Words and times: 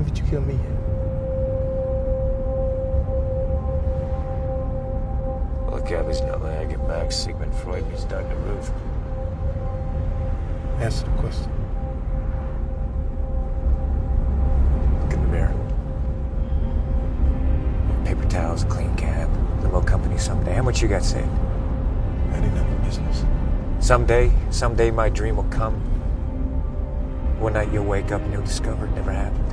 Harvey 0.00 0.18
you 0.18 0.26
kill 0.30 0.40
me. 0.40 0.54
Well, 5.66 5.76
the 5.76 5.86
cabby's 5.86 6.22
not 6.22 6.40
letting 6.40 6.68
I 6.68 6.70
get 6.70 6.88
back. 6.88 7.12
Sigmund 7.12 7.54
Freud 7.56 7.86
needs 7.90 8.04
Dr. 8.04 8.34
Roof. 8.36 8.70
Answer 10.78 11.04
the 11.04 11.12
question. 11.18 11.52
Look 15.02 15.12
in 15.12 15.20
the 15.20 15.28
mirror. 15.28 15.54
Paper 18.06 18.26
towels, 18.30 18.64
clean 18.64 18.96
cab, 18.96 19.28
limo 19.62 19.82
company 19.82 20.16
someday. 20.16 20.54
How 20.54 20.62
much 20.62 20.80
you 20.80 20.88
got 20.88 21.04
saved? 21.04 21.28
That 22.30 22.42
ain't 22.42 22.54
none 22.54 22.72
of 22.72 22.84
business. 22.86 23.26
Someday, 23.80 24.32
someday 24.48 24.90
my 24.90 25.10
dream 25.10 25.36
will 25.36 25.50
come. 25.50 25.74
One 27.38 27.52
night 27.52 27.70
you'll 27.70 27.84
wake 27.84 28.12
up 28.12 28.22
and 28.22 28.32
you'll 28.32 28.44
discover 28.44 28.86
it 28.86 28.92
never 28.92 29.12
happened. 29.12 29.49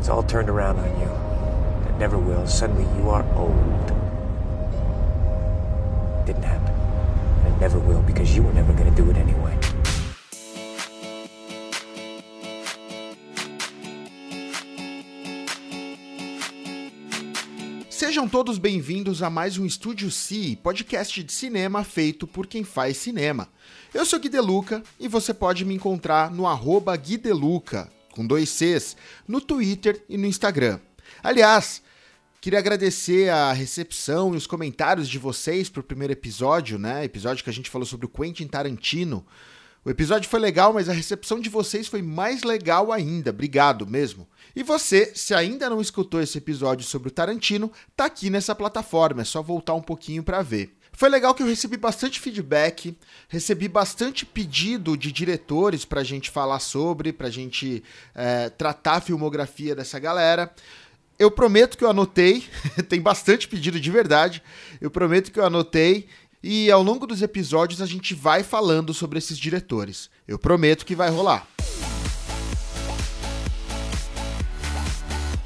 It's 0.00 0.08
all 0.08 0.22
turned 0.22 0.48
around 0.48 0.78
on 0.78 0.88
you. 0.98 1.10
It 1.90 1.98
never 1.98 2.16
will. 2.16 2.46
Suddenly 2.46 2.86
you 2.96 3.10
are 3.10 3.22
old. 3.36 3.86
Didn't 6.24 6.42
happen. 6.42 6.74
And 7.44 7.54
it 7.54 7.60
never 7.60 7.78
will 7.78 8.00
because 8.00 8.34
you 8.34 8.42
were 8.42 8.54
never 8.54 8.72
going 8.72 8.88
to 8.88 8.96
do 8.96 9.10
it 9.10 9.18
anyway. 9.18 9.54
Sejam 17.90 18.26
todos 18.26 18.56
bem-vindos 18.56 19.22
a 19.22 19.28
mais 19.28 19.58
um 19.58 19.66
Estúdio 19.66 20.10
C, 20.10 20.58
podcast 20.62 21.22
de 21.22 21.30
cinema 21.30 21.84
feito 21.84 22.26
por 22.26 22.46
quem 22.46 22.64
faz 22.64 22.96
cinema. 22.96 23.48
Eu 23.92 24.06
sou 24.06 24.18
Gui 24.18 24.30
Deluca 24.30 24.82
e 24.98 25.06
você 25.06 25.34
pode 25.34 25.66
me 25.66 25.74
encontrar 25.74 26.30
no 26.30 26.46
arroba 26.46 26.96
Gui 26.96 27.18
com 28.12 28.26
dois 28.26 28.48
Cs, 28.48 28.96
no 29.26 29.40
Twitter 29.40 30.04
e 30.08 30.16
no 30.16 30.26
Instagram. 30.26 30.78
Aliás, 31.22 31.82
queria 32.40 32.58
agradecer 32.58 33.28
a 33.30 33.52
recepção 33.52 34.34
e 34.34 34.36
os 34.36 34.46
comentários 34.46 35.08
de 35.08 35.18
vocês 35.18 35.68
pro 35.68 35.82
primeiro 35.82 36.12
episódio, 36.12 36.78
né? 36.78 37.04
Episódio 37.04 37.44
que 37.44 37.50
a 37.50 37.52
gente 37.52 37.70
falou 37.70 37.86
sobre 37.86 38.06
o 38.06 38.08
Quentin 38.08 38.46
Tarantino. 38.46 39.24
O 39.82 39.88
episódio 39.88 40.28
foi 40.28 40.40
legal, 40.40 40.74
mas 40.74 40.90
a 40.90 40.92
recepção 40.92 41.40
de 41.40 41.48
vocês 41.48 41.88
foi 41.88 42.02
mais 42.02 42.42
legal 42.42 42.92
ainda. 42.92 43.30
Obrigado 43.30 43.86
mesmo. 43.86 44.28
E 44.54 44.62
você, 44.62 45.12
se 45.14 45.32
ainda 45.32 45.70
não 45.70 45.80
escutou 45.80 46.20
esse 46.20 46.36
episódio 46.36 46.86
sobre 46.86 47.08
o 47.08 47.10
Tarantino, 47.10 47.72
tá 47.96 48.04
aqui 48.04 48.28
nessa 48.28 48.54
plataforma, 48.54 49.22
é 49.22 49.24
só 49.24 49.40
voltar 49.40 49.74
um 49.74 49.80
pouquinho 49.80 50.22
para 50.22 50.42
ver. 50.42 50.76
Foi 50.92 51.08
legal 51.08 51.34
que 51.34 51.42
eu 51.42 51.46
recebi 51.46 51.76
bastante 51.76 52.20
feedback, 52.20 52.96
recebi 53.28 53.68
bastante 53.68 54.26
pedido 54.26 54.96
de 54.96 55.10
diretores 55.10 55.84
pra 55.84 56.02
gente 56.02 56.30
falar 56.30 56.58
sobre, 56.58 57.12
pra 57.12 57.30
gente 57.30 57.82
é, 58.14 58.50
tratar 58.50 58.96
a 58.96 59.00
filmografia 59.00 59.74
dessa 59.74 59.98
galera. 59.98 60.52
Eu 61.18 61.30
prometo 61.30 61.78
que 61.78 61.84
eu 61.84 61.90
anotei, 61.90 62.44
tem 62.88 63.00
bastante 63.00 63.48
pedido 63.48 63.80
de 63.80 63.90
verdade. 63.90 64.42
Eu 64.80 64.90
prometo 64.90 65.32
que 65.32 65.38
eu 65.38 65.44
anotei 65.46 66.06
e 66.42 66.70
ao 66.70 66.82
longo 66.82 67.06
dos 67.06 67.22
episódios 67.22 67.82
a 67.82 67.86
gente 67.86 68.14
vai 68.14 68.42
falando 68.42 68.92
sobre 68.92 69.18
esses 69.18 69.38
diretores. 69.38 70.10
Eu 70.26 70.38
prometo 70.38 70.84
que 70.86 70.94
vai 70.94 71.10
rolar. 71.10 71.46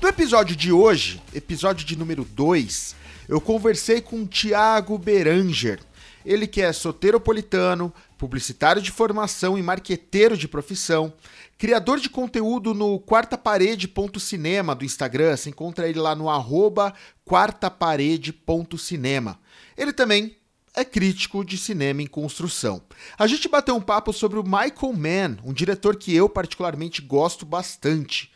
No 0.01 0.09
episódio 0.09 0.55
de 0.55 0.71
hoje, 0.71 1.21
episódio 1.35 1.87
de 1.87 1.97
número 1.97 2.25
2, 2.25 2.95
eu 3.29 3.41
conversei 3.41 4.01
com 4.01 4.23
o 4.23 4.27
Thiago 4.27 4.99
Beranger. 4.99 5.81
Ele 6.25 6.47
que 6.47 6.63
é 6.63 6.73
soteropolitano, 6.73 7.93
publicitário 8.17 8.81
de 8.81 8.91
formação 8.91 9.59
e 9.59 9.63
marqueteiro 9.63 10.37
de 10.37 10.49
profissão, 10.49 11.13
criador 11.59 12.01
de 12.01 12.09
conteúdo 12.09 12.73
no 12.73 12.99
quartaparede.cinema 12.99 14.75
do 14.75 14.85
Instagram, 14.85 15.37
você 15.37 15.51
encontra 15.51 15.89
ele 15.89 16.01
lá 16.01 16.15
no 16.15 16.31
arroba 16.31 16.95
quartaparede.cinema. 17.27 19.39
Ele 19.77 19.93
também 19.93 20.37
é 20.75 20.85
crítico 20.85 21.45
de 21.45 21.57
cinema 21.57 22.03
em 22.03 22.07
construção. 22.07 22.83
A 23.19 23.27
gente 23.27 23.49
bateu 23.49 23.75
um 23.77 23.81
papo 23.81 24.13
sobre 24.13 24.39
o 24.39 24.45
Michael 24.45 24.93
Mann, 24.93 25.39
um 25.45 25.53
diretor 25.53 25.97
que 25.97 26.15
eu 26.15 26.29
particularmente 26.29 27.01
gosto 27.01 27.47
bastante. 27.47 28.34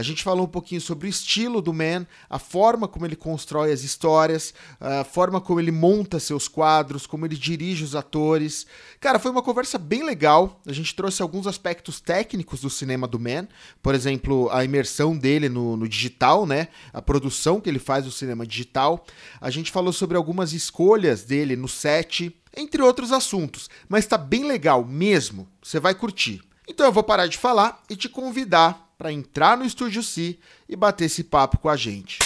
A 0.00 0.02
gente 0.02 0.22
falou 0.22 0.46
um 0.46 0.48
pouquinho 0.48 0.80
sobre 0.80 1.06
o 1.06 1.10
estilo 1.10 1.60
do 1.60 1.74
Man, 1.74 2.06
a 2.30 2.38
forma 2.38 2.88
como 2.88 3.04
ele 3.04 3.14
constrói 3.14 3.70
as 3.70 3.82
histórias, 3.82 4.54
a 4.80 5.04
forma 5.04 5.42
como 5.42 5.60
ele 5.60 5.70
monta 5.70 6.18
seus 6.18 6.48
quadros, 6.48 7.06
como 7.06 7.26
ele 7.26 7.36
dirige 7.36 7.84
os 7.84 7.94
atores. 7.94 8.66
Cara, 8.98 9.18
foi 9.18 9.30
uma 9.30 9.42
conversa 9.42 9.76
bem 9.76 10.02
legal. 10.02 10.58
A 10.66 10.72
gente 10.72 10.94
trouxe 10.94 11.20
alguns 11.20 11.46
aspectos 11.46 12.00
técnicos 12.00 12.62
do 12.62 12.70
cinema 12.70 13.06
do 13.06 13.20
Man, 13.20 13.46
por 13.82 13.94
exemplo, 13.94 14.48
a 14.50 14.64
imersão 14.64 15.14
dele 15.14 15.50
no, 15.50 15.76
no 15.76 15.86
digital, 15.86 16.46
né? 16.46 16.68
A 16.94 17.02
produção 17.02 17.60
que 17.60 17.68
ele 17.68 17.78
faz 17.78 18.06
do 18.06 18.10
cinema 18.10 18.46
digital. 18.46 19.04
A 19.38 19.50
gente 19.50 19.70
falou 19.70 19.92
sobre 19.92 20.16
algumas 20.16 20.54
escolhas 20.54 21.24
dele 21.24 21.56
no 21.56 21.68
set, 21.68 22.34
entre 22.56 22.80
outros 22.80 23.12
assuntos. 23.12 23.68
Mas 23.86 24.06
tá 24.06 24.16
bem 24.16 24.44
legal 24.44 24.82
mesmo. 24.82 25.46
Você 25.62 25.78
vai 25.78 25.94
curtir. 25.94 26.40
Então 26.66 26.86
eu 26.86 26.92
vou 26.92 27.02
parar 27.02 27.26
de 27.26 27.36
falar 27.36 27.82
e 27.90 27.94
te 27.94 28.08
convidar 28.08 28.89
para 29.00 29.10
entrar 29.10 29.56
no 29.56 29.64
Estúdio 29.64 30.02
C 30.02 30.38
e 30.68 30.76
bater 30.76 31.06
esse 31.06 31.24
papo 31.24 31.56
com 31.56 31.70
a 31.70 31.76
gente. 31.76 32.18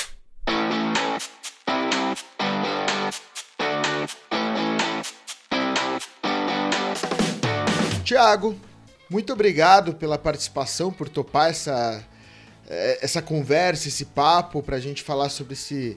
Tiago, 8.02 8.58
muito 9.08 9.32
obrigado 9.32 9.94
pela 9.94 10.18
participação, 10.18 10.92
por 10.92 11.08
topar 11.08 11.50
essa, 11.50 12.04
eh, 12.68 12.98
essa 13.00 13.22
conversa, 13.22 13.86
esse 13.86 14.06
papo, 14.06 14.60
para 14.60 14.74
a 14.74 14.80
gente 14.80 15.00
falar 15.00 15.28
sobre 15.28 15.52
esse, 15.52 15.96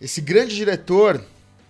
esse 0.00 0.20
grande 0.20 0.56
diretor 0.56 1.24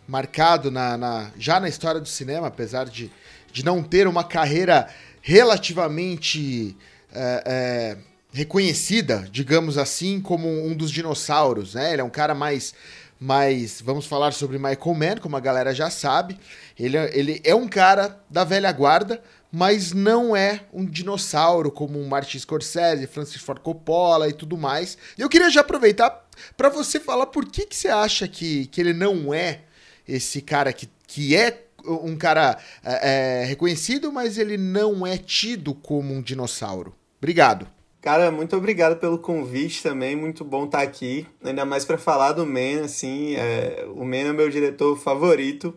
marcado 0.08 0.70
na, 0.70 0.96
na, 0.96 1.30
já 1.36 1.60
na 1.60 1.68
história 1.68 2.00
do 2.00 2.08
cinema, 2.08 2.46
apesar 2.46 2.86
de, 2.86 3.12
de 3.52 3.62
não 3.62 3.82
ter 3.82 4.08
uma 4.08 4.24
carreira 4.24 4.88
relativamente 5.20 6.74
é, 7.12 7.42
é, 7.44 8.09
reconhecida, 8.32 9.28
digamos 9.30 9.76
assim, 9.76 10.20
como 10.20 10.48
um 10.48 10.74
dos 10.74 10.90
dinossauros, 10.90 11.74
né? 11.74 11.92
Ele 11.92 12.00
é 12.00 12.04
um 12.04 12.10
cara 12.10 12.34
mais 12.34 12.74
mais, 13.20 13.82
vamos 13.82 14.06
falar 14.06 14.32
sobre 14.32 14.56
Michael 14.56 14.94
Mann, 14.94 15.16
como 15.20 15.36
a 15.36 15.40
galera 15.40 15.74
já 15.74 15.90
sabe. 15.90 16.38
Ele, 16.78 16.96
é, 16.96 17.10
ele 17.16 17.40
é 17.44 17.54
um 17.54 17.68
cara 17.68 18.18
da 18.30 18.44
velha 18.44 18.72
guarda, 18.72 19.22
mas 19.52 19.92
não 19.92 20.34
é 20.34 20.62
um 20.72 20.86
dinossauro 20.86 21.70
como 21.70 22.02
Martin 22.02 22.38
Scorsese, 22.38 23.06
Francis 23.06 23.42
Ford 23.42 23.60
Coppola 23.60 24.26
e 24.26 24.32
tudo 24.32 24.56
mais. 24.56 24.96
Eu 25.18 25.28
queria 25.28 25.50
já 25.50 25.60
aproveitar 25.60 26.26
para 26.56 26.70
você 26.70 26.98
falar 26.98 27.26
por 27.26 27.44
que, 27.44 27.66
que 27.66 27.76
você 27.76 27.88
acha 27.88 28.26
que, 28.26 28.66
que 28.68 28.80
ele 28.80 28.94
não 28.94 29.34
é 29.34 29.60
esse 30.08 30.40
cara 30.40 30.72
que, 30.72 30.88
que 31.06 31.36
é 31.36 31.64
um 31.84 32.16
cara 32.16 32.58
é, 32.82 33.42
é, 33.42 33.44
reconhecido, 33.44 34.10
mas 34.10 34.38
ele 34.38 34.56
não 34.56 35.06
é 35.06 35.18
tido 35.18 35.74
como 35.74 36.14
um 36.14 36.22
dinossauro. 36.22 36.94
Obrigado. 37.18 37.66
Cara, 38.00 38.30
muito 38.30 38.56
obrigado 38.56 38.98
pelo 38.98 39.18
convite 39.18 39.82
também, 39.82 40.16
muito 40.16 40.42
bom 40.42 40.64
estar 40.64 40.80
aqui, 40.80 41.26
ainda 41.44 41.66
mais 41.66 41.84
para 41.84 41.98
falar 41.98 42.32
do 42.32 42.46
Man, 42.46 42.82
assim, 42.82 43.34
é, 43.36 43.86
o 43.94 44.06
Man 44.06 44.16
é 44.16 44.32
meu 44.32 44.48
diretor 44.48 44.96
favorito, 44.96 45.76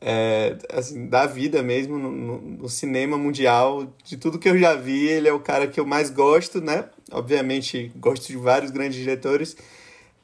é, 0.00 0.56
assim, 0.72 1.06
da 1.08 1.26
vida 1.26 1.62
mesmo, 1.62 1.98
no, 1.98 2.40
no, 2.40 2.68
cinema 2.70 3.18
mundial, 3.18 3.86
de 4.02 4.16
tudo 4.16 4.38
que 4.38 4.48
eu 4.48 4.58
já 4.58 4.74
vi, 4.76 5.08
ele 5.08 5.28
é 5.28 5.32
o 5.32 5.38
cara 5.38 5.66
que 5.66 5.78
eu 5.78 5.84
mais 5.84 6.08
gosto, 6.08 6.58
né, 6.62 6.88
obviamente 7.12 7.92
gosto 7.96 8.28
de 8.28 8.36
vários 8.38 8.70
grandes 8.70 8.98
diretores, 8.98 9.58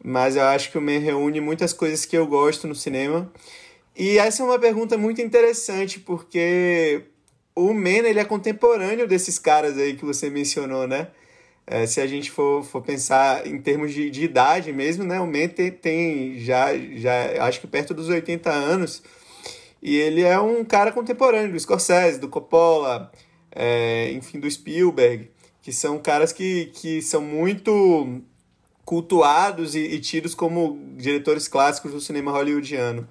mas 0.02 0.34
eu 0.34 0.44
acho 0.44 0.70
que 0.70 0.78
o 0.78 0.82
Man 0.82 0.98
reúne 0.98 1.42
muitas 1.42 1.74
coisas 1.74 2.06
que 2.06 2.16
eu 2.16 2.26
gosto 2.26 2.66
no 2.66 2.74
cinema, 2.74 3.30
e 3.94 4.16
essa 4.16 4.42
é 4.42 4.46
uma 4.46 4.58
pergunta 4.58 4.96
muito 4.96 5.20
interessante, 5.20 6.00
porque 6.00 7.02
o 7.54 7.72
Mena 7.72 8.08
ele 8.08 8.18
é 8.18 8.24
contemporâneo 8.24 9.06
desses 9.06 9.38
caras 9.38 9.76
aí 9.76 9.94
que 9.94 10.04
você 10.04 10.30
mencionou, 10.30 10.86
né? 10.86 11.08
É, 11.66 11.86
se 11.86 12.00
a 12.00 12.06
gente 12.06 12.30
for, 12.30 12.64
for 12.64 12.82
pensar 12.82 13.46
em 13.46 13.60
termos 13.60 13.92
de, 13.92 14.10
de 14.10 14.24
idade 14.24 14.72
mesmo, 14.72 15.04
né? 15.04 15.20
O 15.20 15.26
Men 15.26 15.48
tem, 15.48 15.70
tem, 15.70 16.38
já, 16.40 16.76
já, 16.76 17.46
acho 17.46 17.60
que 17.60 17.66
perto 17.66 17.94
dos 17.94 18.08
80 18.08 18.50
anos, 18.50 19.02
e 19.80 19.96
ele 19.96 20.22
é 20.22 20.38
um 20.40 20.64
cara 20.64 20.92
contemporâneo 20.92 21.52
do 21.52 21.60
Scorsese, 21.60 22.18
do 22.18 22.28
Coppola, 22.28 23.12
é, 23.54 24.10
enfim, 24.12 24.40
do 24.40 24.50
Spielberg, 24.50 25.30
que 25.60 25.72
são 25.72 25.98
caras 25.98 26.32
que, 26.32 26.66
que 26.74 27.00
são 27.00 27.20
muito 27.22 28.22
cultuados 28.84 29.74
e, 29.74 29.80
e 29.80 30.00
tidos 30.00 30.34
como 30.34 30.78
diretores 30.96 31.48
clássicos 31.48 31.92
do 31.92 32.00
cinema 32.00 32.32
hollywoodiano. 32.32 33.08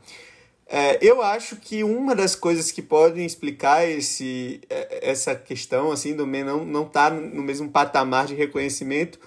É, 0.74 0.98
eu 1.02 1.22
acho 1.22 1.58
que 1.58 1.84
uma 1.84 2.16
das 2.16 2.34
coisas 2.34 2.72
que 2.72 2.82
podem 2.82 3.26
explicar 3.26 3.86
esse, 3.86 4.62
é, 4.70 5.10
essa 5.12 5.36
questão 5.36 5.92
assim 5.92 6.16
do 6.16 6.26
Men 6.26 6.46
não 6.46 6.64
não 6.64 6.84
estar 6.84 7.12
tá 7.12 7.16
no 7.18 7.44
mesmo 7.44 7.70
patamar 7.70 8.26
de 8.26 8.36
reconhecimento 8.36 9.20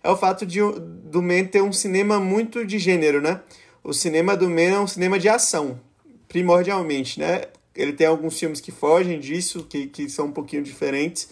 é 0.00 0.08
o 0.08 0.16
fato 0.16 0.46
de 0.46 0.60
do 0.60 1.20
Men 1.20 1.44
ter 1.44 1.60
um 1.60 1.72
cinema 1.72 2.20
muito 2.20 2.64
de 2.64 2.78
gênero, 2.78 3.20
né? 3.20 3.40
O 3.82 3.92
cinema 3.92 4.36
do 4.36 4.48
Men 4.48 4.74
é 4.74 4.78
um 4.78 4.86
cinema 4.86 5.18
de 5.18 5.28
ação, 5.28 5.80
primordialmente, 6.28 7.18
né? 7.18 7.46
Ele 7.74 7.92
tem 7.92 8.06
alguns 8.06 8.38
filmes 8.38 8.60
que 8.60 8.70
fogem 8.70 9.18
disso, 9.18 9.66
que, 9.68 9.88
que 9.88 10.08
são 10.08 10.26
um 10.26 10.32
pouquinho 10.32 10.62
diferentes, 10.62 11.30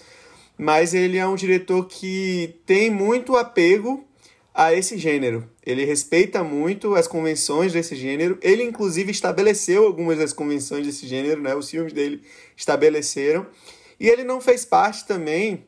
mas 0.58 0.94
ele 0.94 1.16
é 1.16 1.26
um 1.26 1.37
diretor 1.37 1.87
que 1.87 2.56
tem 2.66 2.90
muito 2.90 3.37
apego 3.37 4.05
a 4.52 4.75
esse 4.75 4.99
gênero. 4.99 5.49
Ele 5.65 5.85
respeita 5.85 6.43
muito 6.43 6.95
as 6.95 7.07
convenções 7.07 7.73
desse 7.73 7.95
gênero. 7.95 8.39
Ele, 8.41 8.62
inclusive, 8.62 9.11
estabeleceu 9.11 9.85
algumas 9.85 10.19
das 10.19 10.33
convenções 10.33 10.87
desse 10.87 11.07
gênero, 11.07 11.43
né? 11.43 11.55
Os 11.55 11.71
filmes 11.71 11.93
dele 11.93 12.23
estabeleceram. 12.57 13.47
E 13.99 14.09
ele 14.09 14.25
não 14.25 14.41
fez 14.41 14.65
parte 14.65 15.07
também 15.07 15.67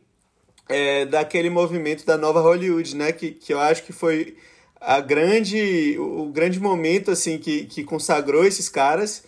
é, 0.68 1.04
daquele 1.04 1.50
movimento 1.50 2.06
da 2.06 2.16
nova 2.16 2.40
Hollywood, 2.40 2.96
né? 2.96 3.12
Que, 3.12 3.32
que 3.32 3.52
eu 3.52 3.60
acho 3.60 3.84
que 3.84 3.92
foi 3.92 4.36
a 4.80 5.00
grande, 5.00 5.96
o 5.98 6.26
grande 6.32 6.58
momento 6.58 7.10
assim 7.10 7.38
que, 7.38 7.66
que 7.66 7.84
consagrou 7.84 8.44
esses 8.44 8.68
caras. 8.68 9.24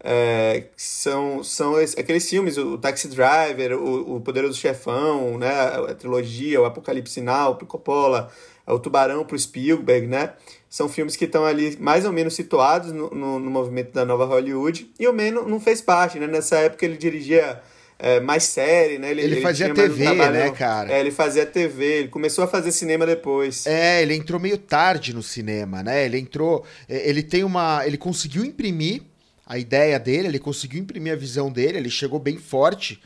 É, 0.00 0.66
são, 0.76 1.42
são 1.42 1.74
aqueles 1.74 2.28
filmes, 2.28 2.56
o 2.56 2.78
Taxi 2.78 3.08
Driver, 3.08 3.76
o, 3.76 4.16
o 4.16 4.20
Poderoso 4.20 4.56
Chefão, 4.56 5.36
né, 5.38 5.50
a, 5.50 5.94
trilogia, 5.94 6.60
o 6.60 6.64
Apocalipse 6.64 7.20
o 7.50 7.66
Coppola, 7.66 8.30
o 8.72 8.78
Tubarão 8.78 9.24
pro 9.24 9.38
Spielberg, 9.38 10.06
né? 10.06 10.32
São 10.68 10.88
filmes 10.88 11.16
que 11.16 11.24
estão 11.24 11.44
ali 11.44 11.76
mais 11.80 12.04
ou 12.04 12.12
menos 12.12 12.34
situados 12.34 12.92
no, 12.92 13.10
no, 13.10 13.38
no, 13.38 13.50
movimento 13.50 13.92
da 13.92 14.04
nova 14.04 14.26
Hollywood. 14.26 14.90
E 14.98 15.08
o 15.08 15.12
Man 15.12 15.30
não, 15.30 15.48
não 15.48 15.60
fez 15.60 15.80
parte, 15.80 16.18
né? 16.18 16.26
Nessa 16.26 16.58
época 16.58 16.84
ele 16.84 16.98
dirigia 16.98 17.60
é, 17.98 18.20
mais 18.20 18.44
série, 18.44 18.98
né? 18.98 19.10
Ele, 19.10 19.22
ele, 19.22 19.34
ele 19.36 19.40
fazia 19.40 19.72
TV, 19.72 20.08
um 20.08 20.14
né, 20.14 20.50
cara? 20.50 20.92
É, 20.92 21.00
ele 21.00 21.10
fazia 21.10 21.46
TV, 21.46 21.84
ele 21.84 22.08
começou 22.08 22.44
a 22.44 22.46
fazer 22.46 22.70
cinema 22.70 23.06
depois. 23.06 23.66
É, 23.66 24.02
ele 24.02 24.14
entrou 24.14 24.38
meio 24.38 24.58
tarde 24.58 25.14
no 25.14 25.22
cinema, 25.22 25.82
né? 25.82 26.04
Ele 26.04 26.18
entrou. 26.18 26.64
É, 26.88 27.08
ele 27.08 27.22
tem 27.22 27.42
uma. 27.42 27.86
Ele 27.86 27.96
conseguiu 27.96 28.44
imprimir 28.44 29.02
a 29.46 29.58
ideia 29.58 29.98
dele, 29.98 30.28
ele 30.28 30.38
conseguiu 30.38 30.80
imprimir 30.80 31.14
a 31.14 31.16
visão 31.16 31.50
dele, 31.50 31.78
ele 31.78 31.88
chegou 31.90 32.18
bem 32.18 32.36
forte 32.36 33.02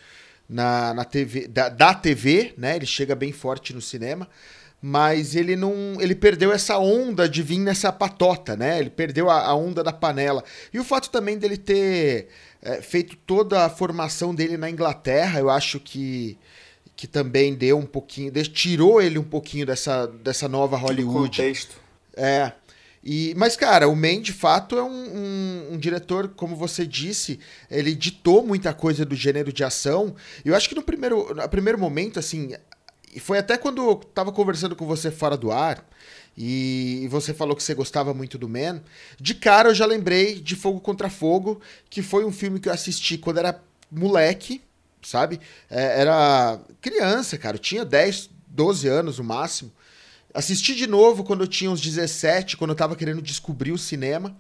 na, 0.49 0.93
na 0.93 1.05
TV, 1.05 1.47
da, 1.47 1.69
da 1.69 1.95
TV, 1.95 2.53
né? 2.59 2.75
Ele 2.75 2.87
chega 2.87 3.15
bem 3.15 3.31
forte 3.31 3.73
no 3.73 3.81
cinema 3.81 4.29
mas 4.85 5.37
ele 5.37 5.55
não. 5.55 5.97
Ele 6.01 6.15
perdeu 6.15 6.53
essa 6.53 6.77
onda 6.77 7.29
de 7.29 7.41
vir 7.41 7.59
nessa 7.59 7.93
patota, 7.93 8.57
né? 8.57 8.81
Ele 8.81 8.91
perdeu 8.91 9.31
a, 9.31 9.47
a 9.47 9.55
onda 9.55 9.85
da 9.85 9.93
panela. 9.93 10.43
E 10.75 10.81
o 10.81 10.85
fato 10.85 11.09
também 11.09 11.39
dele 11.39 11.57
ter 11.57 12.27
é, 12.61 12.83
feito 12.83 13.17
toda 13.17 13.65
a 13.65 13.71
formação 13.71 14.35
dele 14.35 14.57
na 14.57 14.69
Inglaterra, 14.69 15.39
eu 15.39 15.49
acho 15.49 15.79
que, 15.79 16.37
que 16.97 17.07
também 17.07 17.55
deu 17.55 17.79
um 17.79 17.87
pouquinho. 17.87 18.33
Tirou 18.43 19.01
ele 19.01 19.21
um 19.21 19.25
pouquinho 19.25 19.65
dessa, 19.65 20.09
dessa 20.09 20.49
nova 20.49 20.77
Hollywood. 20.77 21.39
contexto. 21.39 21.77
É. 22.17 22.51
E, 23.05 23.35
mas, 23.37 23.57
cara, 23.57 23.89
o 23.89 23.97
Man, 23.97 24.21
de 24.21 24.33
fato, 24.33 24.79
é 24.79 24.83
um, 24.83 24.89
um, 24.89 25.69
um, 25.73 25.79
diretor, 25.79 26.29
como 26.37 26.55
você 26.55 26.87
disse, 26.87 27.41
ele 27.69 27.97
ditou 27.97 28.47
muita 28.47 28.73
coisa 28.73 29.05
do 29.05 29.17
gênero 29.17 29.53
de 29.53 29.65
ação. 29.65 30.15
E 30.45 30.49
eu 30.49 30.55
acho 30.55 30.69
que 30.69 30.75
no 30.75 30.83
primeiro, 30.83 31.35
no 31.35 31.49
primeiro 31.49 31.79
momento, 31.79 32.21
assim, 32.21 32.53
e 33.13 33.21
foi 33.21 33.39
até 33.39 33.59
quando 33.59 33.83
eu 33.83 33.97
tava 33.97 34.33
conversando 34.33 34.75
com 34.75 34.87
você 34.87 35.11
fora 35.11 35.37
do 35.37 35.53
ar, 35.53 35.87
e 36.37 37.07
você 37.11 37.35
falou 37.35 37.55
que 37.55 37.63
você 37.63 37.75
gostava 37.75 38.15
muito 38.15 38.39
do 38.39 38.49
Man. 38.49 38.83
De 39.21 39.35
cara 39.35 39.69
eu 39.69 39.75
já 39.75 39.85
lembrei 39.85 40.41
de 40.41 40.57
Fogo 40.57 40.81
contra 40.81 41.11
Fogo, 41.11 41.61
que 41.91 42.01
foi 42.03 42.25
um 42.25 42.33
filme 42.33 42.59
que 42.59 42.69
eu 42.69 42.73
assisti 42.73 43.19
quando 43.19 43.39
era 43.39 43.63
moleque, 43.91 44.63
sabe? 45.03 45.41
É, 45.69 46.01
era 46.01 46.59
criança, 46.81 47.37
cara. 47.37 47.57
Eu 47.57 47.61
tinha 47.61 47.85
10, 47.85 48.31
12 48.47 48.89
anos 48.89 49.19
no 49.19 49.25
máximo. 49.25 49.71
Assisti 50.33 50.75
de 50.75 50.87
novo 50.87 51.23
quando 51.23 51.43
eu 51.43 51.47
tinha 51.47 51.71
uns 51.71 51.81
17, 51.81 52.57
quando 52.57 52.71
eu 52.71 52.77
tava 52.77 52.97
querendo 52.97 53.21
descobrir 53.21 53.73
o 53.73 53.79
cinema. 53.79 54.35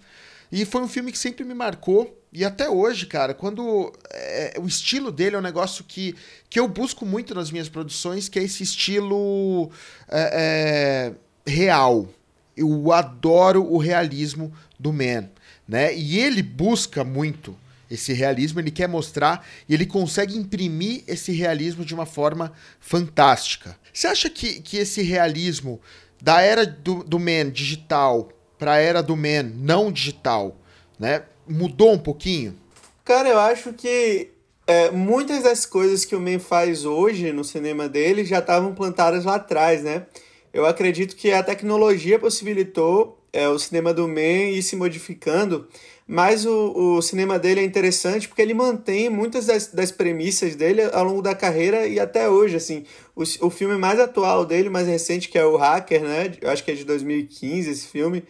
E 0.52 0.66
foi 0.66 0.82
um 0.82 0.88
filme 0.88 1.10
que 1.10 1.18
sempre 1.18 1.44
me 1.44 1.54
marcou. 1.54 2.22
E 2.30 2.44
até 2.44 2.68
hoje, 2.68 3.06
cara, 3.06 3.32
quando. 3.32 3.90
É, 4.10 4.54
o 4.60 4.66
estilo 4.66 5.10
dele 5.10 5.34
é 5.34 5.38
um 5.38 5.42
negócio 5.42 5.82
que, 5.82 6.14
que 6.50 6.60
eu 6.60 6.68
busco 6.68 7.06
muito 7.06 7.34
nas 7.34 7.50
minhas 7.50 7.70
produções, 7.70 8.28
que 8.28 8.38
é 8.38 8.42
esse 8.42 8.62
estilo 8.62 9.70
é, 10.08 11.14
é, 11.46 11.50
real. 11.50 12.06
Eu 12.54 12.92
adoro 12.92 13.64
o 13.64 13.78
realismo 13.78 14.52
do 14.78 14.92
Man. 14.92 15.30
Né? 15.66 15.96
E 15.96 16.18
ele 16.18 16.42
busca 16.42 17.02
muito 17.02 17.56
esse 17.90 18.12
realismo, 18.12 18.60
ele 18.60 18.70
quer 18.70 18.88
mostrar 18.88 19.46
e 19.68 19.74
ele 19.74 19.86
consegue 19.86 20.36
imprimir 20.36 21.02
esse 21.06 21.32
realismo 21.32 21.84
de 21.84 21.94
uma 21.94 22.06
forma 22.06 22.52
fantástica. 22.80 23.76
Você 23.92 24.06
acha 24.06 24.30
que, 24.30 24.60
que 24.60 24.78
esse 24.78 25.02
realismo 25.02 25.80
da 26.20 26.40
era 26.40 26.64
do, 26.64 27.04
do 27.04 27.18
Man 27.18 27.50
digital 27.50 28.30
para 28.62 28.74
a 28.74 28.78
era 28.78 29.02
do 29.02 29.16
Man 29.16 29.50
não 29.56 29.90
digital, 29.90 30.56
né? 30.96 31.24
Mudou 31.48 31.94
um 31.94 31.98
pouquinho? 31.98 32.56
Cara, 33.04 33.28
eu 33.28 33.40
acho 33.40 33.72
que 33.72 34.28
é, 34.68 34.88
muitas 34.92 35.42
das 35.42 35.66
coisas 35.66 36.04
que 36.04 36.14
o 36.14 36.20
Man 36.20 36.38
faz 36.38 36.84
hoje 36.84 37.32
no 37.32 37.42
cinema 37.42 37.88
dele 37.88 38.24
já 38.24 38.38
estavam 38.38 38.72
plantadas 38.72 39.24
lá 39.24 39.34
atrás, 39.34 39.82
né? 39.82 40.06
Eu 40.54 40.64
acredito 40.64 41.16
que 41.16 41.32
a 41.32 41.42
tecnologia 41.42 42.20
possibilitou 42.20 43.18
é, 43.32 43.48
o 43.48 43.58
cinema 43.58 43.92
do 43.92 44.06
Man 44.06 44.52
ir 44.52 44.62
se 44.62 44.76
modificando, 44.76 45.66
mas 46.06 46.46
o, 46.46 46.98
o 46.98 47.02
cinema 47.02 47.40
dele 47.40 47.62
é 47.62 47.64
interessante 47.64 48.28
porque 48.28 48.42
ele 48.42 48.54
mantém 48.54 49.10
muitas 49.10 49.46
das, 49.46 49.66
das 49.72 49.90
premissas 49.90 50.54
dele 50.54 50.82
ao 50.92 51.02
longo 51.02 51.20
da 51.20 51.34
carreira 51.34 51.84
e 51.84 51.98
até 51.98 52.28
hoje, 52.28 52.54
assim. 52.54 52.84
O, 53.16 53.22
o 53.22 53.50
filme 53.50 53.76
mais 53.76 53.98
atual 53.98 54.44
dele, 54.46 54.68
mais 54.68 54.86
recente, 54.86 55.28
que 55.28 55.36
é 55.36 55.44
o 55.44 55.56
Hacker, 55.56 56.02
né? 56.02 56.32
Eu 56.40 56.48
acho 56.48 56.62
que 56.62 56.70
é 56.70 56.74
de 56.74 56.84
2015 56.84 57.68
esse 57.68 57.88
filme, 57.88 58.22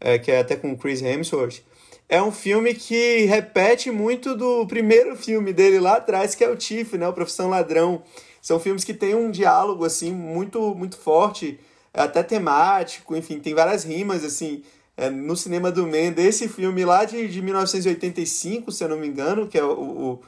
é, 0.00 0.18
que 0.18 0.30
é 0.32 0.40
até 0.40 0.56
com 0.56 0.76
Chris 0.76 1.02
Hemsworth, 1.02 1.62
é 2.08 2.20
um 2.20 2.32
filme 2.32 2.74
que 2.74 3.24
repete 3.26 3.90
muito 3.90 4.36
do 4.36 4.66
primeiro 4.66 5.14
filme 5.14 5.52
dele 5.52 5.78
lá 5.78 5.96
atrás, 5.96 6.34
que 6.34 6.42
é 6.42 6.50
o 6.50 6.56
Tiff, 6.56 6.98
né, 6.98 7.06
o 7.06 7.12
Profissão 7.12 7.48
Ladrão. 7.48 8.02
São 8.42 8.58
filmes 8.58 8.82
que 8.82 8.92
têm 8.92 9.14
um 9.14 9.30
diálogo 9.30 9.84
assim 9.84 10.12
muito 10.12 10.74
muito 10.74 10.96
forte, 10.96 11.60
até 11.94 12.22
temático, 12.22 13.14
enfim, 13.14 13.38
tem 13.38 13.54
várias 13.54 13.84
rimas 13.84 14.24
assim. 14.24 14.62
É, 14.96 15.08
no 15.08 15.34
cinema 15.36 15.70
do 15.70 15.86
Man, 15.86 16.12
desse 16.12 16.46
filme 16.48 16.84
lá 16.84 17.04
de, 17.04 17.26
de 17.26 17.40
1985, 17.40 18.70
se 18.70 18.84
eu 18.84 18.88
não 18.88 18.98
me 18.98 19.06
engano, 19.06 19.46
que 19.46 19.56
é 19.56 19.64
o, 19.64 20.20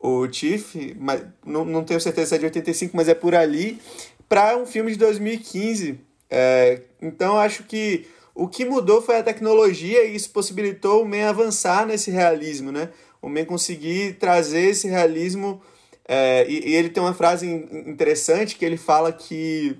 o, 0.00 0.20
o 0.22 0.26
Tiff, 0.28 0.96
mas 0.98 1.22
não, 1.44 1.64
não 1.64 1.84
tenho 1.84 2.00
certeza 2.00 2.30
se 2.30 2.34
é 2.34 2.38
de 2.38 2.44
85, 2.46 2.96
mas 2.96 3.08
é 3.08 3.14
por 3.14 3.34
ali, 3.34 3.80
para 4.28 4.56
um 4.56 4.66
filme 4.66 4.90
de 4.90 4.98
2015. 4.98 6.00
É, 6.30 6.82
então 7.00 7.38
acho 7.38 7.62
que 7.62 8.06
o 8.38 8.46
que 8.46 8.64
mudou 8.64 9.02
foi 9.02 9.16
a 9.16 9.22
tecnologia 9.22 10.04
e 10.04 10.14
isso 10.14 10.30
possibilitou 10.30 11.02
o 11.02 11.08
Man 11.08 11.28
avançar 11.28 11.84
nesse 11.84 12.08
realismo, 12.08 12.70
né? 12.70 12.90
O 13.20 13.28
Man 13.28 13.44
conseguir 13.44 14.14
trazer 14.14 14.70
esse 14.70 14.86
realismo. 14.86 15.60
É, 16.06 16.46
e, 16.48 16.68
e, 16.68 16.74
ele 16.76 16.88
tem 16.88 17.02
uma 17.02 17.12
frase 17.12 17.44
interessante 17.48 18.54
que 18.54 18.64
ele 18.64 18.76
fala 18.76 19.12
que 19.12 19.76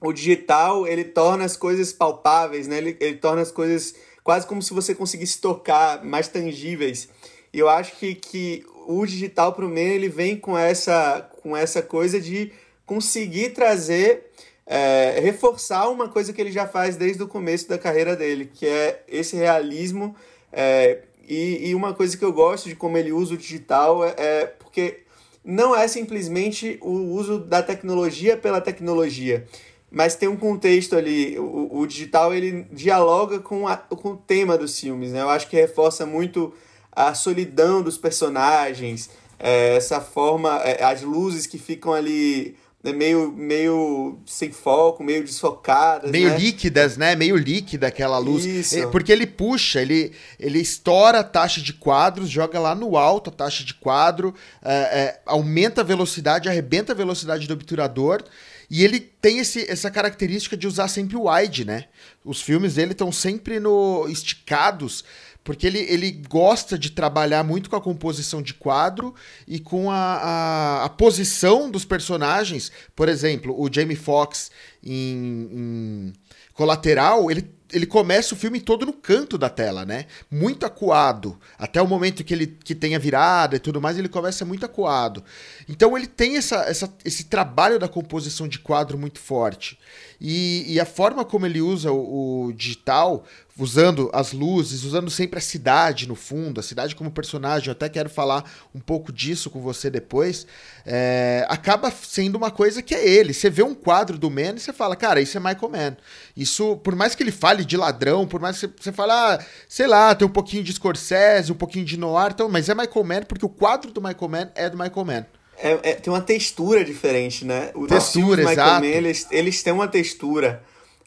o 0.00 0.12
digital 0.12 0.86
ele 0.86 1.02
torna 1.02 1.44
as 1.44 1.56
coisas 1.56 1.92
palpáveis, 1.92 2.68
né? 2.68 2.78
Ele, 2.78 2.96
ele 3.00 3.16
torna 3.16 3.42
as 3.42 3.50
coisas 3.50 3.96
quase 4.22 4.46
como 4.46 4.62
se 4.62 4.72
você 4.72 4.94
conseguisse 4.94 5.40
tocar, 5.40 6.04
mais 6.04 6.28
tangíveis. 6.28 7.08
E 7.52 7.58
eu 7.58 7.68
acho 7.68 7.96
que, 7.96 8.14
que 8.14 8.64
o 8.86 9.04
digital 9.04 9.54
para 9.54 9.66
o 9.66 9.68
Man 9.68 9.80
ele 9.80 10.08
vem 10.08 10.36
com 10.36 10.56
essa, 10.56 11.28
com 11.42 11.56
essa 11.56 11.82
coisa 11.82 12.20
de 12.20 12.52
conseguir 12.86 13.50
trazer 13.50 14.30
é, 14.74 15.20
reforçar 15.20 15.90
uma 15.90 16.08
coisa 16.08 16.32
que 16.32 16.40
ele 16.40 16.50
já 16.50 16.66
faz 16.66 16.96
desde 16.96 17.22
o 17.22 17.28
começo 17.28 17.68
da 17.68 17.76
carreira 17.76 18.16
dele, 18.16 18.50
que 18.50 18.66
é 18.66 19.04
esse 19.06 19.36
realismo. 19.36 20.16
É, 20.50 21.00
e, 21.28 21.68
e, 21.68 21.74
uma 21.74 21.92
coisa 21.92 22.16
que 22.16 22.24
eu 22.24 22.32
gosto 22.32 22.70
de 22.70 22.74
como 22.74 22.96
ele 22.96 23.12
usa 23.12 23.34
o 23.34 23.36
digital 23.36 24.02
é, 24.02 24.14
é 24.16 24.46
porque 24.46 25.00
não 25.44 25.76
é 25.76 25.86
simplesmente 25.86 26.78
o 26.80 26.90
uso 26.90 27.38
da 27.38 27.62
tecnologia 27.62 28.34
pela 28.34 28.62
tecnologia, 28.62 29.46
mas 29.90 30.16
tem 30.16 30.26
um 30.26 30.38
contexto 30.38 30.96
ali. 30.96 31.38
O, 31.38 31.80
o 31.80 31.86
digital 31.86 32.32
ele 32.32 32.66
dialoga 32.72 33.40
com, 33.40 33.68
a, 33.68 33.76
com 33.76 34.12
o 34.12 34.16
tema 34.16 34.56
dos 34.56 34.80
filmes. 34.80 35.12
Né? 35.12 35.20
Eu 35.20 35.28
acho 35.28 35.50
que 35.50 35.56
reforça 35.56 36.06
muito 36.06 36.50
a 36.90 37.12
solidão 37.12 37.82
dos 37.82 37.98
personagens, 37.98 39.10
é, 39.38 39.76
essa 39.76 40.00
forma, 40.00 40.62
é, 40.62 40.82
as 40.82 41.02
luzes 41.02 41.46
que 41.46 41.58
ficam 41.58 41.92
ali 41.92 42.56
né, 42.82 42.92
meio, 42.92 43.30
meio 43.30 44.18
sem 44.26 44.50
foco, 44.50 45.04
meio 45.04 45.22
desfocadas. 45.22 46.10
Meio 46.10 46.30
né? 46.30 46.38
líquidas, 46.38 46.96
né? 46.96 47.14
Meio 47.14 47.36
líquida 47.36 47.86
aquela 47.86 48.18
luz. 48.18 48.44
Isso. 48.44 48.76
É, 48.76 48.86
porque 48.88 49.12
ele 49.12 49.26
puxa, 49.26 49.80
ele, 49.80 50.12
ele 50.38 50.58
estoura 50.58 51.20
a 51.20 51.24
taxa 51.24 51.60
de 51.60 51.72
quadros, 51.72 52.28
joga 52.28 52.58
lá 52.58 52.74
no 52.74 52.96
alto 52.96 53.30
a 53.30 53.32
taxa 53.32 53.62
de 53.62 53.74
quadro, 53.74 54.34
é, 54.64 54.72
é, 54.72 55.20
aumenta 55.24 55.82
a 55.82 55.84
velocidade, 55.84 56.48
arrebenta 56.48 56.92
a 56.92 56.96
velocidade 56.96 57.46
do 57.46 57.54
obturador. 57.54 58.24
E 58.68 58.82
ele 58.82 58.98
tem 58.98 59.38
esse, 59.38 59.70
essa 59.70 59.90
característica 59.90 60.56
de 60.56 60.66
usar 60.66 60.88
sempre 60.88 61.14
o 61.14 61.30
wide, 61.30 61.64
né? 61.64 61.84
Os 62.24 62.40
filmes 62.40 62.74
dele 62.74 62.92
estão 62.92 63.12
sempre 63.12 63.60
no 63.60 64.08
esticados 64.08 65.04
porque 65.44 65.66
ele, 65.66 65.80
ele 65.80 66.10
gosta 66.28 66.78
de 66.78 66.90
trabalhar 66.90 67.42
muito 67.42 67.68
com 67.68 67.76
a 67.76 67.80
composição 67.80 68.40
de 68.40 68.54
quadro 68.54 69.14
e 69.46 69.58
com 69.58 69.90
a, 69.90 69.96
a, 69.96 70.84
a 70.84 70.88
posição 70.88 71.70
dos 71.70 71.84
personagens. 71.84 72.70
Por 72.94 73.08
exemplo, 73.08 73.54
o 73.60 73.72
Jamie 73.72 73.96
Foxx 73.96 74.50
em, 74.82 75.48
em 75.52 76.12
Colateral, 76.54 77.30
ele 77.30 77.50
ele 77.72 77.86
começa 77.86 78.34
o 78.34 78.36
filme 78.36 78.60
todo 78.60 78.84
no 78.84 78.92
canto 78.92 79.38
da 79.38 79.48
tela, 79.48 79.84
né? 79.84 80.04
Muito 80.30 80.66
acuado. 80.66 81.38
Até 81.58 81.80
o 81.80 81.88
momento 81.88 82.22
que 82.22 82.34
ele 82.34 82.46
que 82.46 82.74
tem 82.74 82.94
a 82.94 82.98
virada 82.98 83.56
e 83.56 83.58
tudo 83.58 83.80
mais, 83.80 83.98
ele 83.98 84.08
começa 84.08 84.44
muito 84.44 84.66
acuado. 84.66 85.24
Então 85.68 85.96
ele 85.96 86.06
tem 86.06 86.36
essa, 86.36 86.56
essa, 86.64 86.92
esse 87.04 87.24
trabalho 87.24 87.78
da 87.78 87.88
composição 87.88 88.46
de 88.46 88.58
quadro 88.58 88.98
muito 88.98 89.18
forte. 89.18 89.78
E, 90.24 90.74
e 90.74 90.78
a 90.78 90.86
forma 90.86 91.24
como 91.24 91.46
ele 91.46 91.60
usa 91.60 91.90
o, 91.90 92.44
o 92.44 92.52
digital 92.52 93.24
usando 93.58 94.08
as 94.12 94.32
luzes, 94.32 94.84
usando 94.84 95.10
sempre 95.10 95.38
a 95.38 95.42
cidade 95.42 96.06
no 96.06 96.14
fundo, 96.14 96.60
a 96.60 96.62
cidade 96.62 96.94
como 96.94 97.10
personagem, 97.10 97.66
eu 97.66 97.72
até 97.72 97.88
quero 97.88 98.08
falar 98.08 98.48
um 98.72 98.78
pouco 98.78 99.12
disso 99.12 99.50
com 99.50 99.60
você 99.60 99.90
depois, 99.90 100.46
é, 100.86 101.44
acaba 101.48 101.90
sendo 101.90 102.36
uma 102.36 102.52
coisa 102.52 102.80
que 102.80 102.94
é 102.94 103.04
ele. 103.04 103.34
Você 103.34 103.50
vê 103.50 103.64
um 103.64 103.74
quadro 103.74 104.16
do 104.16 104.30
Man 104.30 104.54
e 104.54 104.60
você 104.60 104.72
fala, 104.72 104.94
cara, 104.94 105.20
isso 105.20 105.36
é 105.36 105.40
Michael 105.40 105.68
Mann. 105.68 105.96
Isso, 106.36 106.76
por 106.76 106.94
mais 106.94 107.16
que 107.16 107.22
ele 107.24 107.32
fale 107.32 107.64
de 107.64 107.76
ladrão, 107.76 108.24
por 108.24 108.40
mais 108.40 108.60
que 108.60 108.68
você, 108.68 108.72
você 108.80 108.92
fale, 108.92 109.10
ah, 109.10 109.44
sei 109.68 109.88
lá, 109.88 110.14
tem 110.14 110.26
um 110.26 110.30
pouquinho 110.30 110.62
de 110.62 110.72
Scorsese, 110.72 111.50
um 111.50 111.56
pouquinho 111.56 111.84
de 111.84 111.96
Noir, 111.96 112.30
então, 112.32 112.48
mas 112.48 112.68
é 112.68 112.74
Michael 112.76 113.04
Mann 113.04 113.22
porque 113.24 113.44
o 113.44 113.48
quadro 113.48 113.90
do 113.90 114.00
Michael 114.00 114.28
Mann 114.28 114.48
é 114.54 114.70
do 114.70 114.78
Michael 114.78 115.04
Mann. 115.04 115.26
É, 115.62 115.90
é, 115.90 115.94
tem 115.94 116.12
uma 116.12 116.20
textura 116.20 116.84
diferente, 116.84 117.44
né? 117.44 117.70
O 117.74 117.86
textura, 117.86 118.42
exato. 118.42 118.80
Mann, 118.80 118.90
eles, 118.90 119.26
eles 119.30 119.62
têm 119.62 119.72
uma 119.72 119.86
textura 119.86 120.62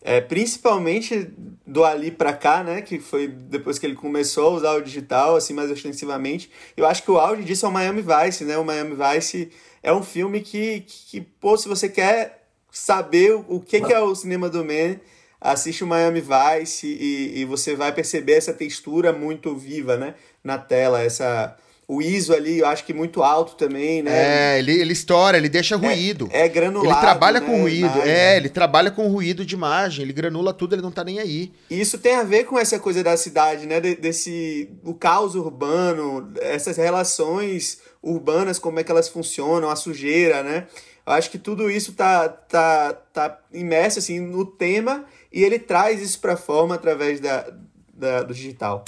é, 0.05 0.21
principalmente 0.21 1.31
do 1.65 1.83
ali 1.83 2.11
para 2.11 2.31
cá, 2.31 2.63
né, 2.63 2.79
que 2.79 2.99
foi 2.99 3.27
depois 3.27 3.79
que 3.79 3.87
ele 3.87 3.95
começou 3.95 4.49
a 4.49 4.51
usar 4.51 4.71
o 4.73 4.81
digital 4.81 5.35
assim 5.35 5.51
mais 5.51 5.71
ostensivamente. 5.71 6.51
Eu 6.77 6.85
acho 6.85 7.01
que 7.01 7.09
o 7.09 7.17
auge 7.17 7.43
disso 7.43 7.65
é 7.65 7.69
o 7.69 7.71
Miami 7.71 8.03
Vice, 8.03 8.45
né? 8.45 8.55
O 8.55 8.63
Miami 8.63 8.95
Vice 8.95 9.51
é 9.81 9.91
um 9.91 10.03
filme 10.03 10.41
que, 10.41 10.81
que, 10.81 11.05
que 11.09 11.21
pô, 11.21 11.57
se 11.57 11.67
você 11.67 11.89
quer 11.89 12.47
saber 12.71 13.33
o 13.33 13.59
que, 13.59 13.81
que 13.81 13.91
é 13.91 13.99
o 13.99 14.13
cinema 14.13 14.47
do 14.47 14.63
Man, 14.63 14.99
assiste 15.41 15.83
o 15.83 15.87
Miami 15.87 16.21
Vice 16.21 16.85
e, 16.85 17.39
e 17.39 17.45
você 17.45 17.75
vai 17.75 17.91
perceber 17.91 18.33
essa 18.33 18.53
textura 18.53 19.11
muito 19.11 19.55
viva, 19.55 19.97
né, 19.97 20.13
na 20.43 20.59
tela, 20.59 21.01
essa 21.01 21.57
o 21.87 22.01
ISO 22.01 22.33
ali, 22.33 22.59
eu 22.59 22.67
acho 22.67 22.83
que 22.83 22.93
muito 22.93 23.21
alto 23.21 23.55
também, 23.55 24.01
né? 24.01 24.55
É, 24.55 24.59
ele, 24.59 24.71
ele 24.71 24.93
estoura, 24.93 25.37
ele 25.37 25.47
deixa 25.47 25.75
ruído. 25.75 26.27
É, 26.31 26.45
é 26.45 26.49
granulado. 26.49 26.89
Ele 26.89 26.99
trabalha 26.99 27.39
né, 27.39 27.45
com 27.45 27.61
ruído. 27.61 28.01
É, 28.01 28.37
ele 28.37 28.49
trabalha 28.49 28.89
com 28.89 29.07
ruído 29.07 29.45
de 29.45 29.53
imagem, 29.53 30.03
ele 30.03 30.13
granula 30.13 30.51
tudo, 30.51 30.73
ele 30.73 30.81
não 30.81 30.91
tá 30.91 31.03
nem 31.03 31.19
aí. 31.19 31.51
E 31.69 31.79
isso 31.79 31.99
tem 31.99 32.15
a 32.15 32.23
ver 32.23 32.45
com 32.45 32.57
essa 32.57 32.79
coisa 32.79 33.03
da 33.03 33.15
cidade, 33.15 33.67
né? 33.67 33.79
desse. 33.79 34.69
o 34.83 34.95
caos 34.95 35.35
urbano, 35.35 36.31
essas 36.41 36.77
relações 36.77 37.79
urbanas, 38.01 38.57
como 38.57 38.79
é 38.79 38.83
que 38.83 38.91
elas 38.91 39.07
funcionam, 39.07 39.69
a 39.69 39.75
sujeira, 39.75 40.41
né? 40.41 40.65
Eu 41.05 41.13
acho 41.13 41.29
que 41.29 41.37
tudo 41.37 41.69
isso 41.69 41.93
tá, 41.93 42.27
tá, 42.27 42.93
tá 43.13 43.39
imerso 43.53 43.99
assim, 43.99 44.19
no 44.19 44.43
tema 44.43 45.05
e 45.31 45.43
ele 45.43 45.59
traz 45.59 46.01
isso 46.01 46.19
pra 46.19 46.35
forma 46.35 46.73
através 46.73 47.19
da, 47.19 47.45
da 47.93 48.23
do 48.23 48.33
digital. 48.33 48.83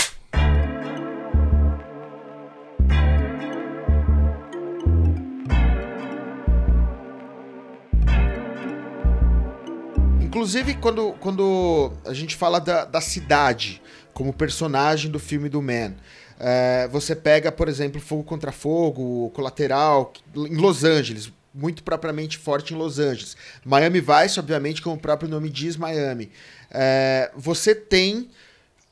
Inclusive, 10.47 10.75
quando, 10.75 11.11
quando 11.19 11.91
a 12.05 12.13
gente 12.13 12.33
fala 12.33 12.61
da, 12.61 12.85
da 12.85 13.01
cidade 13.01 13.81
como 14.13 14.31
personagem 14.31 15.11
do 15.11 15.19
filme 15.19 15.49
do 15.49 15.61
Man, 15.61 15.93
é, 16.39 16.87
você 16.87 17.13
pega, 17.13 17.51
por 17.51 17.67
exemplo, 17.67 17.99
Fogo 17.99 18.23
contra 18.23 18.49
Fogo, 18.53 19.29
Colateral, 19.31 20.13
em 20.33 20.55
Los 20.55 20.85
Angeles, 20.85 21.29
muito 21.53 21.83
propriamente 21.83 22.37
forte 22.37 22.73
em 22.73 22.77
Los 22.77 22.97
Angeles. 22.97 23.35
Miami 23.65 23.99
Vice, 23.99 24.39
obviamente, 24.39 24.81
como 24.81 24.95
o 24.95 24.99
próprio 24.99 25.29
nome 25.29 25.49
diz, 25.49 25.75
Miami. 25.75 26.31
É, 26.71 27.29
você 27.35 27.75
tem 27.75 28.29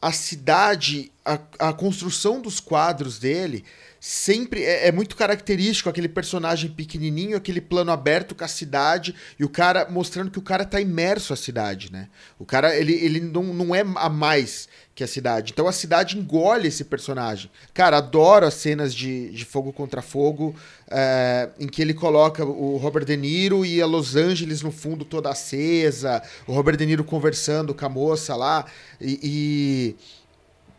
a 0.01 0.11
cidade, 0.11 1.09
a, 1.25 1.39
a 1.69 1.73
construção 1.73 2.39
dos 2.39 2.59
quadros 2.59 3.17
dele 3.17 3.65
sempre 3.99 4.63
é, 4.63 4.87
é, 4.87 4.91
muito 4.91 5.15
característico 5.15 5.89
aquele 5.89 6.07
personagem 6.07 6.69
pequenininho, 6.69 7.35
aquele 7.35 7.59
plano 7.59 7.91
aberto 7.91 8.35
com 8.35 8.43
a 8.43 8.47
cidade 8.47 9.15
e 9.39 9.43
o 9.43 9.49
cara 9.49 9.87
mostrando 9.89 10.29
que 10.29 10.37
o 10.37 10.43
cara 10.43 10.63
tá 10.63 10.79
imerso 10.79 11.33
à 11.33 11.35
cidade, 11.35 11.91
né? 11.91 12.07
O 12.37 12.45
cara, 12.45 12.75
ele, 12.75 12.93
ele 12.93 13.19
não, 13.19 13.41
não 13.45 13.73
é 13.73 13.81
a 13.95 14.07
mais 14.07 14.69
que 14.93 15.03
a 15.03 15.07
cidade. 15.07 15.51
Então 15.51 15.67
a 15.67 15.71
cidade 15.71 16.19
engole 16.19 16.67
esse 16.67 16.83
personagem. 16.83 17.49
Cara, 17.73 17.97
adoro 17.97 18.45
as 18.45 18.53
cenas 18.53 18.93
de, 18.93 19.31
de 19.31 19.43
Fogo 19.43 19.73
contra 19.73 20.03
Fogo, 20.03 20.55
é, 20.87 21.49
em 21.59 21.67
que 21.67 21.81
ele 21.81 21.95
coloca 21.95 22.45
o 22.45 22.77
Robert 22.77 23.05
De 23.05 23.17
Niro 23.17 23.65
e 23.65 23.81
a 23.81 23.87
Los 23.87 24.15
Angeles 24.15 24.61
no 24.61 24.71
fundo 24.71 25.03
toda 25.03 25.31
acesa, 25.31 26.21
o 26.45 26.53
Robert 26.53 26.77
De 26.77 26.85
Niro 26.85 27.03
conversando 27.03 27.73
com 27.73 27.85
a 27.85 27.89
moça 27.89 28.35
lá, 28.35 28.65
e, 29.01 29.19
e 29.23 29.95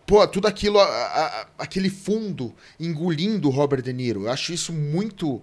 pô, 0.07 0.27
tudo 0.27 0.47
aquilo, 0.47 0.79
a, 0.79 0.87
a, 0.87 1.47
aquele 1.59 1.91
fundo 1.91 2.55
engolindo 2.79 3.49
o 3.49 3.51
Robert 3.51 3.83
De 3.83 3.93
Niro. 3.93 4.25
Eu 4.25 4.31
acho 4.31 4.53
isso 4.53 4.73
muito 4.73 5.43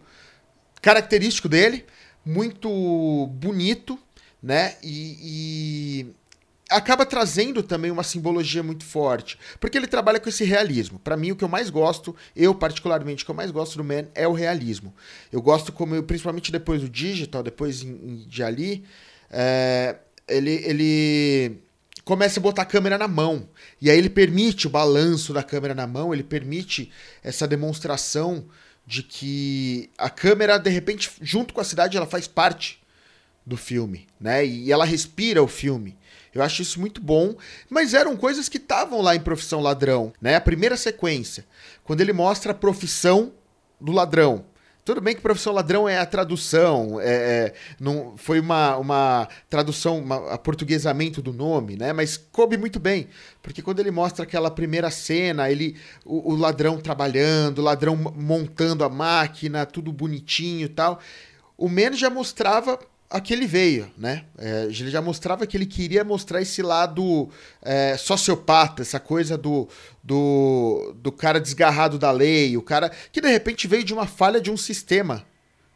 característico 0.81 1.49
dele, 1.49 1.85
muito 2.25 3.27
bonito, 3.27 3.99
né? 4.41 4.75
E, 4.81 5.17
e, 5.21 6.13
acaba 6.69 7.05
trazendo 7.05 7.61
também 7.61 7.91
uma 7.91 8.03
simbologia 8.03 8.63
muito 8.63 8.83
forte, 8.83 9.37
porque 9.59 9.77
ele 9.77 9.87
trabalha 9.87 10.19
com 10.19 10.29
esse 10.29 10.43
realismo. 10.43 10.99
Para 10.99 11.15
mim, 11.15 11.31
o 11.31 11.35
que 11.35 11.43
eu 11.43 11.49
mais 11.49 11.69
gosto, 11.69 12.15
eu 12.35 12.55
particularmente, 12.55 13.23
o 13.23 13.25
que 13.25 13.31
eu 13.31 13.35
mais 13.35 13.51
gosto 13.51 13.77
do 13.77 13.83
Man 13.83 14.07
é 14.15 14.27
o 14.27 14.33
realismo. 14.33 14.93
Eu 15.31 15.41
gosto 15.41 15.71
como, 15.71 15.95
eu, 15.95 16.03
principalmente 16.03 16.51
depois 16.51 16.81
do 16.81 16.89
digital, 16.89 17.43
depois 17.43 17.85
de 18.27 18.43
ali, 18.43 18.83
é, 19.29 19.97
ele, 20.27 20.51
ele 20.65 21.63
começa 22.03 22.39
a 22.39 22.43
botar 22.43 22.63
a 22.63 22.65
câmera 22.65 22.97
na 22.97 23.07
mão. 23.07 23.47
E 23.81 23.89
aí 23.89 23.97
ele 23.97 24.09
permite 24.09 24.67
o 24.67 24.69
balanço 24.69 25.33
da 25.33 25.43
câmera 25.43 25.73
na 25.73 25.87
mão, 25.87 26.13
ele 26.13 26.23
permite 26.23 26.91
essa 27.23 27.47
demonstração 27.47 28.45
de 28.85 29.01
que 29.01 29.89
a 29.97 30.09
câmera, 30.09 30.57
de 30.57 30.69
repente, 30.69 31.09
junto 31.21 31.53
com 31.53 31.61
a 31.61 31.65
cidade, 31.65 31.95
ela 31.95 32.05
faz 32.05 32.27
parte 32.27 32.81
do 33.45 33.57
filme, 33.57 34.07
né? 34.19 34.45
E 34.45 34.71
ela 34.71 34.85
respira 34.85 35.41
o 35.41 35.47
filme. 35.47 35.97
Eu 36.33 36.41
acho 36.41 36.61
isso 36.61 36.79
muito 36.79 36.99
bom, 36.99 37.35
mas 37.69 37.93
eram 37.93 38.17
coisas 38.17 38.49
que 38.49 38.57
estavam 38.57 39.01
lá 39.01 39.15
em 39.15 39.19
Profissão 39.19 39.61
Ladrão, 39.61 40.11
né? 40.21 40.35
A 40.35 40.41
primeira 40.41 40.75
sequência, 40.75 41.45
quando 41.83 42.01
ele 42.01 42.11
mostra 42.11 42.51
a 42.51 42.55
profissão 42.55 43.33
do 43.79 43.91
ladrão, 43.91 44.45
tudo 44.85 44.99
bem 44.99 45.15
que 45.15 45.21
profissão 45.21 45.53
ladrão 45.53 45.87
é 45.87 45.97
a 45.97 46.05
tradução, 46.05 46.99
é, 46.99 47.05
é, 47.05 47.53
não, 47.79 48.15
foi 48.17 48.39
uma, 48.39 48.75
uma 48.77 49.27
tradução, 49.49 49.99
uma, 49.99 50.33
aportuguesamento 50.33 51.21
do 51.21 51.31
nome, 51.31 51.77
né? 51.77 51.93
Mas 51.93 52.17
coube 52.17 52.57
muito 52.57 52.79
bem, 52.79 53.07
porque 53.41 53.61
quando 53.61 53.79
ele 53.79 53.91
mostra 53.91 54.23
aquela 54.23 54.51
primeira 54.51 54.91
cena, 54.91 55.49
ele, 55.49 55.77
o, 56.03 56.33
o 56.33 56.35
ladrão 56.35 56.77
trabalhando, 56.77 57.59
o 57.59 57.63
ladrão 57.63 57.95
montando 57.95 58.83
a 58.83 58.89
máquina, 58.89 59.65
tudo 59.65 59.91
bonitinho 59.91 60.65
e 60.65 60.69
tal, 60.69 60.99
o 61.57 61.69
menos 61.69 61.97
já 61.97 62.09
mostrava 62.09 62.77
a 63.09 63.21
que 63.21 63.31
ele 63.31 63.45
veio, 63.45 63.91
né? 63.97 64.25
É, 64.37 64.63
ele 64.65 64.89
já 64.89 65.01
mostrava 65.01 65.45
que 65.45 65.55
ele 65.55 65.67
queria 65.67 66.03
mostrar 66.03 66.41
esse 66.41 66.61
lado 66.61 67.29
é, 67.61 67.95
sociopata, 67.95 68.81
essa 68.81 68.99
coisa 68.99 69.37
do, 69.37 69.67
do, 70.01 70.95
do 70.97 71.11
cara 71.11 71.39
desgarrado 71.39 71.99
da 71.99 72.09
lei, 72.09 72.57
o 72.57 72.61
cara 72.61 72.91
que 73.11 73.21
de 73.21 73.29
repente 73.29 73.67
veio 73.67 73.83
de 73.83 73.93
uma 73.93 74.07
falha 74.07 74.41
de 74.41 74.49
um 74.49 74.57
sistema, 74.57 75.23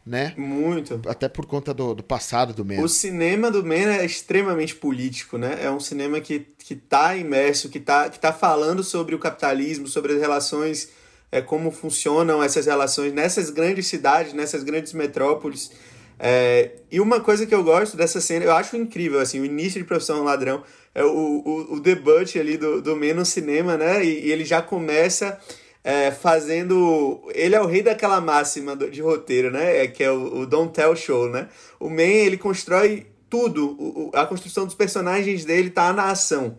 né? 0.04 0.34
Muito. 0.36 1.00
Até 1.06 1.28
por 1.28 1.46
conta 1.46 1.72
do, 1.72 1.94
do 1.94 2.02
passado 2.02 2.52
do 2.52 2.64
Mena. 2.64 2.82
O 2.82 2.88
cinema 2.88 3.50
do 3.50 3.62
Mena 3.62 3.98
é 3.98 4.04
extremamente 4.04 4.74
político, 4.74 5.38
né? 5.38 5.58
É 5.62 5.70
um 5.70 5.78
cinema 5.78 6.20
que, 6.20 6.46
que 6.58 6.74
tá 6.74 7.14
imerso, 7.14 7.68
que 7.68 7.78
tá, 7.78 8.08
que 8.08 8.18
tá 8.18 8.32
falando 8.32 8.82
sobre 8.82 9.14
o 9.14 9.18
capitalismo, 9.18 9.86
sobre 9.86 10.14
as 10.14 10.20
relações, 10.20 10.88
é, 11.30 11.40
como 11.40 11.70
funcionam 11.70 12.42
essas 12.42 12.66
relações 12.66 13.12
nessas 13.12 13.50
grandes 13.50 13.86
cidades, 13.86 14.32
nessas 14.32 14.64
grandes 14.64 14.92
metrópoles. 14.92 15.70
É, 16.18 16.72
e 16.90 17.00
uma 17.00 17.20
coisa 17.20 17.46
que 17.46 17.54
eu 17.54 17.62
gosto 17.62 17.96
dessa 17.96 18.20
cena, 18.20 18.44
eu 18.44 18.52
acho 18.52 18.76
incrível, 18.76 19.20
assim, 19.20 19.40
o 19.40 19.44
início 19.44 19.80
de 19.80 19.86
Profissão 19.86 20.24
Ladrão, 20.24 20.62
é 20.94 21.04
o, 21.04 21.08
o, 21.10 21.74
o 21.74 21.80
debut 21.80 22.36
ali 22.36 22.56
do, 22.56 22.82
do 22.82 22.96
Men 22.96 23.14
no 23.14 23.24
cinema, 23.24 23.76
né? 23.76 24.04
E, 24.04 24.26
e 24.26 24.32
ele 24.32 24.44
já 24.44 24.60
começa 24.60 25.38
é, 25.84 26.10
fazendo. 26.10 27.22
Ele 27.34 27.54
é 27.54 27.60
o 27.60 27.66
rei 27.66 27.82
daquela 27.82 28.20
máxima 28.20 28.76
de 28.76 29.00
roteiro, 29.00 29.50
né? 29.50 29.84
É, 29.84 29.86
que 29.86 30.02
é 30.02 30.10
o, 30.10 30.40
o 30.40 30.46
Don't 30.46 30.72
Tell 30.72 30.96
Show, 30.96 31.28
né? 31.28 31.48
O 31.78 31.88
Men, 31.88 32.26
ele 32.26 32.36
constrói 32.36 33.06
tudo, 33.30 33.76
o, 33.78 34.10
a 34.14 34.26
construção 34.26 34.64
dos 34.64 34.74
personagens 34.74 35.44
dele 35.44 35.70
tá 35.70 35.92
na 35.92 36.10
ação. 36.10 36.58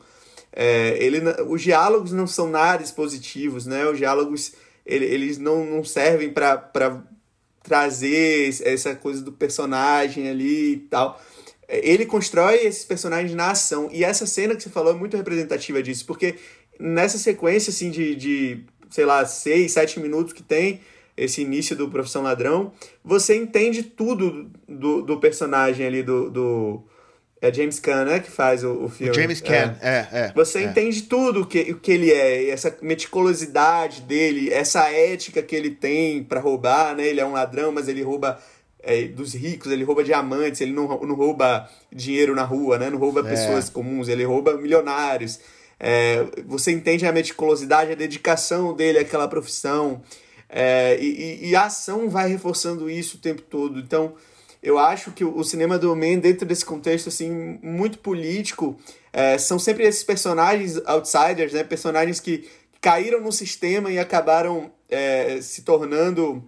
É, 0.51 0.97
ele, 0.99 1.21
os 1.47 1.61
diálogos 1.61 2.11
não 2.11 2.25
são 2.25 2.49
nada 2.49 2.81
expositivos, 2.81 3.65
né? 3.65 3.85
Os 3.87 3.97
diálogos 3.97 4.53
ele, 4.85 5.05
eles 5.05 5.37
não, 5.37 5.65
não 5.65 5.83
servem 5.83 6.31
para 6.31 7.03
trazer 7.63 8.49
essa 8.63 8.95
coisa 8.95 9.21
do 9.21 9.31
personagem 9.31 10.29
ali 10.29 10.73
e 10.73 10.77
tal. 10.77 11.21
Ele 11.67 12.05
constrói 12.05 12.55
esses 12.55 12.83
personagens 12.83 13.33
na 13.33 13.51
ação. 13.51 13.89
E 13.91 14.03
essa 14.03 14.25
cena 14.25 14.55
que 14.55 14.63
você 14.63 14.69
falou 14.69 14.93
é 14.93 14.97
muito 14.97 15.15
representativa 15.15 15.81
disso, 15.83 16.05
porque 16.05 16.35
nessa 16.79 17.17
sequência 17.17 17.69
assim 17.69 17.91
de, 17.91 18.15
de 18.15 18.63
sei 18.89 19.05
lá, 19.05 19.25
seis, 19.25 19.73
sete 19.73 19.99
minutos 19.99 20.33
que 20.33 20.41
tem 20.41 20.81
esse 21.15 21.41
início 21.41 21.75
do 21.75 21.89
Profissão 21.89 22.23
Ladrão, 22.23 22.71
você 23.03 23.35
entende 23.35 23.83
tudo 23.83 24.49
do, 24.67 25.01
do 25.01 25.19
personagem 25.19 25.85
ali, 25.85 26.01
do, 26.01 26.29
do 26.29 26.83
É 27.41 27.53
James 27.53 27.79
Caan, 27.79 28.03
né? 28.05 28.19
Que 28.19 28.29
faz 28.29 28.63
o, 28.65 28.83
o 28.83 28.89
filme. 28.89 29.11
O 29.11 29.13
James 29.13 29.39
Caan, 29.39 29.77
é, 29.81 29.89
é. 29.89 30.07
é 30.25 30.31
Você 30.35 30.59
é. 30.59 30.63
entende 30.63 31.03
tudo 31.03 31.41
o 31.41 31.45
que, 31.45 31.73
que 31.75 31.91
ele 31.91 32.11
é, 32.11 32.49
essa 32.49 32.75
meticulosidade 32.81 34.01
dele, 34.01 34.51
essa 34.51 34.89
ética 34.91 35.41
que 35.41 35.55
ele 35.55 35.69
tem 35.71 36.23
para 36.23 36.39
roubar, 36.39 36.95
né? 36.95 37.05
Ele 37.07 37.19
é 37.19 37.25
um 37.25 37.31
ladrão, 37.33 37.71
mas 37.71 37.87
ele 37.87 38.01
rouba 38.01 38.39
é, 38.81 39.03
dos 39.03 39.33
ricos, 39.33 39.71
ele 39.71 39.83
rouba 39.83 40.03
diamantes, 40.03 40.61
ele 40.61 40.71
não, 40.73 40.87
não 40.87 41.15
rouba 41.15 41.69
dinheiro 41.91 42.35
na 42.35 42.43
rua, 42.43 42.77
né? 42.77 42.89
Não 42.89 42.97
rouba 42.97 43.21
É. 43.21 43.23
pessoas 43.23 43.69
comuns, 43.69 44.07
ele 44.07 44.23
rouba 44.23 44.57
milionários. 44.57 45.39
É, 45.79 46.25
você 46.45 46.71
entende 46.71 47.05
a 47.05 47.11
meticulosidade, 47.11 47.91
a 47.91 47.95
dedicação 47.95 48.73
dele 48.75 48.99
àquela 48.99 49.27
profissão. 49.29 50.01
É, 50.49 50.97
e, 50.99 51.05
e- 51.45 51.49
e 51.51 51.55
a 51.55 51.65
ação 51.65 52.09
vai 52.09 52.27
reforçando 52.29 52.89
isso 52.89 53.17
o 53.17 53.19
tempo 53.21 53.41
todo. 53.43 53.79
Então, 53.79 54.13
eu 54.61 54.77
acho 54.77 55.11
que 55.11 55.23
o 55.23 55.43
cinema 55.43 55.79
do 55.79 55.95
Man, 55.95 56.19
dentro 56.19 56.45
desse 56.45 56.65
contexto 56.65 57.07
assim 57.07 57.59
muito 57.61 57.99
político, 57.99 58.77
é, 59.13 59.37
são 59.37 59.57
sempre 59.57 59.83
esses 59.83 60.03
personagens 60.03 60.81
outsiders, 60.85 61.53
né? 61.53 61.63
personagens 61.63 62.19
que 62.19 62.47
caíram 62.81 63.21
no 63.21 63.31
sistema 63.31 63.91
e 63.91 63.97
acabaram 63.97 64.71
é, 64.89 65.41
se 65.41 65.61
tornando 65.61 66.43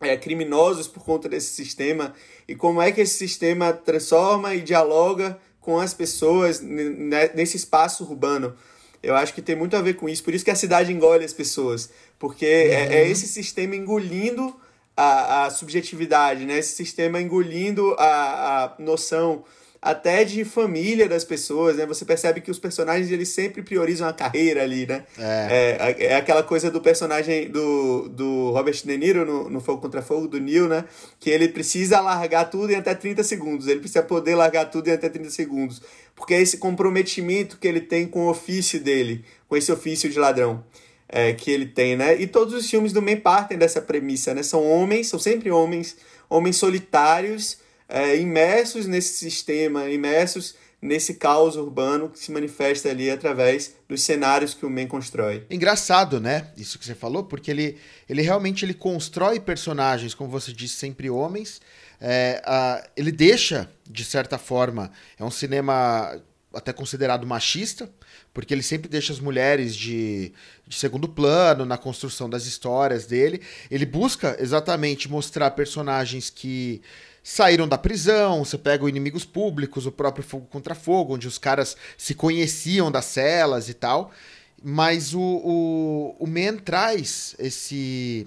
é, 0.00 0.16
criminosos 0.16 0.88
por 0.88 1.04
conta 1.04 1.28
desse 1.28 1.54
sistema 1.54 2.12
e 2.46 2.54
como 2.54 2.82
é 2.82 2.90
que 2.90 3.00
esse 3.00 3.14
sistema 3.14 3.72
transforma 3.72 4.54
e 4.54 4.60
dialoga 4.60 5.38
com 5.60 5.78
as 5.78 5.94
pessoas 5.94 6.60
né, 6.60 7.30
nesse 7.34 7.56
espaço 7.56 8.04
urbano. 8.04 8.54
Eu 9.02 9.14
acho 9.14 9.34
que 9.34 9.42
tem 9.42 9.54
muito 9.54 9.76
a 9.76 9.82
ver 9.82 9.94
com 9.94 10.08
isso. 10.08 10.24
Por 10.24 10.34
isso 10.34 10.44
que 10.44 10.50
a 10.50 10.56
cidade 10.56 10.92
engole 10.92 11.24
as 11.24 11.32
pessoas. 11.32 11.90
Porque 12.18 12.46
é, 12.46 12.96
é 12.96 13.08
esse 13.08 13.26
sistema 13.26 13.76
engolindo 13.76 14.54
a, 14.96 15.44
a 15.44 15.50
subjetividade, 15.50 16.44
né? 16.44 16.58
Esse 16.58 16.76
sistema 16.76 17.20
engolindo 17.20 17.94
a, 17.98 18.64
a 18.64 18.82
noção 18.82 19.44
até 19.84 20.24
de 20.24 20.46
família 20.46 21.06
das 21.06 21.24
pessoas, 21.24 21.76
né? 21.76 21.84
Você 21.84 22.06
percebe 22.06 22.40
que 22.40 22.50
os 22.50 22.58
personagens 22.58 23.10
eles 23.10 23.28
sempre 23.28 23.62
priorizam 23.62 24.08
a 24.08 24.14
carreira 24.14 24.62
ali, 24.62 24.86
né? 24.86 25.04
É, 25.50 26.06
é 26.06 26.16
aquela 26.16 26.42
coisa 26.42 26.70
do 26.70 26.80
personagem 26.80 27.50
do, 27.50 28.08
do 28.08 28.50
Robert 28.52 28.74
De 28.82 28.96
Niro 28.96 29.26
no, 29.26 29.50
no 29.50 29.60
Fogo 29.60 29.82
Contra 29.82 30.00
Fogo, 30.00 30.26
do 30.26 30.40
Neil, 30.40 30.68
né? 30.68 30.86
Que 31.20 31.28
ele 31.28 31.48
precisa 31.48 32.00
largar 32.00 32.46
tudo 32.46 32.72
em 32.72 32.76
até 32.76 32.94
30 32.94 33.22
segundos. 33.22 33.68
Ele 33.68 33.80
precisa 33.80 34.02
poder 34.02 34.34
largar 34.34 34.70
tudo 34.70 34.88
em 34.88 34.92
até 34.92 35.10
30 35.10 35.28
segundos. 35.28 35.82
Porque 36.16 36.32
é 36.32 36.40
esse 36.40 36.56
comprometimento 36.56 37.58
que 37.58 37.68
ele 37.68 37.80
tem 37.82 38.06
com 38.06 38.20
o 38.20 38.30
ofício 38.30 38.80
dele, 38.80 39.22
com 39.46 39.54
esse 39.54 39.70
ofício 39.70 40.08
de 40.08 40.18
ladrão. 40.18 40.64
É, 41.16 41.32
que 41.32 41.48
ele 41.48 41.66
tem, 41.66 41.94
né? 41.96 42.20
E 42.20 42.26
todos 42.26 42.52
os 42.52 42.68
filmes 42.68 42.92
do 42.92 43.00
Man 43.00 43.16
partem 43.20 43.56
dessa 43.56 43.80
premissa, 43.80 44.34
né? 44.34 44.42
São 44.42 44.68
homens, 44.68 45.06
são 45.06 45.18
sempre 45.20 45.48
homens, 45.48 45.96
homens 46.28 46.56
solitários, 46.56 47.58
é, 47.88 48.16
imersos 48.16 48.86
nesse 48.88 49.14
sistema, 49.14 49.88
imersos 49.88 50.56
nesse 50.82 51.14
caos 51.14 51.54
urbano 51.54 52.10
que 52.10 52.18
se 52.18 52.32
manifesta 52.32 52.88
ali 52.90 53.08
através 53.10 53.76
dos 53.88 54.02
cenários 54.02 54.54
que 54.54 54.66
o 54.66 54.70
Man 54.70 54.88
constrói. 54.88 55.46
Engraçado, 55.48 56.18
né? 56.20 56.48
Isso 56.56 56.80
que 56.80 56.84
você 56.84 56.96
falou, 56.96 57.22
porque 57.22 57.48
ele, 57.48 57.78
ele 58.08 58.20
realmente 58.20 58.64
ele 58.64 58.74
constrói 58.74 59.38
personagens, 59.38 60.14
como 60.14 60.28
você 60.28 60.52
disse, 60.52 60.74
sempre 60.74 61.08
homens. 61.08 61.60
É, 62.00 62.42
a- 62.44 62.84
ele 62.96 63.12
deixa, 63.12 63.70
de 63.88 64.04
certa 64.04 64.36
forma, 64.36 64.90
é 65.16 65.24
um 65.24 65.30
cinema 65.30 66.20
até 66.54 66.72
considerado 66.72 67.26
machista, 67.26 67.90
porque 68.32 68.54
ele 68.54 68.62
sempre 68.62 68.88
deixa 68.88 69.12
as 69.12 69.20
mulheres 69.20 69.74
de, 69.74 70.32
de 70.66 70.76
segundo 70.76 71.08
plano 71.08 71.64
na 71.64 71.76
construção 71.76 72.28
das 72.28 72.46
histórias 72.46 73.06
dele. 73.06 73.40
Ele 73.70 73.86
busca 73.86 74.36
exatamente 74.40 75.10
mostrar 75.10 75.50
personagens 75.52 76.30
que 76.30 76.82
saíram 77.22 77.66
da 77.66 77.78
prisão, 77.78 78.44
você 78.44 78.58
pega 78.58 78.84
o 78.84 78.88
Inimigos 78.88 79.24
Públicos, 79.24 79.86
o 79.86 79.92
próprio 79.92 80.22
Fogo 80.22 80.46
Contra 80.46 80.74
Fogo, 80.74 81.14
onde 81.14 81.26
os 81.26 81.38
caras 81.38 81.76
se 81.96 82.14
conheciam 82.14 82.90
das 82.90 83.06
celas 83.06 83.68
e 83.68 83.74
tal. 83.74 84.12
Mas 84.62 85.14
o, 85.14 85.20
o, 85.20 86.16
o 86.18 86.26
Man 86.26 86.56
traz 86.56 87.34
esse, 87.38 88.26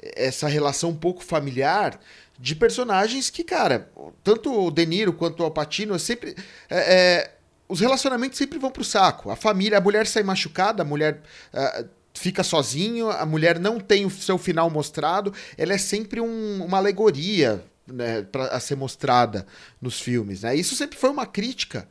essa 0.00 0.48
relação 0.48 0.90
um 0.90 0.96
pouco 0.96 1.24
familiar 1.24 1.98
de 2.38 2.56
personagens 2.56 3.30
que, 3.30 3.44
cara, 3.44 3.88
tanto 4.24 4.52
o 4.52 4.70
De 4.70 4.84
Niro 4.84 5.12
quanto 5.12 5.40
o 5.40 5.44
Alpatino, 5.44 5.96
sempre. 5.98 6.34
é, 6.68 6.94
é, 6.94 7.30
os 7.68 7.80
relacionamentos 7.80 8.38
sempre 8.38 8.58
vão 8.58 8.70
pro 8.70 8.84
saco. 8.84 9.30
A 9.30 9.36
família, 9.36 9.78
a 9.78 9.80
mulher 9.80 10.06
sai 10.06 10.22
machucada, 10.22 10.82
a 10.82 10.86
mulher. 10.86 11.20
ah, 11.52 11.84
fica 12.14 12.42
sozinho, 12.44 13.08
a 13.10 13.24
mulher 13.24 13.58
não 13.58 13.80
tem 13.80 14.04
o 14.04 14.10
seu 14.10 14.36
final 14.36 14.68
mostrado, 14.68 15.32
ela 15.56 15.72
é 15.72 15.78
sempre 15.78 16.20
um- 16.20 16.62
uma 16.62 16.76
alegoria 16.76 17.64
né, 17.86 18.22
pra, 18.22 18.48
a 18.48 18.60
ser 18.60 18.76
mostrada 18.76 19.46
nos 19.80 19.98
filmes. 19.98 20.42
Né? 20.42 20.54
Isso 20.54 20.74
sempre 20.76 20.98
foi 20.98 21.08
uma 21.10 21.24
crítica 21.26 21.88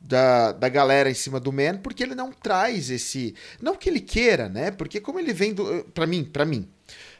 da, 0.00 0.52
da 0.52 0.68
galera 0.68 1.10
em 1.10 1.14
cima 1.14 1.40
do 1.40 1.50
Man, 1.52 1.78
porque 1.78 2.02
ele 2.02 2.14
não 2.14 2.30
traz 2.30 2.90
esse. 2.90 3.34
Não 3.60 3.74
que 3.74 3.88
ele 3.88 4.00
queira, 4.00 4.48
né? 4.48 4.70
Porque 4.70 5.00
como 5.00 5.18
ele 5.18 5.32
vem 5.32 5.54
do. 5.54 5.84
Pra 5.94 6.06
mim, 6.06 6.22
pra 6.22 6.44
mim. 6.44 6.68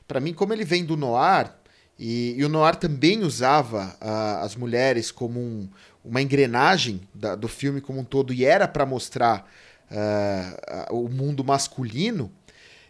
Pra 0.07 0.21
mim, 0.21 0.33
como 0.33 0.53
ele 0.53 0.65
vem 0.65 0.85
do 0.85 0.97
Noir, 0.97 1.51
e, 1.99 2.35
e 2.37 2.45
o 2.45 2.49
Noir 2.49 2.77
também 2.77 3.25
usava 3.25 3.97
ah, 4.01 4.41
as 4.43 4.55
mulheres 4.55 5.11
como 5.11 5.41
um- 5.41 5.69
uma 6.07 6.23
engrenagem 6.23 7.01
da- 7.15 7.35
do 7.35 7.49
filme 7.49 7.81
como 7.81 8.01
um 8.01 8.05
todo, 8.05 8.33
e 8.33 8.45
era 8.45 8.67
pra 8.69 8.87
mostrar 8.87 9.51
ah, 9.91 10.87
o 10.91 11.09
mundo 11.09 11.45
masculino, 11.45 12.31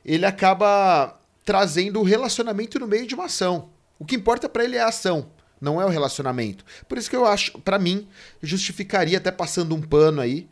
ele 0.04 0.24
acaba 0.24 1.18
trazendo 1.44 2.00
o 2.00 2.02
relacionamento 2.04 2.78
no 2.78 2.86
meio 2.86 3.06
de 3.06 3.14
uma 3.14 3.24
ação. 3.26 3.68
O 3.98 4.04
que 4.04 4.16
importa 4.16 4.48
pra 4.48 4.64
ele 4.64 4.76
é 4.76 4.80
a 4.82 4.88
ação, 4.88 5.26
não 5.60 5.80
é 5.80 5.84
o 5.84 5.88
relacionamento. 5.88 6.64
Por 6.88 6.98
isso 6.98 7.08
que 7.10 7.16
eu 7.16 7.26
acho, 7.26 7.58
pra 7.60 7.78
mim, 7.78 8.06
justificaria 8.42 9.18
até 9.18 9.30
passando 9.30 9.74
um 9.74 9.80
pano 9.80 10.20
aí 10.20 10.48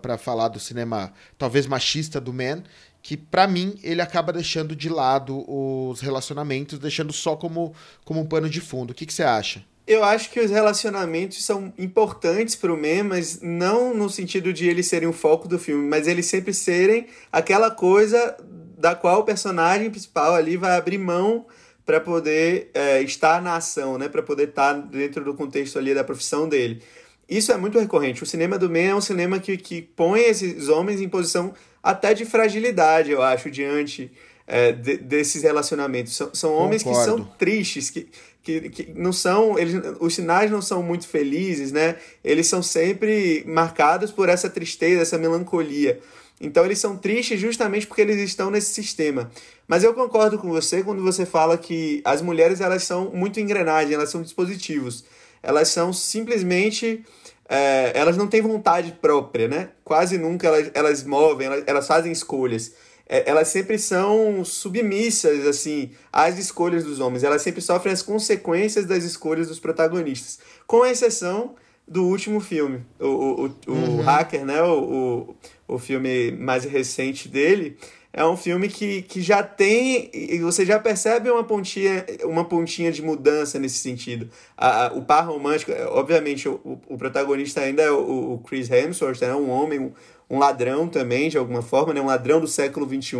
pra 0.00 0.16
falar 0.16 0.48
do 0.48 0.58
cinema 0.58 1.12
talvez 1.36 1.66
machista 1.66 2.20
do 2.20 2.32
Man, 2.32 2.62
que 3.02 3.16
pra 3.16 3.46
mim 3.46 3.78
ele 3.82 4.00
acaba 4.02 4.32
deixando 4.32 4.74
de 4.76 4.88
lado 4.88 5.44
os 5.48 6.00
relacionamentos, 6.00 6.78
deixando 6.78 7.12
só 7.12 7.36
como, 7.36 7.74
como 8.04 8.20
um 8.20 8.26
pano 8.26 8.48
de 8.48 8.60
fundo. 8.60 8.90
O 8.90 8.94
que 8.94 9.06
que 9.06 9.12
você 9.14 9.22
acha? 9.22 9.64
Eu 9.86 10.04
acho 10.04 10.30
que 10.30 10.38
os 10.38 10.50
relacionamentos 10.50 11.44
são 11.44 11.72
importantes 11.76 12.54
para 12.54 12.72
o 12.72 12.76
Man, 12.76 13.04
mas 13.04 13.40
não 13.42 13.92
no 13.94 14.08
sentido 14.08 14.52
de 14.52 14.68
eles 14.68 14.86
serem 14.86 15.08
o 15.08 15.12
foco 15.12 15.48
do 15.48 15.58
filme, 15.58 15.88
mas 15.88 16.06
eles 16.06 16.26
sempre 16.26 16.54
serem 16.54 17.06
aquela 17.32 17.70
coisa 17.70 18.36
da 18.78 18.94
qual 18.94 19.20
o 19.20 19.24
personagem 19.24 19.90
principal 19.90 20.34
ali 20.34 20.56
vai 20.56 20.76
abrir 20.76 20.98
mão 20.98 21.46
para 21.84 21.98
poder 22.00 22.70
é, 22.72 23.02
estar 23.02 23.42
na 23.42 23.56
ação, 23.56 23.98
né? 23.98 24.08
Para 24.08 24.22
poder 24.22 24.50
estar 24.50 24.74
dentro 24.74 25.24
do 25.24 25.34
contexto 25.34 25.76
ali 25.78 25.92
da 25.92 26.04
profissão 26.04 26.48
dele. 26.48 26.82
Isso 27.28 27.50
é 27.50 27.56
muito 27.56 27.78
recorrente. 27.78 28.22
O 28.22 28.26
cinema 28.26 28.58
do 28.58 28.70
Man 28.70 28.78
é 28.78 28.94
um 28.94 29.00
cinema 29.00 29.38
que, 29.40 29.56
que 29.56 29.82
põe 29.82 30.20
esses 30.20 30.68
homens 30.68 31.00
em 31.00 31.08
posição 31.08 31.52
até 31.82 32.14
de 32.14 32.24
fragilidade, 32.24 33.10
eu 33.10 33.22
acho, 33.22 33.50
diante 33.50 34.12
é, 34.46 34.72
de- 34.72 34.98
desses 34.98 35.42
relacionamentos. 35.42 36.14
São, 36.14 36.30
são 36.34 36.52
homens 36.54 36.82
que 36.82 36.94
são 36.94 37.18
Concordo. 37.18 37.34
tristes, 37.38 37.90
que, 37.90 38.08
que, 38.42 38.68
que 38.70 38.92
não 38.94 39.12
são. 39.12 39.58
Eles, 39.58 39.74
os 40.00 40.14
sinais 40.14 40.50
não 40.50 40.62
são 40.62 40.82
muito 40.82 41.06
felizes, 41.06 41.72
né? 41.72 41.96
Eles 42.24 42.46
são 42.46 42.62
sempre 42.62 43.44
marcados 43.46 44.10
por 44.10 44.28
essa 44.28 44.48
tristeza, 44.48 45.02
essa 45.02 45.18
melancolia. 45.18 46.00
Então 46.40 46.64
eles 46.64 46.78
são 46.78 46.96
tristes 46.96 47.38
justamente 47.38 47.86
porque 47.86 48.00
eles 48.00 48.18
estão 48.18 48.50
nesse 48.50 48.72
sistema. 48.72 49.30
Mas 49.68 49.84
eu 49.84 49.92
concordo 49.92 50.38
com 50.38 50.48
você 50.48 50.82
quando 50.82 51.02
você 51.02 51.26
fala 51.26 51.58
que 51.58 52.00
as 52.04 52.22
mulheres 52.22 52.60
elas 52.60 52.82
são 52.82 53.10
muito 53.12 53.38
engrenagem, 53.38 53.94
elas 53.94 54.10
são 54.10 54.22
dispositivos. 54.22 55.04
Elas 55.42 55.68
são 55.68 55.92
simplesmente. 55.92 57.04
é, 57.48 57.92
elas 57.94 58.16
não 58.16 58.26
têm 58.26 58.40
vontade 58.40 58.92
própria, 59.02 59.48
né? 59.48 59.70
Quase 59.84 60.16
nunca 60.16 60.46
elas, 60.46 60.70
elas 60.72 61.04
movem, 61.04 61.46
elas, 61.46 61.64
elas 61.66 61.86
fazem 61.86 62.12
escolhas. 62.12 62.72
É, 63.12 63.28
elas 63.28 63.48
sempre 63.48 63.76
são 63.76 64.44
submissas, 64.44 65.44
assim, 65.44 65.90
às 66.12 66.38
escolhas 66.38 66.84
dos 66.84 67.00
homens. 67.00 67.24
Elas 67.24 67.42
sempre 67.42 67.60
sofrem 67.60 67.92
as 67.92 68.02
consequências 68.02 68.86
das 68.86 69.02
escolhas 69.02 69.48
dos 69.48 69.58
protagonistas. 69.58 70.38
Com 70.64 70.86
exceção 70.86 71.56
do 71.88 72.04
último 72.06 72.38
filme. 72.38 72.86
O, 73.00 73.06
o, 73.06 73.46
o, 73.66 73.72
o 73.98 74.02
Hacker, 74.02 74.44
né? 74.44 74.62
O, 74.62 75.34
o, 75.68 75.74
o 75.74 75.78
filme 75.78 76.30
mais 76.30 76.62
recente 76.64 77.28
dele. 77.28 77.76
É 78.12 78.24
um 78.24 78.36
filme 78.36 78.68
que, 78.68 79.02
que 79.02 79.20
já 79.20 79.42
tem. 79.42 80.08
E 80.14 80.38
você 80.38 80.64
já 80.64 80.78
percebe 80.78 81.30
uma 81.30 81.42
pontinha, 81.42 82.06
uma 82.24 82.44
pontinha 82.44 82.92
de 82.92 83.02
mudança 83.02 83.58
nesse 83.58 83.78
sentido. 83.78 84.28
A, 84.56 84.86
a- 84.86 84.92
o 84.92 85.02
par 85.02 85.26
romântico, 85.26 85.72
é, 85.72 85.84
obviamente, 85.86 86.48
o, 86.48 86.60
o, 86.88 86.96
protagonista 86.96 87.60
ainda 87.60 87.82
é 87.82 87.90
o, 87.90 88.34
o 88.34 88.38
Chris 88.38 88.70
Hemsworth, 88.70 89.20
né? 89.20 89.34
um 89.34 89.48
homem, 89.50 89.78
um, 89.80 89.92
um 90.30 90.38
ladrão 90.38 90.86
também, 90.86 91.28
de 91.28 91.36
alguma 91.36 91.60
forma, 91.60 91.92
né? 91.92 92.00
um 92.00 92.06
ladrão 92.06 92.40
do 92.40 92.46
século 92.46 92.86
XXI, 92.86 93.16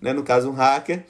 né? 0.00 0.12
no 0.12 0.22
caso, 0.22 0.50
um 0.50 0.52
hacker. 0.52 1.04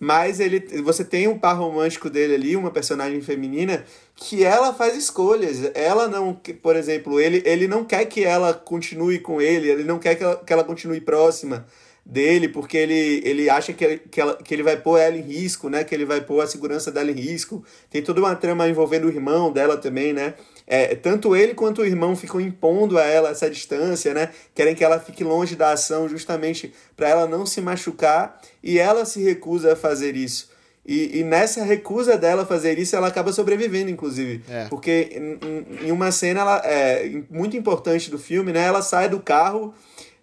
Mas 0.00 0.38
ele, 0.38 0.60
você 0.80 1.04
tem 1.04 1.26
um 1.26 1.36
par 1.36 1.54
romântico 1.54 2.08
dele 2.08 2.34
ali, 2.34 2.56
uma 2.56 2.70
personagem 2.70 3.20
feminina, 3.20 3.84
que 4.14 4.44
ela 4.44 4.72
faz 4.72 4.96
escolhas. 4.96 5.70
Ela 5.74 6.06
não, 6.06 6.34
por 6.62 6.76
exemplo, 6.76 7.18
ele, 7.18 7.42
ele 7.44 7.66
não 7.66 7.84
quer 7.84 8.04
que 8.04 8.24
ela 8.24 8.54
continue 8.54 9.18
com 9.18 9.42
ele, 9.42 9.68
ele 9.68 9.84
não 9.84 9.98
quer 9.98 10.14
que 10.14 10.22
ela, 10.22 10.36
que 10.36 10.52
ela 10.52 10.62
continue 10.62 11.00
próxima 11.00 11.66
dele, 12.06 12.48
porque 12.48 12.78
ele, 12.78 13.20
ele 13.24 13.50
acha 13.50 13.72
que, 13.72 13.98
que, 13.98 14.20
ela, 14.20 14.36
que 14.36 14.54
ele 14.54 14.62
vai 14.62 14.76
pôr 14.76 14.98
ela 14.98 15.16
em 15.16 15.20
risco, 15.20 15.68
né? 15.68 15.82
Que 15.82 15.94
ele 15.94 16.04
vai 16.04 16.20
pôr 16.20 16.40
a 16.40 16.46
segurança 16.46 16.92
dela 16.92 17.10
em 17.10 17.14
risco. 17.14 17.64
Tem 17.90 18.00
toda 18.00 18.20
uma 18.20 18.36
trama 18.36 18.68
envolvendo 18.68 19.06
o 19.06 19.10
irmão 19.10 19.52
dela 19.52 19.76
também, 19.76 20.12
né? 20.12 20.34
É, 20.70 20.94
tanto 20.94 21.34
ele 21.34 21.54
quanto 21.54 21.80
o 21.80 21.86
irmão 21.86 22.14
ficam 22.14 22.38
impondo 22.38 22.98
a 22.98 23.04
ela 23.04 23.30
essa 23.30 23.48
distância, 23.48 24.12
né? 24.12 24.28
Querem 24.54 24.74
que 24.74 24.84
ela 24.84 25.00
fique 25.00 25.24
longe 25.24 25.56
da 25.56 25.72
ação 25.72 26.06
justamente 26.06 26.74
para 26.94 27.08
ela 27.08 27.26
não 27.26 27.46
se 27.46 27.62
machucar 27.62 28.38
e 28.62 28.78
ela 28.78 29.06
se 29.06 29.22
recusa 29.22 29.72
a 29.72 29.76
fazer 29.76 30.14
isso. 30.14 30.50
E, 30.84 31.20
e, 31.20 31.24
nessa 31.24 31.62
recusa 31.64 32.16
dela 32.16 32.46
fazer 32.46 32.78
isso, 32.78 32.96
ela 32.96 33.08
acaba 33.08 33.32
sobrevivendo, 33.32 33.90
inclusive. 33.90 34.42
É. 34.48 34.66
Porque 34.66 35.10
em, 35.42 35.86
em, 35.86 35.92
uma 35.92 36.10
cena 36.10 36.40
ela, 36.40 36.62
é, 36.64 37.22
muito 37.30 37.56
importante 37.56 38.10
do 38.10 38.18
filme, 38.18 38.52
né? 38.52 38.64
Ela 38.64 38.82
sai 38.82 39.08
do 39.08 39.20
carro 39.20 39.74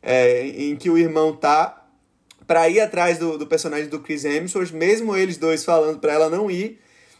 é, 0.02 0.46
em 0.48 0.76
que 0.76 0.90
o 0.92 0.98
irmão 0.98 1.36
tá 1.36 1.84
para 2.46 2.70
ir 2.70 2.80
atrás 2.80 3.18
do, 3.18 3.38
do 3.38 3.48
personagem 3.48 3.88
do 3.88 4.00
Chris 4.00 4.24
Hemsworth, 4.24 4.72
mesmo 4.72 5.16
eles 5.16 5.38
dois 5.38 5.66
falando 5.66 5.98
para 5.98 6.14
ela 6.14 6.30
não 6.30 6.50
ir, 6.50 6.80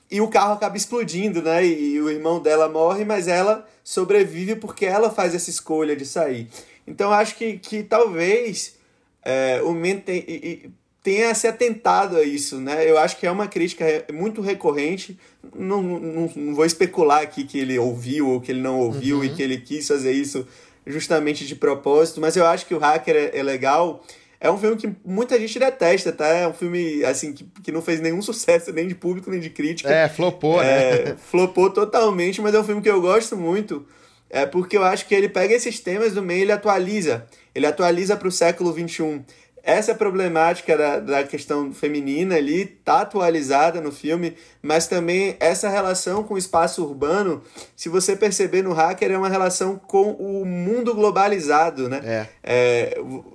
e 0.10 0.22
o 0.22 0.28
carro 0.28 0.54
acaba 0.54 0.78
explodindo, 0.78 1.42
né? 1.42 1.66
E, 1.66 1.96
e, 1.96 2.02
o 2.02 2.10
irmão 2.10 2.40
dela 2.40 2.70
morre, 2.70 3.04
mas 3.04 3.28
ela 3.28 3.68
sobrevive 3.84 4.56
porque 4.56 4.86
ela 4.86 5.10
faz 5.10 5.34
essa 5.34 5.50
escolha 5.50 5.96
de 5.96 6.06
sair. 6.06 6.48
Então 6.88 7.12
acho 7.12 7.36
que, 7.36 7.58
que 7.58 7.84
talvez 7.84 8.76
é, 9.24 9.62
o 9.64 9.72
Men 9.72 10.00
tem, 10.00 10.72
tenha 11.02 11.34
se 11.34 11.48
atentado 11.48 12.18
a 12.18 12.24
isso, 12.24 12.60
né? 12.60 12.90
Eu 12.90 12.98
acho 12.98 13.18
que 13.18 13.28
é 13.28 13.32
uma 13.32 13.48
crítica 13.48 13.86
muito 14.14 14.42
recorrente. 14.42 15.20
Não, 15.56 15.82
não, 15.82 16.32
não 16.36 16.56
vou 16.56 16.66
especular 16.66 17.22
aqui 17.22 17.44
que 17.44 17.60
ele 17.60 17.78
ouviu 17.78 18.30
ou 18.30 18.42
que 18.42 18.52
ele 18.52 18.62
não 18.62 18.80
ouviu 18.80 19.18
uhum. 19.18 19.24
e 19.24 19.30
que 19.30 19.42
ele 19.42 19.58
quis 19.58 19.88
fazer 19.88 20.12
isso 20.12 20.48
justamente 20.86 21.46
de 21.46 21.56
propósito, 21.56 22.22
mas 22.22 22.36
eu 22.36 22.46
acho 22.46 22.66
que 22.66 22.76
o 22.76 22.80
Hacker 22.80 23.16
é, 23.16 23.40
é 23.40 23.44
legal. 23.44 24.04
É 24.46 24.52
um 24.52 24.60
filme 24.60 24.76
que 24.76 24.96
muita 25.04 25.40
gente 25.40 25.58
detesta, 25.58 26.12
tá? 26.12 26.28
É 26.28 26.48
um 26.48 26.54
filme, 26.54 27.04
assim, 27.04 27.34
que, 27.34 27.44
que 27.64 27.72
não 27.72 27.82
fez 27.82 28.00
nenhum 28.00 28.22
sucesso, 28.22 28.72
nem 28.72 28.88
de 28.88 28.94
público, 28.94 29.32
nem 29.32 29.40
de 29.40 29.50
crítica. 29.50 29.90
É, 29.92 30.08
flopou, 30.08 30.62
é, 30.62 31.04
né? 31.04 31.16
Flopou 31.18 31.72
totalmente, 31.72 32.40
mas 32.42 32.54
é 32.54 32.60
um 32.60 32.64
filme 32.64 32.80
que 32.80 32.90
eu 32.90 33.02
gosto 33.02 33.36
muito. 33.36 33.84
É 34.30 34.46
porque 34.46 34.78
eu 34.78 34.84
acho 34.84 35.08
que 35.08 35.16
ele 35.16 35.28
pega 35.28 35.56
esses 35.56 35.80
temas 35.80 36.14
do 36.14 36.22
meio 36.22 36.40
e 36.40 36.42
ele 36.44 36.52
atualiza. 36.52 37.26
Ele 37.56 37.66
atualiza 37.66 38.16
para 38.16 38.28
o 38.28 38.32
século 38.32 38.72
XXI 38.72 39.22
essa 39.66 39.96
problemática 39.96 40.78
da, 40.78 41.00
da 41.00 41.24
questão 41.24 41.74
feminina 41.74 42.36
ali 42.36 42.66
tá 42.68 43.02
atualizada 43.02 43.82
no 43.82 43.92
filme, 43.92 44.38
mas 44.62 44.86
também 44.86 45.36
essa 45.40 45.68
relação 45.68 46.24
com 46.24 46.36
o 46.36 46.38
espaço 46.38 46.86
urbano, 46.86 47.42
se 47.76 47.90
você 47.90 48.16
perceber 48.16 48.62
no 48.62 48.74
Hacker, 48.74 49.12
é 49.12 49.18
uma 49.18 49.28
relação 49.28 49.76
com 49.76 50.12
o 50.12 50.46
mundo 50.46 50.94
globalizado, 50.94 51.90
né? 51.90 52.00
É, 52.06 52.28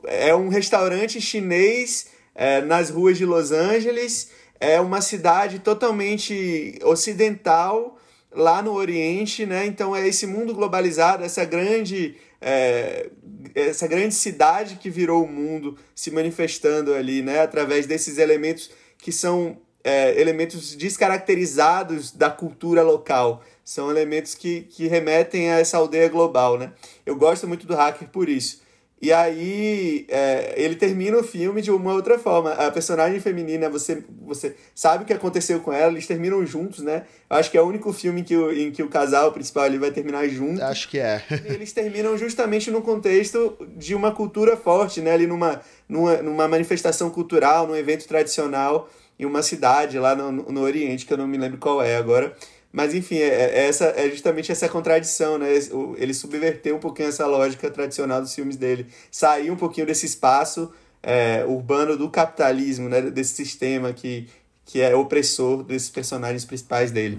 é, 0.06 0.28
é 0.28 0.34
um 0.34 0.48
restaurante 0.48 1.20
chinês 1.20 2.06
é, 2.32 2.60
nas 2.60 2.90
ruas 2.90 3.18
de 3.18 3.26
Los 3.26 3.50
Angeles, 3.50 4.30
é 4.60 4.80
uma 4.80 5.00
cidade 5.00 5.58
totalmente 5.58 6.78
ocidental 6.84 7.98
lá 8.30 8.62
no 8.62 8.72
Oriente, 8.72 9.44
né? 9.44 9.66
Então 9.66 9.96
é 9.96 10.06
esse 10.06 10.28
mundo 10.28 10.54
globalizado, 10.54 11.24
essa 11.24 11.44
grande 11.44 12.16
é, 12.40 13.10
essa 13.54 13.86
grande 13.86 14.14
cidade 14.14 14.76
que 14.76 14.88
virou 14.88 15.24
o 15.24 15.28
mundo 15.28 15.76
se 15.94 16.10
manifestando 16.10 16.94
ali, 16.94 17.22
né, 17.22 17.40
através 17.40 17.86
desses 17.86 18.18
elementos 18.18 18.70
que 18.98 19.12
são 19.12 19.58
é, 19.82 20.20
elementos 20.20 20.74
descaracterizados 20.74 22.12
da 22.12 22.30
cultura 22.30 22.82
local. 22.82 23.42
São 23.64 23.90
elementos 23.90 24.34
que, 24.34 24.62
que 24.62 24.86
remetem 24.86 25.50
a 25.50 25.58
essa 25.58 25.76
aldeia 25.76 26.08
global, 26.08 26.58
né? 26.58 26.72
Eu 27.06 27.16
gosto 27.16 27.46
muito 27.46 27.66
do 27.66 27.74
Hacker 27.74 28.08
por 28.08 28.28
isso. 28.28 28.62
E 29.00 29.10
aí 29.10 30.04
é, 30.10 30.52
ele 30.56 30.76
termina 30.76 31.16
o 31.16 31.22
filme 31.22 31.62
de 31.62 31.70
uma 31.70 31.94
outra 31.94 32.18
forma. 32.18 32.52
A 32.52 32.70
personagem 32.70 33.18
feminina, 33.18 33.70
você, 33.70 34.04
você 34.20 34.54
sabe 34.74 35.04
o 35.04 35.06
que 35.06 35.12
aconteceu 35.12 35.58
com 35.60 35.72
ela, 35.72 35.90
eles 35.90 36.06
terminam 36.06 36.44
juntos, 36.44 36.84
né? 36.84 37.04
Eu 37.30 37.36
acho 37.38 37.50
que 37.50 37.56
é 37.56 37.62
o 37.62 37.66
único 37.66 37.92
filme 37.94 38.20
em 38.20 38.24
que 38.24 38.36
o, 38.36 38.52
em 38.52 38.70
que 38.70 38.82
o 38.82 38.88
casal 38.88 39.32
principal 39.32 39.64
ele 39.64 39.78
vai 39.78 39.90
terminar 39.90 40.28
junto. 40.28 40.62
Acho 40.62 40.86
que 40.86 40.98
é. 40.98 41.22
e 41.30 41.52
eles 41.52 41.72
terminam 41.72 42.18
justamente 42.18 42.70
no 42.70 42.82
contexto 42.82 43.56
de 43.74 43.94
uma 43.94 44.12
cultura 44.12 44.54
forte, 44.54 45.00
né? 45.00 45.12
Ali 45.12 45.26
numa, 45.26 45.62
numa, 45.88 46.16
numa 46.18 46.46
manifestação 46.46 47.08
cultural, 47.08 47.66
num 47.66 47.76
evento 47.76 48.06
tradicional 48.06 48.90
em 49.18 49.24
uma 49.24 49.42
cidade 49.42 49.98
lá 49.98 50.14
no, 50.14 50.30
no 50.30 50.60
Oriente, 50.60 51.06
que 51.06 51.12
eu 51.12 51.18
não 51.18 51.26
me 51.26 51.38
lembro 51.38 51.58
qual 51.58 51.82
é 51.82 51.96
agora. 51.96 52.36
Mas 52.72 52.94
enfim, 52.94 53.16
é, 53.16 53.26
é, 53.26 53.66
essa, 53.66 53.86
é 53.96 54.08
justamente 54.10 54.52
essa 54.52 54.68
contradição, 54.68 55.38
né? 55.38 55.48
Ele 55.96 56.14
subverteu 56.14 56.76
um 56.76 56.78
pouquinho 56.78 57.08
essa 57.08 57.26
lógica 57.26 57.70
tradicional 57.70 58.20
dos 58.20 58.34
filmes 58.34 58.56
dele. 58.56 58.86
Sair 59.10 59.50
um 59.50 59.56
pouquinho 59.56 59.86
desse 59.86 60.06
espaço 60.06 60.70
é, 61.02 61.44
urbano 61.46 61.96
do 61.96 62.08
capitalismo, 62.08 62.88
né? 62.88 63.02
Desse 63.02 63.34
sistema 63.34 63.92
que, 63.92 64.28
que 64.64 64.80
é 64.80 64.94
opressor 64.94 65.64
desses 65.64 65.90
personagens 65.90 66.44
principais 66.44 66.92
dele. 66.92 67.18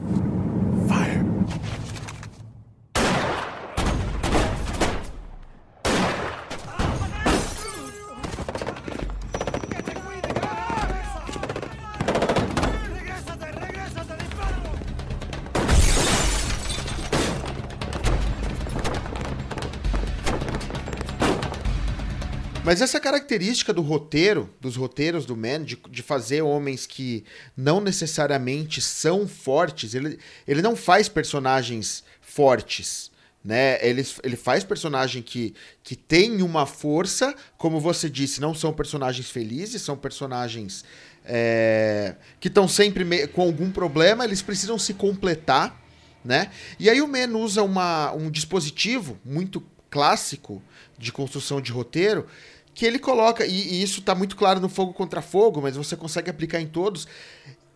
Mas 22.72 22.80
essa 22.80 23.02
característica 23.02 23.74
do 23.74 23.82
roteiro, 23.82 24.50
dos 24.62 24.78
roteiros 24.78 25.26
do 25.26 25.36
Man, 25.36 25.66
de, 25.66 25.78
de 25.90 26.02
fazer 26.02 26.42
homens 26.42 26.86
que 26.86 27.26
não 27.58 27.82
necessariamente 27.82 28.80
são 28.80 29.28
fortes, 29.28 29.94
ele, 29.94 30.18
ele 30.48 30.62
não 30.62 30.74
faz 30.74 31.10
personagens 31.10 32.02
fortes. 32.22 33.12
Né? 33.44 33.78
Ele, 33.86 34.08
ele 34.24 34.38
faz 34.38 34.64
personagem 34.64 35.22
que, 35.22 35.54
que 35.84 35.98
tem 35.98 36.42
uma 36.42 36.66
força, 36.66 37.36
como 37.58 37.78
você 37.78 38.10
disse, 38.10 38.40
não 38.40 38.56
são 38.56 38.72
personagens 38.72 39.30
felizes, 39.30 39.82
são 39.82 39.98
personagens 39.98 40.86
é, 41.26 42.16
que 42.40 42.48
estão 42.48 42.70
sempre 42.70 43.28
com 43.28 43.42
algum 43.42 43.70
problema, 43.70 44.24
eles 44.24 44.42
precisam 44.42 44.80
se 44.80 44.94
completar. 44.94 45.78
Né? 46.24 46.50
E 46.80 46.90
aí 46.90 47.02
o 47.02 47.08
Man 47.10 47.38
usa 47.38 47.64
uma, 47.64 48.14
um 48.14 48.32
dispositivo 48.32 49.20
muito 49.26 49.62
clássico 49.90 50.64
de 50.98 51.12
construção 51.12 51.60
de 51.60 51.74
roteiro 51.74 52.26
que 52.82 52.86
ele 52.88 52.98
coloca, 52.98 53.46
e, 53.46 53.76
e 53.76 53.84
isso 53.84 54.00
está 54.00 54.16
muito 54.16 54.36
claro 54.36 54.60
no 54.60 54.68
Fogo 54.68 54.92
contra 54.92 55.22
Fogo, 55.22 55.62
mas 55.62 55.76
você 55.76 55.96
consegue 55.96 56.32
aplicar 56.32 56.60
em 56.60 56.66
todos. 56.66 57.08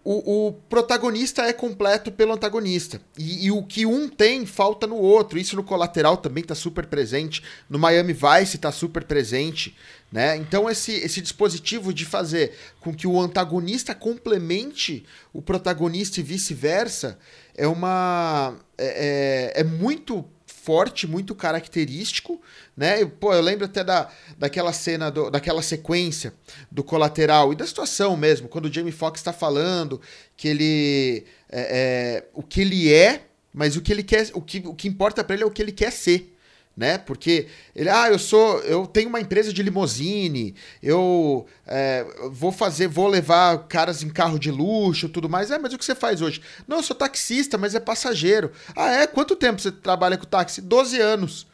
O, 0.04 0.48
o 0.48 0.54
protagonista 0.68 1.44
é 1.44 1.54
completo 1.54 2.12
pelo 2.12 2.34
antagonista. 2.34 3.00
E, 3.16 3.46
e, 3.46 3.52
o 3.52 3.62
que 3.62 3.86
um 3.86 4.10
tem, 4.10 4.48
falta 4.48 4.88
no 4.88 4.96
outro. 4.96 5.38
Isso 5.38 5.56
no 5.56 5.64
colateral 5.64 6.18
também 6.18 6.42
está 6.42 6.56
super 6.56 6.88
presente. 6.88 7.44
No 7.70 7.78
Miami 7.78 8.14
Vice 8.14 8.56
está 8.56 8.72
super 8.72 9.04
presente. 9.04 9.78
Né? 10.12 10.38
Então, 10.38 10.68
esse, 10.68 10.94
esse 10.94 11.22
dispositivo 11.22 11.94
de 11.94 12.04
fazer 12.04 12.58
com 12.80 12.92
que 12.92 13.06
o 13.06 13.22
antagonista 13.22 13.94
complemente 13.94 15.06
o 15.32 15.40
protagonista 15.40 16.20
e 16.20 16.24
vice-versa 16.24 17.20
é 17.56 17.68
uma. 17.68 18.56
É, 18.76 19.54
é, 19.56 19.62
é 19.62 19.64
muito 19.64 20.26
forte, 20.66 21.06
muito 21.06 21.36
característico, 21.36 22.42
né? 22.76 23.02
Eu, 23.02 23.10
pô, 23.10 23.32
eu 23.34 23.42
lembro 23.42 23.66
até 23.66 23.84
da, 23.84 24.10
daquela 24.36 24.74
cena, 24.74 25.12
do, 25.12 25.30
daquela 25.30 25.62
sequência 25.62 26.34
do 26.72 26.84
colateral 26.84 27.54
e 27.54 27.56
da 27.56 27.68
situação 27.68 28.18
mesmo, 28.18 28.50
quando 28.50 28.66
o 28.66 28.74
Jamie 28.74 28.92
Foxx 28.92 29.20
está 29.20 29.32
falando 29.32 30.02
que 30.36 30.48
ele. 30.48 31.26
É, 31.48 31.62
é, 31.62 32.26
o 32.34 32.42
que 32.42 32.62
ele 32.62 32.92
é, 32.92 33.28
mas 33.54 33.78
o 33.78 33.82
que 33.82 33.94
ele 33.94 34.04
quer. 34.04 34.32
O 34.34 34.42
que, 34.42 34.64
o 34.66 34.74
que 34.74 34.88
importa 34.88 35.24
para 35.24 35.36
ele 35.36 35.44
é 35.44 35.46
o 35.46 35.52
que 35.52 35.62
ele 35.62 35.72
quer 35.72 35.92
ser 35.92 36.35
né? 36.76 36.98
Porque 36.98 37.48
ele, 37.76 37.90
ah, 37.90 38.10
eu 38.10 38.20
sou, 38.20 38.60
eu 38.62 38.86
tenho 38.86 39.10
uma 39.10 39.22
empresa 39.22 39.54
de 39.54 39.64
limousine, 39.64 40.56
eu 40.84 41.46
é, 41.66 42.06
vou 42.32 42.52
fazer, 42.52 42.88
vou 42.88 43.08
levar 43.08 43.68
caras 43.68 44.04
em 44.04 44.10
carro 44.10 44.38
de 44.38 44.52
luxo, 44.52 45.08
tudo 45.10 45.30
mais. 45.30 45.52
É, 45.52 45.58
mas 45.58 45.74
o 45.74 45.78
que 45.78 45.86
você 45.86 45.96
faz 45.96 46.22
hoje? 46.22 46.42
Não, 46.68 46.78
eu 46.78 46.84
sou 46.84 46.96
taxista, 46.96 47.58
mas 47.58 47.76
é 47.76 47.80
passageiro. 47.80 48.52
Ah, 48.76 48.92
é? 48.92 49.08
Quanto 49.08 49.36
tempo 49.36 49.62
você 49.62 49.72
trabalha 49.72 50.18
com 50.18 50.26
táxi? 50.26 50.62
12 50.62 51.00
anos. 51.00 51.48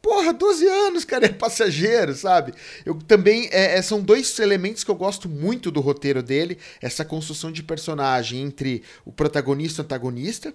Porra, 0.00 0.32
12 0.32 0.66
anos, 0.66 1.04
cara, 1.04 1.26
é 1.26 1.28
passageiro, 1.28 2.14
sabe? 2.14 2.54
Eu 2.86 2.94
também. 2.94 3.48
É, 3.50 3.78
é, 3.78 3.82
são 3.82 4.00
dois 4.00 4.38
elementos 4.38 4.84
que 4.84 4.90
eu 4.90 4.94
gosto 4.94 5.28
muito 5.28 5.70
do 5.72 5.80
roteiro 5.80 6.22
dele: 6.22 6.56
essa 6.80 7.04
construção 7.04 7.50
de 7.50 7.64
personagem 7.64 8.42
entre 8.42 8.84
o 9.04 9.10
protagonista 9.10 9.80
e 9.80 9.82
o 9.82 9.84
antagonista, 9.84 10.54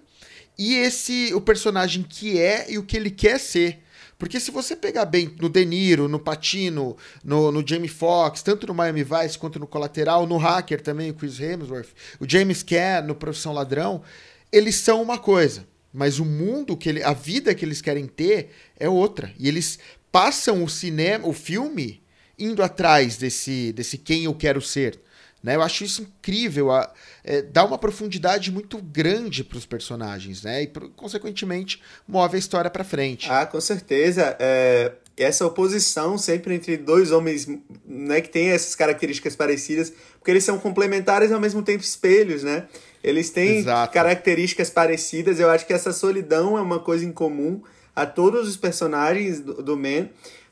e 0.57 0.75
esse 0.75 1.33
o 1.33 1.41
personagem 1.41 2.03
que 2.03 2.39
é 2.39 2.71
e 2.71 2.77
o 2.77 2.83
que 2.83 2.95
ele 2.95 3.12
quer 3.12 3.38
ser. 3.38 3.83
Porque 4.23 4.39
se 4.39 4.51
você 4.51 4.73
pegar 4.73 5.03
bem 5.03 5.36
no 5.41 5.49
De 5.49 5.65
Niro, 5.65 6.07
no 6.07 6.17
Patino, 6.17 6.95
no, 7.25 7.51
no 7.51 7.62
Jamie 7.67 7.89
Foxx, 7.89 8.41
tanto 8.41 8.65
no 8.65 8.73
Miami 8.73 9.03
Vice 9.03 9.38
quanto 9.38 9.59
no 9.59 9.67
Colateral, 9.67 10.25
no 10.25 10.38
Hacker 10.38 10.79
também, 10.79 11.12
o 11.12 11.13
Chris 11.13 11.41
Hemsworth, 11.41 11.89
o 12.21 12.25
James 12.25 12.63
Caan 12.63 13.01
no 13.01 13.15
Profissão 13.15 13.51
Ladrão, 13.51 14.01
eles 14.49 14.75
são 14.75 15.01
uma 15.01 15.17
coisa. 15.17 15.67
Mas 15.91 16.19
o 16.19 16.25
mundo, 16.25 16.77
que 16.77 16.88
ele, 16.88 17.03
a 17.03 17.12
vida 17.12 17.53
que 17.53 17.65
eles 17.65 17.81
querem 17.81 18.07
ter 18.07 18.51
é 18.79 18.88
outra. 18.88 19.33
E 19.38 19.45
eles 19.45 19.77
passam 20.09 20.63
o 20.63 20.69
cinema, 20.69 21.27
o 21.27 21.33
filme, 21.33 22.01
indo 22.39 22.63
atrás 22.63 23.17
desse, 23.17 23.73
desse 23.73 23.97
quem 23.97 24.23
eu 24.23 24.33
quero 24.33 24.62
ser. 24.62 25.01
Né? 25.43 25.56
Eu 25.56 25.62
acho 25.62 25.84
isso 25.84 26.03
incrível, 26.03 26.71
a, 26.71 26.89
é, 27.21 27.41
dá 27.41 27.65
uma 27.65 27.77
profundidade 27.77 28.49
muito 28.49 28.82
grande 28.82 29.43
para 29.43 29.58
os 29.58 29.65
personagens, 29.65 30.41
né? 30.41 30.63
E, 30.63 30.67
consequentemente, 30.95 31.82
move 32.08 32.38
a 32.38 32.39
história 32.39 32.71
para 32.71 32.84
frente. 32.86 33.29
Ah, 33.29 33.45
com 33.45 33.60
certeza. 33.60 34.38
É, 34.39 34.93
essa 35.17 35.45
oposição 35.45 36.17
sempre 36.17 36.56
entre 36.56 36.77
dois 36.77 37.12
homens 37.12 37.47
né, 37.86 38.21
que 38.21 38.29
têm 38.29 38.49
essas 38.49 38.73
características 38.73 39.36
parecidas, 39.36 39.91
porque 40.17 40.32
eles 40.32 40.45
são 40.45 40.58
complementares 40.58 41.29
e 41.29 41.34
ao 41.34 41.41
mesmo 41.41 41.62
tempo 41.62 41.84
espelhos, 41.84 42.41
né? 42.41 42.67
Eles 43.03 43.29
têm 43.29 43.58
Exato. 43.58 43.93
características 43.93 44.69
parecidas. 44.69 45.41
Eu 45.41 45.49
acho 45.49 45.67
que 45.67 45.73
essa 45.73 45.91
solidão 45.91 46.58
é 46.58 46.62
uma 46.62 46.79
coisa 46.79 47.03
em 47.03 47.12
comum 47.12 47.62
a 47.93 48.06
todos 48.06 48.47
os 48.47 48.56
personagens 48.56 49.41
do, 49.41 49.62
do 49.62 49.77
Man 49.77 50.08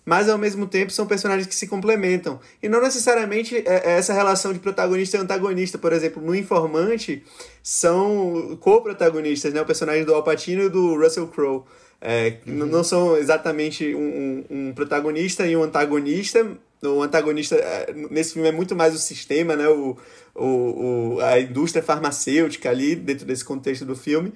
mas 0.05 0.27
ao 0.27 0.37
mesmo 0.37 0.67
tempo 0.67 0.91
são 0.91 1.05
personagens 1.05 1.47
que 1.47 1.55
se 1.55 1.67
complementam. 1.67 2.39
E 2.61 2.67
não 2.67 2.81
necessariamente 2.81 3.57
é, 3.57 3.91
é 3.91 3.97
essa 3.97 4.13
relação 4.13 4.53
de 4.53 4.59
protagonista 4.59 5.17
e 5.17 5.19
antagonista. 5.19 5.77
Por 5.77 5.93
exemplo, 5.93 6.21
no 6.21 6.35
Informante 6.35 7.23
são 7.61 8.57
co-protagonistas, 8.59 9.53
né? 9.53 9.61
O 9.61 9.65
personagem 9.65 10.03
do 10.03 10.13
Al 10.13 10.23
Pacino 10.23 10.63
e 10.63 10.69
do 10.69 10.95
Russell 10.95 11.27
Crowe. 11.27 11.63
É, 11.99 12.37
uhum. 12.47 12.65
Não 12.65 12.83
são 12.83 13.15
exatamente 13.15 13.93
um, 13.93 13.99
um, 13.99 14.45
um, 14.49 14.73
protagonista 14.73 15.45
e 15.45 15.55
um 15.55 15.63
antagonista. 15.63 16.45
O 16.83 17.01
antagonista 17.01 17.55
é, 17.55 17.93
nesse 18.09 18.33
filme 18.33 18.47
é 18.47 18.51
muito 18.51 18.75
mais 18.75 18.95
o 18.95 18.97
sistema, 18.97 19.55
né? 19.55 19.67
o, 19.67 19.95
o, 20.33 20.45
o, 20.45 21.19
a 21.21 21.39
indústria 21.39 21.83
farmacêutica 21.83 22.69
ali 22.69 22.95
dentro 22.95 23.25
desse 23.25 23.45
contexto 23.45 23.85
do 23.85 23.95
filme 23.95 24.33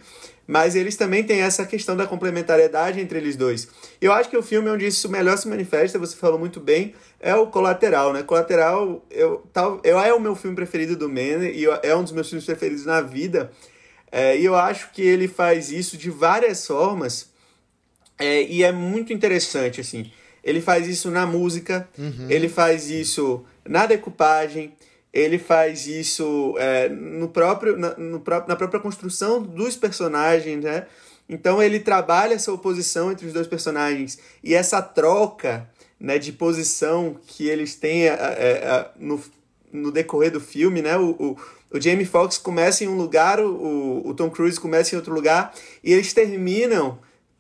mas 0.48 0.76
eles 0.76 0.96
também 0.96 1.24
têm 1.24 1.42
essa 1.42 1.66
questão 1.66 1.96
da 1.96 2.06
complementariedade 2.06 3.00
entre 3.00 3.18
eles 3.18 3.36
dois. 3.36 3.68
Eu 4.00 4.12
acho 4.12 4.30
que 4.30 4.38
o 4.38 4.44
filme 4.44 4.70
onde 4.70 4.86
isso 4.86 5.10
melhor 5.10 5.38
se 5.38 5.48
manifesta, 5.48 5.98
você 5.98 6.16
falou 6.16 6.38
muito 6.38 6.60
bem, 6.60 6.94
é 7.20 7.34
o 7.36 7.48
Colateral, 7.48 8.14
né? 8.14 8.22
Colateral 8.22 9.04
eu, 9.10 9.44
tal, 9.52 9.80
eu, 9.84 10.00
é 10.00 10.14
o 10.14 10.20
meu 10.20 10.36
filme 10.36 10.56
preferido 10.56 10.96
do 10.96 11.10
Man 11.10 11.48
e 11.48 11.66
é 11.82 11.96
um 11.96 12.04
dos 12.04 12.12
meus 12.12 12.30
filmes 12.30 12.46
preferidos 12.46 12.86
na 12.86 13.02
vida. 13.02 13.52
É, 14.12 14.38
e 14.38 14.46
eu 14.46 14.56
acho 14.56 14.92
que 14.92 15.02
ele 15.02 15.28
faz 15.28 15.72
isso 15.72 15.98
de 15.98 16.10
várias 16.10 16.66
formas 16.66 17.34
é, 18.18 18.44
e 18.44 18.64
é 18.64 18.72
muito 18.72 19.12
interessante, 19.12 19.82
assim. 19.82 20.12
Ele 20.46 20.62
faz 20.62 20.88
isso 20.88 21.10
na 21.10 21.26
música, 21.26 21.90
uhum. 21.98 22.28
ele 22.30 22.48
faz 22.48 22.88
isso 22.88 23.44
na 23.68 23.88
decupagem, 23.88 24.74
ele 25.12 25.40
faz 25.40 25.88
isso 25.88 26.56
é, 26.60 26.88
no 26.88 27.30
próprio, 27.30 27.76
na, 27.76 27.98
no 27.98 28.20
próprio, 28.20 28.48
na 28.48 28.56
própria 28.56 28.80
construção 28.80 29.42
dos 29.42 29.76
personagens, 29.76 30.64
né? 30.64 30.86
Então 31.28 31.64
ele 31.64 31.80
trabalha 31.80 32.36
essa 32.36 32.52
oposição 32.52 33.12
entre 33.12 33.26
os 33.26 33.34
dois 33.34 33.48
personagens 33.48 34.20
e 34.44 34.54
essa 34.54 34.82
troca 34.82 35.68
né, 36.00 36.20
de 36.20 36.32
posição 36.32 37.16
que 37.26 37.48
eles 37.48 37.74
têm 37.74 38.08
é, 38.08 38.14
é, 38.14 38.90
no, 39.00 39.20
no 39.74 39.92
decorrer 39.92 40.32
do 40.32 40.40
filme, 40.40 40.82
né? 40.82 40.96
O, 40.96 41.12
o, 41.12 41.38
o 41.72 41.82
Jamie 41.82 42.06
Foxx 42.06 42.38
começa 42.38 42.84
em 42.84 42.88
um 42.88 42.96
lugar, 42.96 43.40
o, 43.40 44.08
o 44.08 44.14
Tom 44.14 44.30
Cruise 44.30 44.60
começa 44.60 44.94
em 44.94 44.98
outro 44.98 45.14
lugar 45.14 45.54
e 45.84 45.92
eles 45.92 46.14
terminam 46.14 47.00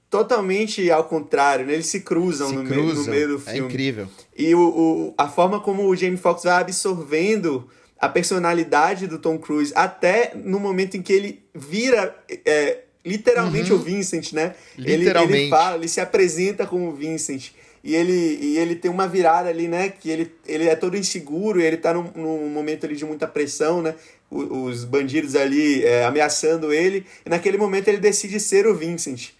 totalmente 0.09 0.89
ao 0.91 1.03
contrário, 1.03 1.65
né? 1.65 1.73
Eles 1.73 1.87
se 1.87 2.01
cruzam, 2.01 2.49
se 2.49 2.55
no, 2.55 2.63
cruzam. 2.63 2.85
Meio, 2.85 2.95
no 2.95 3.11
meio 3.11 3.27
do 3.27 3.35
é 3.35 3.53
filme. 3.53 3.59
É 3.59 3.63
incrível. 3.63 4.07
E 4.37 4.55
o, 4.55 4.59
o, 4.59 5.13
a 5.17 5.27
forma 5.27 5.59
como 5.59 5.87
o 5.87 5.95
Jamie 5.95 6.17
Foxx 6.17 6.43
vai 6.43 6.61
absorvendo 6.61 7.69
a 7.99 8.09
personalidade 8.09 9.07
do 9.07 9.17
Tom 9.17 9.37
Cruise 9.37 9.71
até 9.75 10.33
no 10.35 10.59
momento 10.59 10.95
em 10.95 11.01
que 11.01 11.13
ele 11.13 11.43
vira 11.53 12.15
é, 12.45 12.79
literalmente 13.05 13.71
uhum. 13.71 13.79
o 13.79 13.81
Vincent, 13.81 14.33
né? 14.33 14.55
Literalmente. 14.77 15.33
Ele, 15.33 15.41
ele 15.43 15.49
fala, 15.49 15.77
ele 15.77 15.87
se 15.87 16.01
apresenta 16.01 16.65
como 16.65 16.89
o 16.89 16.93
Vincent. 16.93 17.51
E 17.83 17.93
ele, 17.93 18.39
e 18.41 18.57
ele 18.57 18.75
tem 18.75 18.89
uma 18.89 19.07
virada 19.07 19.47
ali, 19.47 19.67
né? 19.67 19.89
Que 19.89 20.09
ele, 20.09 20.31
ele 20.47 20.67
é 20.67 20.75
todo 20.75 20.97
inseguro, 20.97 21.61
e 21.61 21.63
ele 21.63 21.77
tá 21.77 21.93
num, 21.93 22.09
num 22.15 22.49
momento 22.49 22.83
ali 22.83 22.95
de 22.95 23.05
muita 23.05 23.27
pressão, 23.27 23.79
né? 23.81 23.93
Os, 24.29 24.49
os 24.49 24.83
bandidos 24.85 25.35
ali 25.35 25.83
é, 25.83 26.03
ameaçando 26.03 26.73
ele. 26.73 27.05
E 27.23 27.29
naquele 27.29 27.59
momento 27.59 27.87
ele 27.87 27.99
decide 27.99 28.39
ser 28.39 28.65
o 28.65 28.73
Vincent. 28.73 29.34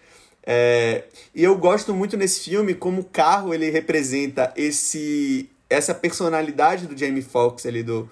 É, 0.46 1.06
e 1.34 1.44
eu 1.44 1.58
gosto 1.58 1.94
muito 1.94 2.16
nesse 2.16 2.42
filme 2.42 2.76
como 2.76 3.02
o 3.02 3.06
carro 3.06 3.54
ele 3.54 3.70
representa 3.72 4.54
esse 4.56 5.50
essa 5.68 5.96
personalidade 5.96 6.86
do 6.86 6.96
Jamie 6.96 7.24
Foxx 7.24 7.66
ali 7.66 7.82
do 7.82 8.08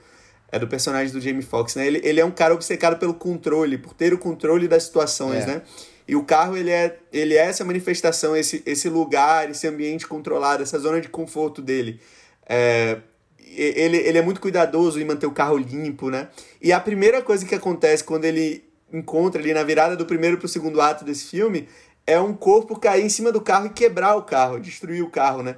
é 0.52 0.60
do 0.60 0.68
personagem 0.68 1.12
do 1.12 1.20
Jamie 1.20 1.42
Foxx, 1.42 1.76
né? 1.76 1.88
Ele, 1.88 2.00
ele 2.04 2.20
é 2.20 2.26
um 2.26 2.32
cara 2.32 2.54
obcecado 2.54 3.00
pelo 3.00 3.16
controle, 3.16 3.76
por 3.78 3.94
ter 3.94 4.14
o 4.14 4.20
controle 4.20 4.68
das 4.68 4.84
situações, 4.84 5.44
é. 5.44 5.48
né? 5.48 5.62
E 6.08 6.16
o 6.16 6.24
carro 6.24 6.56
ele 6.56 6.70
é, 6.70 7.00
ele 7.12 7.34
é 7.34 7.46
essa 7.46 7.64
manifestação, 7.64 8.36
esse, 8.36 8.62
esse 8.64 8.88
lugar, 8.88 9.50
esse 9.50 9.66
ambiente 9.68 10.06
controlado, 10.06 10.62
essa 10.62 10.78
zona 10.78 11.02
de 11.02 11.10
conforto 11.10 11.60
dele. 11.60 12.00
É, 12.48 12.98
ele, 13.40 13.98
ele 13.98 14.18
é 14.18 14.22
muito 14.22 14.40
cuidadoso 14.40 15.00
em 15.00 15.06
manter 15.06 15.26
o 15.26 15.32
carro 15.32 15.58
limpo, 15.58 16.12
né? 16.12 16.28
E 16.62 16.72
a 16.72 16.80
primeira 16.80 17.22
coisa 17.24 17.46
que 17.46 17.56
acontece 17.56 18.04
quando 18.04 18.26
ele 18.26 18.64
encontra 18.92 19.42
ali 19.42 19.56
na 19.56 19.64
virada 19.64 19.96
do 19.96 20.06
primeiro 20.06 20.38
para 20.38 20.46
o 20.46 20.50
segundo 20.50 20.80
ato 20.80 21.04
desse 21.04 21.26
filme 21.26 21.68
é 22.06 22.20
um 22.20 22.34
corpo 22.34 22.80
cair 22.80 23.06
em 23.06 23.10
cima 23.10 23.32
do 23.32 23.42
carro 23.42 23.68
e 23.68 23.70
quebrar 23.70 24.16
o 24.16 24.24
carro, 24.24 24.60
destruir 24.60 25.04
o 25.04 25.10
carro, 25.10 25.42
né? 25.42 25.58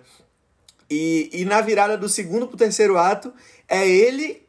E, 0.89 1.29
e 1.34 1.45
na 1.45 1.62
virada 1.62 1.97
do 1.97 2.08
segundo 2.08 2.47
para 2.47 2.55
o 2.55 2.58
terceiro 2.58 2.97
ato, 2.97 3.34
é 3.67 3.88
ele, 3.88 4.43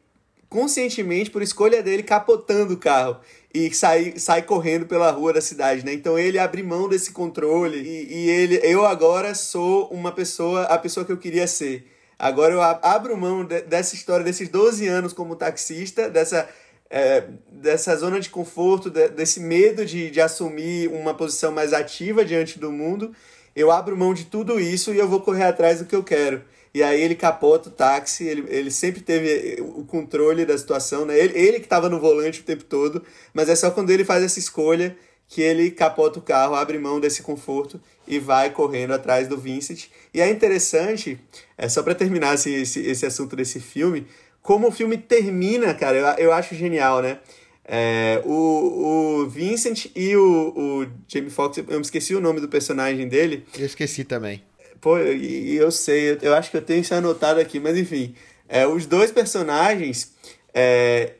conscientemente, 0.49 1.31
por 1.31 1.41
escolha 1.41 1.81
dele, 1.81 2.03
capotando 2.03 2.75
o 2.75 2.77
carro 2.77 3.19
e 3.53 3.73
sai, 3.73 4.13
sai 4.17 4.43
correndo 4.43 4.85
pela 4.85 5.09
rua 5.09 5.33
da 5.33 5.41
cidade, 5.41 5.83
né? 5.83 5.93
Então 5.93 6.17
ele 6.17 6.37
abre 6.37 6.61
mão 6.61 6.87
desse 6.87 7.11
controle 7.11 7.79
e, 7.79 8.13
e 8.13 8.29
ele, 8.29 8.59
eu 8.63 8.85
agora 8.85 9.33
sou 9.33 9.87
uma 9.87 10.11
pessoa, 10.11 10.63
a 10.63 10.77
pessoa 10.77 11.05
que 11.05 11.11
eu 11.11 11.17
queria 11.17 11.47
ser. 11.47 11.91
Agora 12.19 12.53
eu 12.53 12.61
abro 12.61 13.17
mão 13.17 13.43
de, 13.43 13.61
dessa 13.61 13.95
história, 13.95 14.23
desses 14.23 14.49
12 14.49 14.87
anos 14.87 15.13
como 15.13 15.35
taxista, 15.35 16.09
dessa 16.09 16.47
é, 16.89 17.23
dessa 17.51 17.95
zona 17.95 18.19
de 18.19 18.29
conforto, 18.29 18.89
de, 18.89 19.09
desse 19.09 19.39
medo 19.39 19.85
de, 19.85 20.09
de 20.09 20.21
assumir 20.21 20.89
uma 20.89 21.13
posição 21.13 21.51
mais 21.51 21.73
ativa 21.73 22.23
diante 22.23 22.59
do 22.59 22.71
mundo, 22.71 23.13
eu 23.55 23.71
abro 23.71 23.97
mão 23.97 24.13
de 24.13 24.25
tudo 24.25 24.59
isso 24.59 24.93
e 24.93 24.97
eu 24.97 25.07
vou 25.07 25.21
correr 25.21 25.43
atrás 25.43 25.79
do 25.79 25.85
que 25.85 25.95
eu 25.95 26.03
quero. 26.03 26.43
E 26.73 26.83
aí 26.83 27.01
ele 27.01 27.15
capota 27.15 27.69
o 27.69 27.71
táxi, 27.71 28.23
ele, 28.25 28.45
ele 28.49 28.69
sempre 28.69 29.01
teve 29.01 29.59
o 29.61 29.83
controle 29.83 30.45
da 30.45 30.55
situação, 30.57 31.05
né? 31.05 31.17
Ele, 31.17 31.37
ele 31.37 31.59
que 31.59 31.65
estava 31.65 31.89
no 31.89 31.99
volante 31.99 32.41
o 32.41 32.43
tempo 32.43 32.63
todo, 32.63 33.03
mas 33.33 33.49
é 33.49 33.55
só 33.55 33.71
quando 33.71 33.89
ele 33.89 34.05
faz 34.05 34.23
essa 34.23 34.37
escolha 34.37 34.95
que 35.27 35.41
ele 35.41 35.71
capota 35.71 36.19
o 36.19 36.21
carro, 36.21 36.55
abre 36.55 36.77
mão 36.77 36.99
desse 36.99 37.21
conforto 37.21 37.81
e 38.07 38.17
vai 38.19 38.49
correndo 38.51 38.93
atrás 38.93 39.27
do 39.27 39.37
Vincent. 39.37 39.87
E 40.13 40.21
é 40.21 40.29
interessante, 40.29 41.19
é 41.57 41.67
só 41.67 41.83
para 41.83 41.95
terminar 41.95 42.35
esse, 42.35 42.53
esse, 42.53 42.79
esse 42.81 43.05
assunto 43.05 43.35
desse 43.35 43.59
filme, 43.59 44.07
como 44.47 44.69
o 44.69 44.71
filme 44.71 44.97
termina, 44.97 45.73
cara, 45.73 45.97
eu, 45.97 46.27
eu 46.27 46.31
acho 46.31 46.55
genial, 46.55 47.01
né? 47.01 47.19
É, 47.65 48.21
o, 48.23 49.23
o 49.23 49.27
Vincent 49.27 49.87
e 49.93 50.15
o, 50.15 50.53
o 50.55 50.87
Jamie 51.05 51.29
Foxx, 51.29 51.57
eu 51.67 51.75
me 51.75 51.81
esqueci 51.81 52.15
o 52.15 52.21
nome 52.21 52.39
do 52.39 52.47
personagem 52.47 53.09
dele. 53.09 53.45
Eu 53.59 53.65
esqueci 53.65 54.05
também. 54.05 54.41
Pô, 54.79 54.97
e 54.99 55.53
eu 55.53 55.69
sei, 55.69 56.17
eu 56.21 56.33
acho 56.33 56.49
que 56.49 56.55
eu 56.55 56.61
tenho 56.61 56.79
isso 56.79 56.95
anotado 56.95 57.41
aqui, 57.41 57.59
mas 57.59 57.77
enfim. 57.77 58.15
É, 58.47 58.65
os 58.65 58.85
dois 58.85 59.11
personagens, 59.11 60.13
é, 60.53 61.15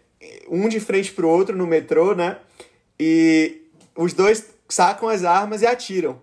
um 0.48 0.70
de 0.70 0.80
frente 0.80 1.12
pro 1.12 1.28
outro 1.28 1.54
no 1.54 1.68
metrô, 1.68 2.16
né? 2.16 2.38
E 2.98 3.58
os 3.94 4.13
dois 4.13 4.46
sacam 4.70 5.10
as 5.10 5.26
armas 5.26 5.62
e 5.62 5.68
atiram. 5.68 6.22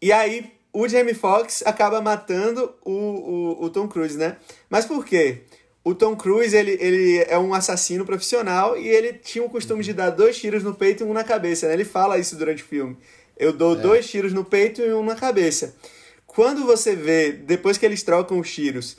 E 0.00 0.12
aí 0.12 0.52
o 0.72 0.86
Jamie 0.86 1.12
Foxx 1.12 1.64
acaba 1.66 2.00
matando 2.00 2.72
o, 2.84 2.92
o, 2.92 3.64
o 3.64 3.70
Tom 3.70 3.88
Cruise, 3.88 4.16
né? 4.16 4.36
Mas 4.70 4.86
por 4.86 5.04
quê? 5.04 5.42
O 5.84 5.94
Tom 5.94 6.14
Cruise 6.14 6.56
ele, 6.56 6.76
ele 6.80 7.24
é 7.28 7.38
um 7.38 7.52
assassino 7.52 8.04
profissional 8.04 8.76
e 8.76 8.86
ele 8.86 9.14
tinha 9.14 9.44
o 9.44 9.50
costume 9.50 9.82
de 9.82 9.92
dar 9.92 10.10
dois 10.10 10.38
tiros 10.38 10.62
no 10.62 10.74
peito 10.74 11.02
e 11.02 11.06
um 11.06 11.12
na 11.12 11.24
cabeça. 11.24 11.66
Né? 11.66 11.74
Ele 11.74 11.84
fala 11.84 12.18
isso 12.18 12.36
durante 12.36 12.62
o 12.62 12.66
filme. 12.66 12.96
Eu 13.36 13.52
dou 13.52 13.76
é. 13.76 13.80
dois 13.80 14.08
tiros 14.08 14.32
no 14.32 14.44
peito 14.44 14.80
e 14.80 14.92
um 14.92 15.04
na 15.04 15.16
cabeça. 15.16 15.74
Quando 16.26 16.64
você 16.64 16.94
vê, 16.94 17.32
depois 17.32 17.76
que 17.76 17.84
eles 17.84 18.02
trocam 18.02 18.38
os 18.38 18.50
tiros, 18.50 18.96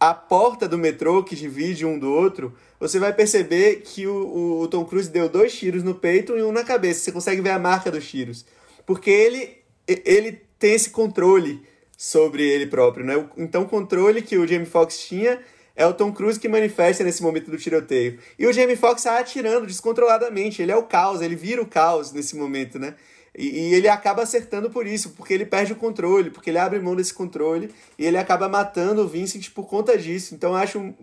a 0.00 0.12
porta 0.12 0.68
do 0.68 0.76
metrô 0.76 1.22
que 1.22 1.36
divide 1.36 1.86
um 1.86 1.98
do 1.98 2.12
outro, 2.12 2.52
você 2.80 2.98
vai 2.98 3.12
perceber 3.12 3.82
que 3.84 4.06
o, 4.06 4.60
o 4.60 4.68
Tom 4.68 4.84
Cruise 4.84 5.08
deu 5.08 5.28
dois 5.28 5.56
tiros 5.56 5.82
no 5.82 5.94
peito 5.94 6.36
e 6.36 6.42
um 6.42 6.52
na 6.52 6.64
cabeça. 6.64 7.00
Você 7.00 7.12
consegue 7.12 7.40
ver 7.40 7.50
a 7.50 7.58
marca 7.58 7.90
dos 7.90 8.08
tiros. 8.08 8.44
Porque 8.84 9.10
ele, 9.10 9.58
ele 9.86 10.40
tem 10.58 10.74
esse 10.74 10.90
controle 10.90 11.62
sobre 11.96 12.42
ele 12.42 12.66
próprio. 12.66 13.04
Né? 13.04 13.28
Então, 13.36 13.62
o 13.62 13.68
controle 13.68 14.20
que 14.20 14.36
o 14.36 14.46
Jamie 14.46 14.66
Foxx 14.66 15.06
tinha 15.06 15.40
é 15.78 15.86
o 15.86 15.94
Tom 15.94 16.12
Cruise 16.12 16.40
que 16.40 16.48
manifesta 16.48 17.04
nesse 17.04 17.22
momento 17.22 17.52
do 17.52 17.56
tiroteio. 17.56 18.18
E 18.36 18.44
o 18.48 18.52
Jamie 18.52 18.74
Foxx 18.74 18.98
está 18.98 19.16
atirando 19.20 19.64
descontroladamente. 19.64 20.60
Ele 20.60 20.72
é 20.72 20.76
o 20.76 20.82
caos, 20.82 21.22
ele 21.22 21.36
vira 21.36 21.62
o 21.62 21.66
caos 21.66 22.10
nesse 22.10 22.36
momento, 22.36 22.80
né? 22.80 22.96
E, 23.32 23.46
e, 23.46 23.74
ele 23.74 23.86
acaba 23.86 24.24
acertando 24.24 24.68
por 24.68 24.88
isso, 24.88 25.10
porque 25.10 25.32
ele 25.32 25.46
perde 25.46 25.72
o 25.72 25.76
controle, 25.76 26.30
porque 26.30 26.50
ele 26.50 26.58
abre 26.58 26.80
mão 26.80 26.96
desse 26.96 27.14
controle 27.14 27.70
e 27.96 28.04
ele 28.04 28.18
acaba 28.18 28.48
matando 28.48 29.02
o 29.02 29.06
Vincent 29.06 29.50
por 29.50 29.68
conta 29.68 29.96
disso. 29.96 30.34
Então 30.34 30.50
eu 30.50 30.56
acho. 30.56 30.94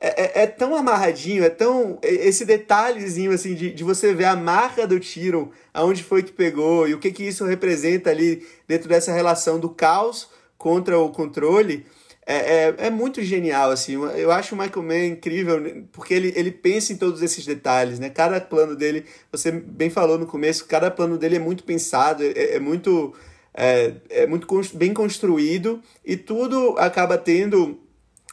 É, 0.00 0.40
é, 0.40 0.42
é 0.42 0.46
tão 0.48 0.74
amarradinho, 0.74 1.44
é 1.44 1.48
tão. 1.48 1.96
Esse 2.02 2.44
detalhezinho 2.44 3.30
assim 3.30 3.54
de, 3.54 3.72
de 3.72 3.84
você 3.84 4.12
ver 4.12 4.24
a 4.24 4.34
marca 4.34 4.88
do 4.88 4.98
tiro, 4.98 5.52
aonde 5.72 6.02
foi 6.02 6.24
que 6.24 6.32
pegou 6.32 6.88
e 6.88 6.94
o 6.94 6.98
que, 6.98 7.12
que 7.12 7.22
isso 7.22 7.44
representa 7.44 8.10
ali 8.10 8.44
dentro 8.66 8.88
dessa 8.88 9.12
relação 9.12 9.60
do 9.60 9.70
caos 9.70 10.28
contra 10.58 10.98
o 10.98 11.10
controle 11.10 11.86
é, 12.28 12.34
é, 12.36 12.74
é, 12.78 12.90
muito 12.90 13.22
genial, 13.22 13.70
assim. 13.70 13.92
Eu 13.92 14.32
acho 14.32 14.56
o 14.56 14.58
Michael 14.58 14.82
Mann 14.82 15.06
incrível, 15.06 15.86
porque 15.92 16.12
ele, 16.12 16.32
ele 16.34 16.50
pensa 16.50 16.92
em 16.92 16.96
todos 16.96 17.22
esses 17.22 17.46
detalhes, 17.46 18.00
né? 18.00 18.10
Cada 18.10 18.40
plano 18.40 18.74
dele, 18.74 19.04
você 19.30 19.52
bem 19.52 19.88
falou 19.90 20.18
no 20.18 20.26
começo, 20.26 20.66
cada 20.66 20.90
plano 20.90 21.16
dele 21.16 21.36
é 21.36 21.38
muito 21.38 21.62
pensado, 21.62 22.24
é, 22.24 22.56
é 22.56 22.58
muito, 22.58 23.14
é, 23.54 23.92
é 24.10 24.26
muito 24.26 24.48
bem 24.74 24.92
construído 24.92 25.80
e 26.04 26.16
tudo 26.16 26.74
acaba 26.78 27.16
tendo 27.16 27.78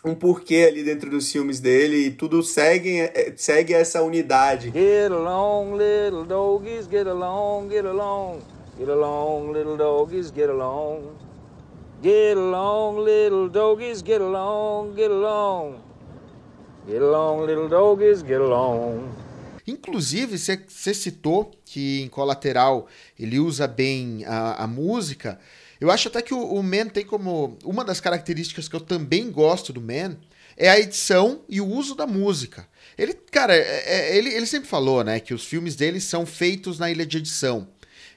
um 0.03 0.15
porquê 0.15 0.65
ali 0.67 0.83
dentro 0.83 1.09
dos 1.09 1.31
filmes 1.31 1.59
dele 1.59 2.07
e 2.07 2.11
tudo 2.11 2.41
segue, 2.41 2.99
é, 2.99 3.31
segue 3.37 3.75
essa 3.75 4.01
unidade. 4.01 4.71
Get 4.71 5.11
along, 5.11 5.77
little 5.77 6.25
doggies, 6.25 6.87
get 6.89 7.07
along, 7.07 7.69
get 7.69 7.85
along. 7.85 8.39
Get 8.75 8.89
along, 8.89 9.53
little 9.53 9.77
doggies, 9.77 10.31
get 10.31 10.49
along. 10.49 11.03
Get 12.03 12.35
along, 12.35 12.99
little 13.05 13.47
doggies, 13.47 14.03
get 14.03 14.19
along, 14.19 14.93
get 14.93 15.09
along. 15.09 15.79
Get 16.85 17.01
along, 17.01 17.45
little 17.45 17.69
doggies, 17.69 18.21
get 18.21 18.41
along. 18.41 19.09
Inclusive, 19.65 20.37
você 20.37 20.93
citou 20.93 21.49
que 21.63 22.01
em 22.01 22.09
colateral 22.09 22.89
ele 23.17 23.39
usa 23.39 23.65
bem 23.67 24.25
a, 24.25 24.65
a 24.65 24.67
música. 24.67 25.39
Eu 25.79 25.89
acho 25.89 26.09
até 26.09 26.21
que 26.21 26.33
o, 26.33 26.43
o 26.43 26.61
Man 26.61 26.87
tem 26.87 27.05
como. 27.05 27.57
Uma 27.63 27.85
das 27.85 28.01
características 28.01 28.67
que 28.67 28.75
eu 28.75 28.81
também 28.81 29.31
gosto 29.31 29.71
do 29.71 29.79
Man 29.79 30.17
é 30.57 30.69
a 30.69 30.77
edição 30.77 31.45
e 31.47 31.61
o 31.61 31.65
uso 31.65 31.95
da 31.95 32.05
música. 32.05 32.67
Ele, 32.97 33.13
cara, 33.13 33.55
é, 33.55 33.83
é, 33.85 34.17
ele, 34.17 34.29
ele 34.29 34.45
sempre 34.45 34.67
falou, 34.67 35.05
né, 35.05 35.21
que 35.21 35.33
os 35.33 35.45
filmes 35.45 35.73
dele 35.73 36.01
são 36.01 36.25
feitos 36.25 36.77
na 36.77 36.91
ilha 36.91 37.05
de 37.05 37.19
edição. 37.19 37.65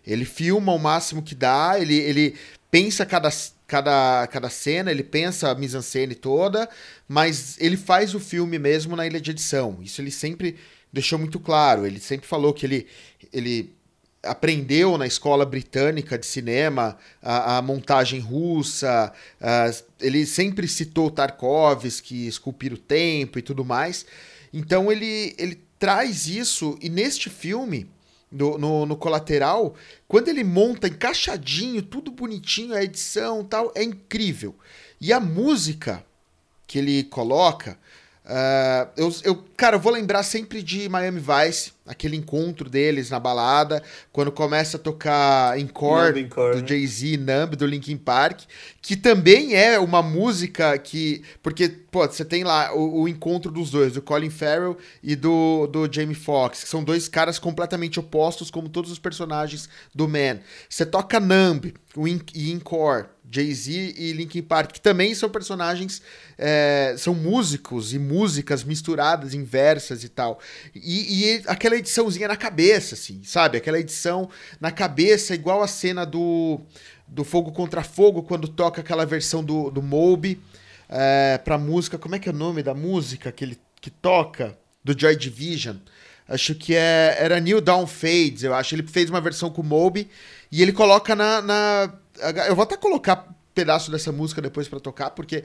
Ele 0.05 0.25
filma 0.25 0.72
o 0.72 0.79
máximo 0.79 1.22
que 1.22 1.37
dá, 1.37 1.79
ele, 1.79 1.94
ele 1.94 2.37
pensa 2.68 3.07
cada, 3.07 3.31
cada, 3.66 4.26
cada 4.29 4.48
cena, 4.48 4.90
ele 4.90 5.02
pensa 5.02 5.50
a 5.50 5.55
mise-en-scène 5.55 6.14
toda, 6.14 6.68
mas 7.09 7.57
ele 7.59 7.76
faz 7.76 8.14
o 8.14 8.20
filme 8.20 8.59
mesmo 8.59 8.94
na 8.94 9.07
ilha 9.07 9.20
de 9.20 9.31
edição. 9.31 9.79
Isso 9.83 10.00
ele 10.00 10.11
sempre 10.11 10.57
deixou 10.92 11.18
muito 11.18 11.40
claro. 11.40 11.87
Ele 11.87 12.00
sempre 12.00 12.26
falou 12.26 12.52
que 12.55 12.64
ele, 12.64 12.87
ele 13.33 13.74
aprendeu 14.22 14.96
na 14.96 15.07
escola 15.07 15.44
britânica 15.44 16.16
de 16.18 16.26
cinema 16.26 16.96
a, 17.22 17.59
a 17.59 17.62
montagem 17.62 18.20
russa. 18.20 19.12
A, 19.40 19.70
ele 20.00 20.24
sempre 20.26 20.68
citou 20.68 21.11
Tarkovsky, 21.11 22.26
Esculpir 22.26 22.72
o 22.72 22.79
Tempo 22.79 23.38
e 23.38 23.42
tudo 23.42 23.64
mais. 23.64 24.07
Então 24.52 24.90
ele, 24.90 25.35
ele 25.38 25.61
traz 25.79 26.26
isso 26.26 26.79
e 26.81 26.88
neste 26.88 27.29
filme 27.29 27.90
no, 28.37 28.87
no, 28.87 28.96
colateral, 28.96 29.75
quando 30.07 30.29
ele 30.29 30.44
monta 30.44 30.88
encaixadinho, 30.88 31.83
tudo 31.83 32.11
bonitinho, 32.11 32.75
a 32.75 32.83
edição 32.83 33.44
tal, 33.44 33.72
é 33.75 33.83
incrível. 33.83 34.55
E 35.01 35.12
a 35.12 35.20
música 35.20 36.05
que 36.66 36.79
ele 36.79 37.05
coloca, 37.05 37.79
uh, 38.26 38.90
eu, 38.96 39.14
eu, 39.24 39.44
cara, 39.56 39.76
eu 39.76 39.80
vou 39.80 39.92
lembrar 39.92 40.22
sempre 40.22 40.62
de 40.62 40.88
Miami 40.88 41.20
Vice, 41.20 41.72
aquele 41.86 42.16
encontro 42.16 42.68
deles 42.68 43.10
na 43.10 43.20
balada, 43.20 43.82
quando 44.12 44.32
começa 44.32 44.76
a 44.76 44.80
tocar 44.80 45.58
Encore, 45.58 46.18
Encore 46.20 46.56
do 46.56 46.62
né? 46.62 46.66
Jay-Z, 46.66 47.16
Numb, 47.16 47.56
do 47.56 47.66
Linkin 47.66 47.96
Park, 47.96 48.42
que 48.82 48.96
também 48.96 49.54
é 49.54 49.78
uma 49.78 50.02
música 50.02 50.76
que... 50.78 51.22
Porque, 51.42 51.68
pô, 51.68 52.06
você 52.06 52.24
tem 52.24 52.42
lá 52.44 52.74
o, 52.74 53.02
o, 53.02 53.08
encontro 53.08 53.50
dos 53.50 53.70
dois, 53.70 53.92
do 53.94 54.02
Colin 54.02 54.30
Farrell 54.30 54.76
e 55.02 55.14
do, 55.14 55.66
do 55.68 55.90
Jamie 55.90 56.14
Foxx, 56.14 56.64
que 56.64 56.68
são 56.68 56.82
dois 56.82 57.08
caras 57.08 57.38
completamente 57.38 58.00
opostos, 58.00 58.50
como 58.50 58.68
todos 58.68 58.90
os 58.90 58.98
personagens 58.98 59.68
do 59.94 60.08
Man. 60.08 60.40
Você 60.68 60.84
toca 60.84 61.20
Numb 61.20 61.72
e 62.34 62.52
Encore, 62.52 63.06
Jay-Z 63.30 63.94
e 63.96 64.12
Linkin 64.12 64.42
Park, 64.42 64.72
que 64.72 64.80
também 64.80 65.14
são 65.14 65.28
personagens, 65.28 66.00
é, 66.38 66.94
são 66.96 67.14
músicos 67.14 67.92
e 67.92 67.98
músicas 67.98 68.62
misturadas, 68.62 69.34
inversas 69.34 70.04
e 70.04 70.08
tal. 70.08 70.40
E, 70.74 71.24
e 71.24 71.42
aquela 71.46 71.76
ediçãozinha 71.76 72.28
na 72.28 72.36
cabeça, 72.36 72.94
assim, 72.94 73.22
sabe? 73.24 73.58
Aquela 73.58 73.78
edição 73.78 74.28
na 74.60 74.70
cabeça, 74.70 75.34
igual 75.34 75.62
a 75.62 75.68
cena 75.68 76.04
do, 76.04 76.60
do 77.06 77.24
Fogo 77.24 77.52
Contra 77.52 77.82
Fogo, 77.82 78.22
quando 78.22 78.48
toca 78.48 78.80
aquela 78.80 79.04
versão 79.04 79.42
do, 79.42 79.70
do 79.70 79.82
Moby 79.82 80.40
é, 80.88 81.38
pra 81.38 81.58
música. 81.58 81.98
Como 81.98 82.14
é 82.14 82.18
que 82.18 82.28
é 82.28 82.32
o 82.32 82.36
nome 82.36 82.62
da 82.62 82.74
música 82.74 83.32
que 83.32 83.44
ele 83.44 83.58
que 83.80 83.90
toca? 83.90 84.56
Do 84.84 84.96
Joy 84.96 85.16
Division. 85.16 85.78
Acho 86.28 86.54
que 86.54 86.74
é, 86.74 87.16
era 87.18 87.40
New 87.40 87.60
Down 87.60 87.86
Fades, 87.86 88.42
eu 88.42 88.54
acho. 88.54 88.74
Ele 88.74 88.86
fez 88.86 89.08
uma 89.10 89.20
versão 89.20 89.50
com 89.50 89.62
o 89.62 89.64
Moby 89.64 90.08
e 90.50 90.62
ele 90.62 90.72
coloca 90.72 91.14
na, 91.14 91.40
na. 91.40 91.92
Eu 92.48 92.55
vou 92.55 92.62
até 92.62 92.76
colocar 92.76 93.35
pedaço 93.55 93.90
dessa 93.90 94.12
música 94.12 94.42
depois 94.42 94.68
para 94.68 94.79
tocar, 94.79 95.11
porque 95.11 95.42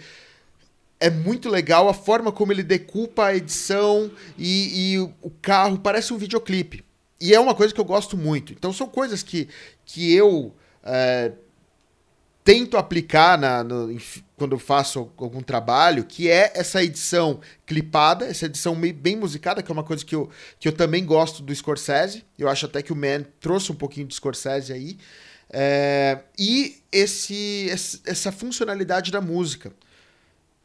é 0.99 1.09
muito 1.09 1.49
legal 1.49 1.89
a 1.89 1.93
forma 1.93 2.31
como 2.31 2.51
ele 2.51 2.61
decupa 2.61 3.27
a 3.27 3.35
edição 3.35 4.11
e, 4.37 4.93
e, 4.93 4.99
o 4.99 5.31
carro 5.41 5.79
parece 5.79 6.13
um 6.13 6.17
videoclipe. 6.17 6.85
E 7.19 7.33
é 7.33 7.39
uma 7.39 7.55
coisa 7.55 7.73
que 7.73 7.79
eu 7.79 7.85
gosto 7.85 8.15
muito. 8.15 8.53
Então 8.53 8.71
são 8.71 8.87
coisas 8.87 9.23
que, 9.23 9.47
que 9.85 10.13
eu 10.13 10.53
é, 10.83 11.31
tento 12.43 12.77
aplicar 12.77 13.37
na, 13.37 13.63
no, 13.63 13.95
quando 14.35 14.53
eu 14.53 14.59
faço 14.59 15.11
algum 15.17 15.41
trabalho, 15.41 16.03
que 16.03 16.29
é 16.29 16.51
essa 16.55 16.83
edição 16.83 17.39
clipada, 17.65 18.25
essa 18.25 18.45
edição 18.45 18.75
bem 18.75 19.15
musicada, 19.15 19.63
que 19.63 19.71
é 19.71 19.73
uma 19.73 19.83
coisa 19.83 20.03
que 20.03 20.15
eu, 20.15 20.29
que 20.59 20.67
eu 20.67 20.71
também 20.71 21.05
gosto 21.05 21.41
do 21.41 21.53
Scorsese. 21.53 22.25
Eu 22.37 22.49
acho 22.49 22.65
até 22.65 22.81
que 22.81 22.93
o 22.93 22.95
Man 22.95 23.23
trouxe 23.39 23.71
um 23.71 23.75
pouquinho 23.75 24.07
do 24.07 24.13
Scorsese 24.13 24.73
aí. 24.73 24.97
É, 25.53 26.19
e 26.37 26.77
esse, 26.91 27.67
essa 28.05 28.31
funcionalidade 28.31 29.11
da 29.11 29.19
música 29.19 29.73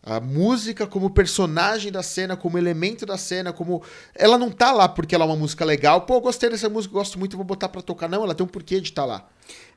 a 0.07 0.21
música 0.21 0.87
como 0.87 1.11
personagem 1.11 1.91
da 1.91 2.01
cena, 2.01 2.37
como 2.37 2.57
elemento 2.57 3.05
da 3.05 3.19
cena, 3.19 3.53
como. 3.53 3.83
Ela 4.15 4.39
não 4.39 4.53
tá 4.53 4.71
lá 4.71 4.89
porque 4.89 5.17
ela 5.17 5.25
é 5.25 5.27
uma 5.27 5.35
música 5.35 5.65
legal. 5.65 6.03
Pô, 6.03 6.21
gostei 6.21 6.49
dessa 6.49 6.69
música, 6.69 6.95
gosto 6.95 7.19
muito, 7.19 7.37
vou 7.37 7.45
botar 7.45 7.69
pra 7.69 7.83
tocar. 7.83 8.09
Não, 8.09 8.23
ela 8.23 8.33
tem 8.33 8.47
um 8.47 8.49
porquê 8.49 8.81
de 8.81 8.91
estar 8.91 9.03
tá 9.03 9.07
lá. 9.07 9.29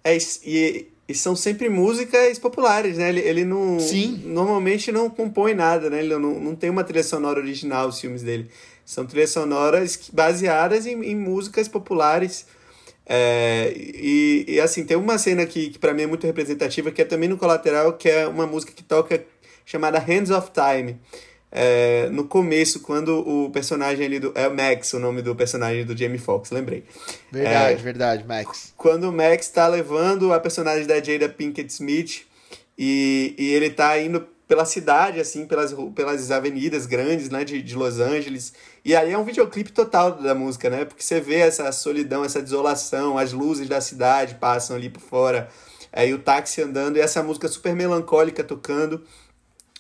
É, 0.04 0.16
e, 0.46 0.86
e, 1.08 1.16
são 1.16 1.36
sempre 1.36 1.68
músicas 1.68 2.38
populares, 2.38 3.00
né? 3.00 3.10
Ele, 3.10 3.22
ele 3.22 3.44
não. 3.44 3.80
Sim. 3.80 4.22
Normalmente 4.24 4.92
não 4.92 5.10
compõe 5.10 5.56
nada, 5.56 5.90
né? 5.90 5.98
Ele 5.98 6.16
não, 6.16 6.40
não 6.40 6.56
tem 6.56 6.70
uma 6.70 6.84
trilha 6.84 7.04
sonora 7.04 7.40
original, 7.40 7.88
os 7.88 8.00
filmes 8.00 8.22
dele. 8.22 8.52
São 8.86 9.08
trilhas 9.08 9.32
sonoras 9.32 10.12
baseadas 10.14 10.86
em, 10.86 11.04
em 11.06 11.16
músicas 11.16 11.68
populares. 11.68 12.46
É, 13.12 13.74
e, 13.76 14.46
e, 14.48 14.60
assim, 14.62 14.86
tem 14.86 14.96
uma 14.96 15.18
cena 15.18 15.44
que, 15.44 15.72
que 15.72 15.80
para 15.80 15.96
mim 15.96 16.04
é 16.04 16.08
muito 16.08 16.28
representativa, 16.28 16.92
que 16.92 17.02
é 17.02 17.06
também 17.06 17.28
no 17.28 17.38
colateral, 17.38 17.94
que 17.94 18.08
é 18.08 18.28
uma 18.28 18.46
música 18.46 18.72
que 18.72 18.84
toca 18.84 19.26
chamada 19.66 19.98
Hands 19.98 20.30
of 20.30 20.52
Time. 20.52 21.00
É, 21.52 22.08
no 22.12 22.26
começo, 22.26 22.82
quando 22.82 23.28
o 23.28 23.50
personagem 23.50 24.06
ali 24.06 24.20
do. 24.20 24.32
É 24.36 24.48
o 24.48 24.56
Max, 24.56 24.94
o 24.94 25.00
nome 25.00 25.24
do 25.24 25.36
personagem 25.36 25.84
do 25.84 25.98
Jamie 25.98 26.20
Foxx, 26.20 26.52
lembrei. 26.52 26.84
Verdade, 27.32 27.74
é, 27.74 27.76
verdade, 27.76 28.24
Max. 28.28 28.72
Quando 28.78 29.06
o 29.06 29.12
Max 29.12 29.50
tá 29.50 29.68
levando 29.68 30.32
a 30.32 30.40
personagem 30.40 30.86
da 30.86 31.02
Jada 31.02 31.28
Pinkett 31.28 31.74
Smith 31.74 32.28
e, 32.78 33.34
e 33.36 33.50
ele 33.56 33.72
tá 33.72 34.00
indo 34.00 34.28
pela 34.50 34.66
cidade, 34.66 35.20
assim, 35.20 35.46
pelas, 35.46 35.76
pelas 35.94 36.32
avenidas 36.32 36.88
grandes, 36.88 37.30
né, 37.30 37.44
de, 37.44 37.62
de 37.62 37.76
Los 37.76 38.00
Angeles. 38.00 38.52
E 38.84 38.96
aí 38.96 39.14
é 39.14 39.18
um 39.18 39.24
videoclipe 39.24 39.72
total 39.72 40.14
da 40.14 40.34
música, 40.34 40.72
né? 40.72 40.86
Porque 40.86 41.04
você 41.04 41.22
vê 41.22 41.36
essa 41.36 41.72
solidão, 41.72 42.26
essa 42.26 42.42
desolação, 42.42 43.16
as 43.16 43.32
luzes 43.32 43.70
da 43.70 43.80
cidade 43.80 44.36
passam 44.36 44.76
ali 44.76 44.90
por 44.90 45.02
fora, 45.02 45.50
aí 45.94 46.12
o 46.16 46.18
táxi 46.18 46.64
andando 46.64 46.98
e 46.98 47.00
essa 47.00 47.22
música 47.22 47.48
super 47.48 47.76
melancólica 47.76 48.44
tocando. 48.44 49.04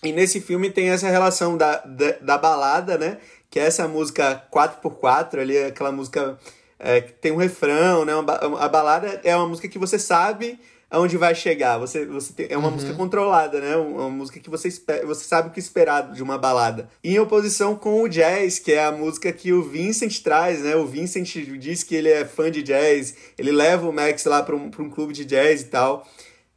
E 0.03 0.11
nesse 0.11 0.39
filme 0.39 0.69
tem 0.69 0.91
essa 0.91 1.09
relação 1.09 1.57
da, 1.57 1.77
da, 1.77 2.11
da 2.21 2.37
balada, 2.37 2.95
né? 2.95 3.17
Que 3.49 3.59
é 3.59 3.63
essa 3.63 3.87
música 3.87 4.47
4x4, 4.53 5.39
ali, 5.39 5.57
aquela 5.57 5.91
música 5.91 6.37
é, 6.77 7.01
que 7.01 7.13
tem 7.13 7.31
um 7.31 7.37
refrão, 7.37 8.05
né? 8.05 8.15
Uma, 8.15 8.33
a 8.63 8.69
balada 8.69 9.19
é 9.23 9.35
uma 9.35 9.47
música 9.47 9.67
que 9.67 9.79
você 9.79 9.97
sabe 9.97 10.59
aonde 10.89 11.17
vai 11.17 11.35
chegar. 11.35 11.77
Você, 11.77 12.05
você 12.05 12.33
tem, 12.33 12.47
é 12.49 12.57
uma 12.57 12.67
uhum. 12.67 12.73
música 12.73 12.93
controlada, 12.93 13.59
né? 13.59 13.75
Uma 13.75 14.09
música 14.09 14.39
que 14.39 14.49
você, 14.49 14.67
espera, 14.67 15.05
você 15.05 15.23
sabe 15.23 15.49
o 15.49 15.51
que 15.51 15.59
esperar 15.59 16.11
de 16.11 16.23
uma 16.23 16.37
balada. 16.37 16.89
Em 17.03 17.19
oposição 17.19 17.75
com 17.75 18.01
o 18.01 18.07
jazz, 18.07 18.59
que 18.59 18.71
é 18.71 18.83
a 18.83 18.91
música 18.91 19.31
que 19.31 19.53
o 19.53 19.61
Vincent 19.61 20.21
traz, 20.21 20.61
né? 20.61 20.75
O 20.75 20.85
Vincent 20.85 21.27
diz 21.59 21.83
que 21.83 21.95
ele 21.95 22.09
é 22.09 22.25
fã 22.25 22.49
de 22.49 22.63
jazz, 22.63 23.15
ele 23.37 23.51
leva 23.51 23.87
o 23.87 23.93
Max 23.93 24.25
lá 24.25 24.41
para 24.41 24.55
um, 24.55 24.71
um 24.79 24.89
clube 24.89 25.13
de 25.13 25.25
jazz 25.25 25.61
e 25.61 25.65
tal. 25.65 26.07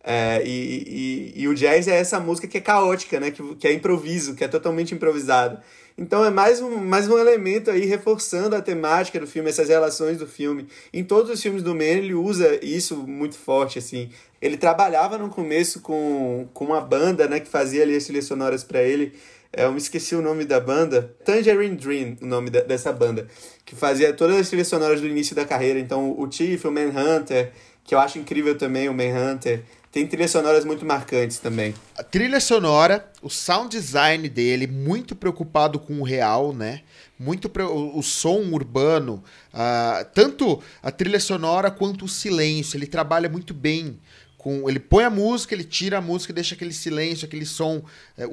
É, 0.05 0.43
e, 0.45 1.33
e, 1.37 1.43
e, 1.43 1.49
o 1.49 1.55
jazz 1.55 1.87
é 1.87 1.97
essa 1.97 2.19
música 2.19 2.49
que 2.49 2.59
é 2.59 2.61
caótica, 2.61 3.21
né? 3.21 3.31
Que, 3.31 3.55
que 3.55 3.69
é 3.69 3.73
improviso, 3.73 4.35
que 4.35 4.43
é 4.43 4.49
totalmente 4.49 4.95
improvisado. 4.95 5.61
Então 5.97 6.25
é 6.25 6.31
mais 6.31 6.61
um, 6.61 6.77
mais 6.77 7.09
um 7.09 7.19
elemento 7.19 7.71
aí 7.71 7.85
reforçando 7.85 8.57
a 8.57 8.63
temática 8.63 9.21
do 9.21 9.27
filme, 9.27 9.51
essas 9.51 9.69
relações 9.69 10.19
do 10.19 10.27
filme. 10.27 10.67
Em 10.93 11.05
todos 11.05 11.31
os 11.31 11.41
filmes 11.41 11.63
do 11.63 11.75
Man 11.75 11.85
ele 11.85 12.15
usa 12.15 12.59
isso 12.65 12.97
muito 12.97 13.37
forte, 13.37 13.79
assim. 13.79 14.11
Ele 14.41 14.57
trabalhava 14.57 15.19
no 15.19 15.29
começo 15.29 15.81
com, 15.81 16.49
com 16.53 16.67
uma 16.67 16.81
banda, 16.81 17.29
né? 17.29 17.41
Que 17.41 17.49
fazia 17.49 17.83
ali 17.83 17.95
as 17.95 18.05
trilhas 18.05 18.25
sonoras 18.25 18.65
para 18.65 18.83
ele. 18.83 19.13
É, 19.53 19.65
eu 19.65 19.73
me 19.73 19.79
esqueci 19.79 20.15
o 20.15 20.23
nome 20.23 20.45
da 20.45 20.59
banda. 20.59 21.15
Tangerine 21.25 21.77
Dream, 21.77 22.17
o 22.23 22.27
nome 22.27 22.51
da, 22.51 22.61
dessa 22.61 22.93
banda. 22.93 23.29
Que 23.65 23.77
fazia 23.77 24.13
todas 24.13 24.37
as 24.37 24.49
trilhas 24.49 24.69
sonoras 24.69 25.01
do 25.01 25.07
início 25.07 25.37
da 25.37 25.45
carreira. 25.45 25.79
Então 25.79 26.19
o 26.19 26.27
Tiff, 26.27 26.67
o 26.67 26.73
Manhunter, 26.73 27.53
que 27.85 27.95
eu 27.95 27.99
acho 27.99 28.19
incrível 28.19 28.57
também, 28.57 28.89
o 28.89 28.95
Manhunter 28.95 29.63
tem 29.93 30.07
trilhas 30.07 30.31
sonoras 30.31 30.65
muito 30.65 30.87
marcantes 30.87 31.39
também. 31.39 31.75
A 31.99 32.03
trilha 32.03 32.41
sonora, 32.41 33.13
o 33.21 33.29
sound 33.29 33.77
design 33.77 34.27
dele, 34.27 34.67
muito 34.67 35.15
preocupado 35.15 35.79
com 35.79 36.01
o 36.01 36.03
real, 36.03 36.55
né? 36.55 36.81
Muito 37.19 37.47
pre... 37.47 37.63
o, 37.63 38.03
som 38.03 38.39
urbano, 38.53 39.23
uh, 39.53 40.05
tanto 40.15 40.63
a 40.83 40.91
trilha 40.91 41.21
sonora 41.21 41.71
quanto 41.71 42.07
o 42.07 42.09
silêncio, 42.09 42.79
ele 42.79 42.87
trabalha 42.87 43.29
muito 43.29 43.53
bem 43.53 44.01
com, 44.39 44.69
ele 44.69 44.81
põe 44.81 45.05
a 45.05 45.11
música, 45.11 45.55
ele 45.55 45.63
tira 45.63 45.99
a 45.99 46.01
música, 46.01 46.33
deixa 46.33 46.55
aquele 46.55 46.73
silêncio, 46.73 47.27
aquele 47.27 47.45
som 47.45 47.77
uh, 47.77 47.85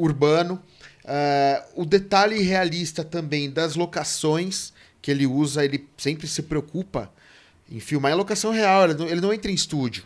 urbano. 0.01 0.63
Uh, 1.03 1.81
o 1.81 1.85
detalhe 1.85 2.41
realista 2.41 3.03
também 3.03 3.51
das 3.51 3.75
locações 3.75 4.71
que 5.01 5.11
ele 5.11 5.27
usa, 5.27 5.65
ele 5.65 5.85
sempre 5.97 6.25
se 6.25 6.41
preocupa 6.41 7.11
em 7.69 7.81
filmar 7.81 8.13
em 8.13 8.15
locação 8.15 8.51
real, 8.51 8.85
ele 8.85 8.93
não, 8.93 9.07
ele 9.09 9.21
não 9.21 9.33
entra 9.33 9.51
em 9.51 9.53
estúdio 9.53 10.05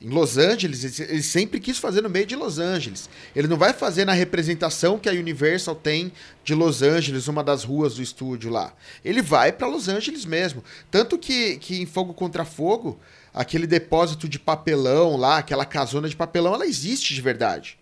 em 0.00 0.08
Los 0.08 0.36
Angeles, 0.36 1.00
ele 1.00 1.22
sempre 1.22 1.58
quis 1.58 1.78
fazer 1.78 2.02
no 2.02 2.10
meio 2.10 2.26
de 2.26 2.36
Los 2.36 2.58
Angeles. 2.58 3.08
Ele 3.34 3.48
não 3.48 3.56
vai 3.56 3.72
fazer 3.72 4.04
na 4.04 4.12
representação 4.12 4.98
que 4.98 5.08
a 5.08 5.12
Universal 5.12 5.74
tem 5.74 6.12
de 6.44 6.54
Los 6.54 6.82
Angeles, 6.82 7.28
uma 7.28 7.42
das 7.42 7.64
ruas 7.64 7.94
do 7.94 8.02
estúdio 8.02 8.50
lá. 8.50 8.74
Ele 9.04 9.22
vai 9.22 9.52
para 9.52 9.66
Los 9.66 9.88
Angeles 9.88 10.24
mesmo. 10.24 10.62
Tanto 10.90 11.18
que, 11.18 11.56
que 11.56 11.80
em 11.80 11.86
Fogo 11.86 12.12
Contra 12.12 12.44
Fogo, 12.44 12.98
aquele 13.32 13.66
depósito 13.66 14.28
de 14.28 14.38
papelão 14.38 15.16
lá, 15.16 15.38
aquela 15.38 15.64
casona 15.64 16.08
de 16.08 16.16
papelão, 16.16 16.54
ela 16.54 16.66
existe 16.66 17.14
de 17.14 17.20
verdade. 17.20 17.78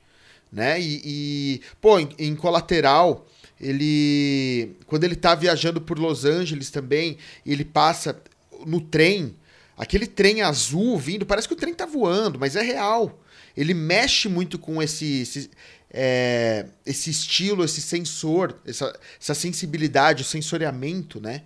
Né? 0.53 0.81
E, 0.81 1.03
e 1.05 1.61
pô, 1.81 1.99
em, 1.99 2.09
em 2.19 2.35
Colateral, 2.37 3.27
ele. 3.61 4.77
Quando 4.87 5.05
ele 5.05 5.17
tá 5.17 5.35
viajando 5.35 5.81
por 5.81 5.99
Los 5.99 6.25
Angeles 6.25 6.71
também, 6.71 7.19
ele 7.45 7.65
passa 7.65 8.21
no 8.65 8.81
trem 8.81 9.35
Aquele 9.77 10.07
trem 10.07 10.43
azul 10.43 10.97
vindo, 10.99 11.27
parece 11.27 11.49
que 11.49 11.55
o 11.55 11.57
trem 11.57 11.75
tá 11.75 11.87
voando, 11.87 12.39
mas 12.39 12.55
é 12.57 12.62
real. 12.62 13.20
Ele 13.57 13.75
mexe 13.75 14.29
muito 14.29 14.59
com 14.59 14.83
esse, 14.83 15.22
esse, 15.22 15.51
é, 15.91 16.66
esse 16.85 17.11
estilo, 17.11 17.64
esse 17.64 17.81
sensor, 17.81 18.61
essa, 18.66 18.99
essa 19.20 19.35
sensibilidade, 19.35 20.22
o 20.22 20.27
sensoriamento, 20.27 21.20
né? 21.20 21.43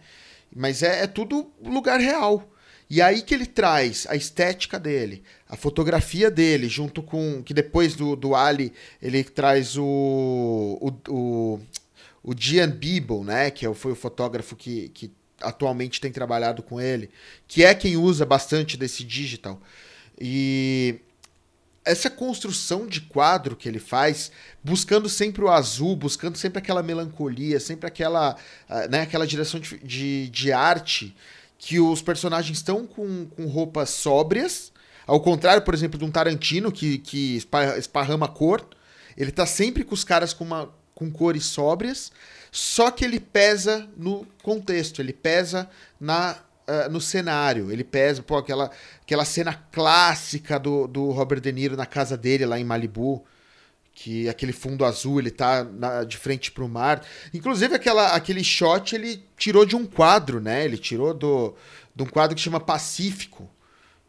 Mas 0.55 0.83
é, 0.83 1.03
é 1.03 1.07
tudo 1.07 1.51
lugar 1.63 2.01
real. 2.01 2.51
E 2.91 3.03
aí 3.03 3.21
que 3.21 3.35
ele 3.35 3.45
traz 3.45 4.07
a 4.09 4.17
estética 4.17 4.81
dele, 4.81 5.23
a 5.47 5.57
fotografia 5.57 6.31
dele, 6.31 6.69
junto 6.69 7.03
com. 7.03 7.43
Que 7.43 7.53
depois 7.53 7.95
do, 7.95 8.17
do 8.17 8.35
Ali 8.35 8.73
ele 9.03 9.23
traz 9.23 9.77
o. 9.77 9.85
O, 10.81 11.13
o, 11.13 11.61
o 12.23 12.35
Gian 12.37 12.71
Beeble, 12.71 13.21
né? 13.25 13.51
Que 13.51 13.67
é 13.67 13.75
foi 13.75 13.93
o 13.93 13.97
fotógrafo 13.97 14.57
que, 14.57 14.89
que 14.91 15.13
atualmente 15.41 16.01
tem 16.01 16.11
trabalhado 16.11 16.63
com 16.63 16.81
ele, 16.81 17.11
que 17.47 17.65
é 17.65 17.75
quem 17.75 17.97
usa 17.97 18.25
bastante 18.27 18.77
desse 18.77 19.05
digital. 19.05 19.61
E 20.21 21.01
essa 21.85 22.11
construção 22.11 22.87
de 22.87 23.01
quadro 23.01 23.57
que 23.57 23.69
ele 23.69 23.79
faz, 23.79 24.31
buscando 24.63 25.09
sempre 25.09 25.43
o 25.43 25.49
azul, 25.49 25.97
buscando 25.97 26.37
sempre 26.37 26.59
aquela 26.59 26.83
melancolia, 26.83 27.59
sempre 27.59 27.87
aquela, 27.87 28.37
ah, 28.69 28.89
né, 28.89 29.03
aquela 29.03 29.27
direção 29.27 29.59
de, 29.59 29.79
de, 29.79 30.29
de 30.29 30.53
arte 30.53 31.17
que 31.59 31.81
os 31.81 32.03
personagens 32.03 32.59
estão 32.59 32.87
com, 32.87 33.27
com 33.27 33.47
roupas 33.47 33.91
sóbrias, 33.91 34.71
ao 35.07 35.21
contrário, 35.21 35.63
por 35.63 35.73
exemplo, 35.73 35.99
de 35.99 36.05
um 36.05 36.11
Tarantino 36.11 36.71
que, 36.71 36.99
que 36.99 37.43
esparrama 37.79 38.29
cor, 38.29 38.69
ele 39.17 39.33
tá 39.33 39.47
sempre 39.47 39.83
com 39.83 39.95
os 39.95 40.05
caras 40.05 40.35
com, 40.35 40.45
uma, 40.45 40.71
com 40.99 41.09
cores 41.13 41.45
sóbrias, 41.45 42.11
só 42.51 42.91
que 42.91 43.05
ele 43.05 43.21
pesa 43.21 43.89
no 43.97 44.27
contexto, 44.43 45.01
ele 45.01 45.13
pesa 45.13 45.71
na, 46.01 46.37
uh, 46.67 46.91
no 46.91 47.01
cenário, 47.01 47.71
ele 47.71 47.85
pesa, 47.85 48.21
pô, 48.21 48.37
aquela, 48.37 48.69
aquela 49.01 49.25
cena 49.25 49.55
clássica 49.71 50.59
do, 50.59 50.89
do 50.89 51.13
Robert 51.13 51.41
De 51.41 51.53
Niro 51.53 51.77
na 51.77 51.87
casa 51.87 52.17
dele 52.17 52.45
lá 52.45 52.59
em 52.59 52.65
Malibu, 52.65 53.25
que 53.95 54.29
aquele 54.29 54.53
fundo 54.53 54.85
azul, 54.85 55.21
ele 55.21 55.31
tá 55.31 55.63
na, 55.63 56.03
de 56.03 56.17
frente 56.17 56.51
pro 56.51 56.69
mar. 56.69 57.07
Inclusive, 57.33 57.77
aquela, 57.77 58.09
aquele 58.09 58.43
shot 58.43 58.97
ele 58.97 59.25
tirou 59.37 59.65
de 59.65 59.77
um 59.77 59.87
quadro, 59.87 60.41
né? 60.41 60.65
Ele 60.65 60.77
tirou 60.77 61.15
do, 61.15 61.55
de 61.95 62.03
um 62.03 62.07
quadro 62.07 62.35
que 62.35 62.43
chama 62.43 62.59
Pacífico, 62.59 63.49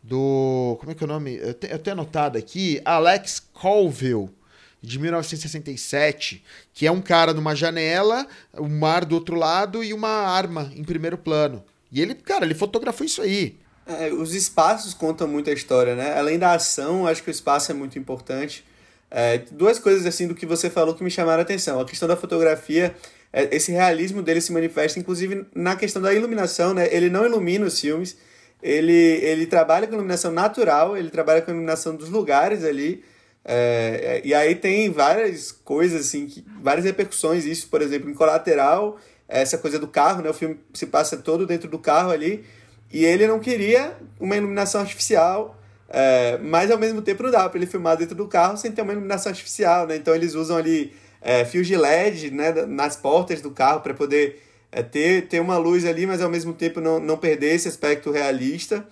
do... 0.01 0.75
como 0.79 0.91
é 0.91 0.95
que 0.95 1.03
é 1.03 1.05
o 1.05 1.07
nome? 1.07 1.35
Eu, 1.35 1.53
te, 1.53 1.69
eu 1.69 1.77
tenho 1.77 1.93
anotado 1.93 2.35
aqui, 2.35 2.81
Alex 2.83 3.39
Colville 3.53 4.38
de 4.81 4.97
1967, 4.97 6.43
que 6.73 6.87
é 6.87 6.91
um 6.91 7.01
cara 7.01 7.33
numa 7.33 7.55
janela, 7.55 8.25
o 8.53 8.67
mar 8.67 9.05
do 9.05 9.15
outro 9.15 9.35
lado 9.35 9.83
e 9.83 9.93
uma 9.93 10.09
arma 10.09 10.71
em 10.75 10.83
primeiro 10.83 11.17
plano. 11.17 11.63
E 11.91 12.01
ele, 12.01 12.15
cara, 12.15 12.45
ele 12.45 12.53
fotografou 12.53 13.05
isso 13.05 13.21
aí. 13.21 13.57
É, 13.85 14.11
os 14.13 14.35
espaços 14.35 14.93
contam 14.93 15.27
muito 15.27 15.49
a 15.49 15.53
história, 15.53 15.95
né? 15.95 16.17
Além 16.17 16.37
da 16.37 16.53
ação, 16.53 17.07
acho 17.07 17.23
que 17.23 17.29
o 17.29 17.31
espaço 17.31 17.71
é 17.71 17.75
muito 17.75 17.97
importante. 17.97 18.63
É, 19.09 19.39
duas 19.51 19.79
coisas 19.79 20.05
assim 20.05 20.27
do 20.27 20.35
que 20.35 20.45
você 20.45 20.69
falou 20.69 20.93
que 20.93 21.03
me 21.03 21.09
chamaram 21.09 21.39
a 21.39 21.41
atenção. 21.41 21.79
A 21.79 21.85
questão 21.85 22.07
da 22.07 22.15
fotografia, 22.15 22.95
é, 23.33 23.55
esse 23.55 23.71
realismo 23.71 24.21
dele 24.21 24.41
se 24.41 24.51
manifesta, 24.51 24.99
inclusive, 24.99 25.45
na 25.55 25.75
questão 25.75 26.01
da 26.01 26.13
iluminação, 26.13 26.73
né? 26.73 26.87
Ele 26.93 27.09
não 27.09 27.25
ilumina 27.25 27.65
os 27.65 27.79
filmes, 27.79 28.15
ele, 28.61 28.93
ele 28.93 29.47
trabalha 29.47 29.87
com 29.87 29.95
iluminação 29.95 30.31
natural, 30.31 30.95
ele 30.95 31.09
trabalha 31.09 31.41
com 31.41 31.49
iluminação 31.49 31.95
dos 31.95 32.09
lugares 32.09 32.63
ali. 32.63 33.03
É, 33.51 34.21
e 34.23 34.31
aí 34.31 34.53
tem 34.53 34.91
várias 34.91 35.51
coisas, 35.51 36.05
assim, 36.05 36.27
que, 36.27 36.45
várias 36.61 36.85
repercussões. 36.85 37.45
Isso, 37.45 37.67
por 37.67 37.81
exemplo, 37.81 38.07
em 38.07 38.13
Colateral, 38.13 38.99
essa 39.27 39.57
coisa 39.57 39.79
do 39.79 39.87
carro, 39.87 40.21
né? 40.21 40.29
O 40.29 40.33
filme 40.35 40.59
se 40.71 40.85
passa 40.85 41.17
todo 41.17 41.47
dentro 41.47 41.67
do 41.67 41.79
carro 41.79 42.11
ali. 42.11 42.45
E 42.93 43.03
ele 43.03 43.25
não 43.25 43.39
queria 43.39 43.97
uma 44.19 44.37
iluminação 44.37 44.81
artificial, 44.81 45.59
é, 45.89 46.37
mas 46.43 46.69
ao 46.69 46.77
mesmo 46.77 47.01
tempo 47.01 47.23
não 47.23 47.31
dá 47.31 47.49
para 47.49 47.57
ele 47.57 47.65
filmar 47.65 47.97
dentro 47.97 48.15
do 48.15 48.27
carro 48.27 48.55
sem 48.55 48.71
ter 48.71 48.83
uma 48.83 48.91
iluminação 48.91 49.31
artificial, 49.31 49.87
né? 49.87 49.95
Então 49.95 50.13
eles 50.13 50.35
usam 50.35 50.55
ali 50.55 50.93
é, 51.19 51.43
fios 51.43 51.65
de 51.65 51.75
LED 51.75 52.29
né, 52.29 52.51
nas 52.67 52.95
portas 52.95 53.41
do 53.41 53.49
carro 53.49 53.81
para 53.81 53.95
poder 53.95 54.43
é, 54.71 54.83
ter, 54.83 55.27
ter 55.27 55.39
uma 55.39 55.57
luz 55.57 55.85
ali, 55.85 56.05
mas 56.05 56.21
ao 56.21 56.29
mesmo 56.29 56.53
tempo 56.53 56.79
não, 56.79 56.99
não 56.99 57.17
perder 57.17 57.55
esse 57.55 57.67
aspecto 57.67 58.11
realista. 58.11 58.85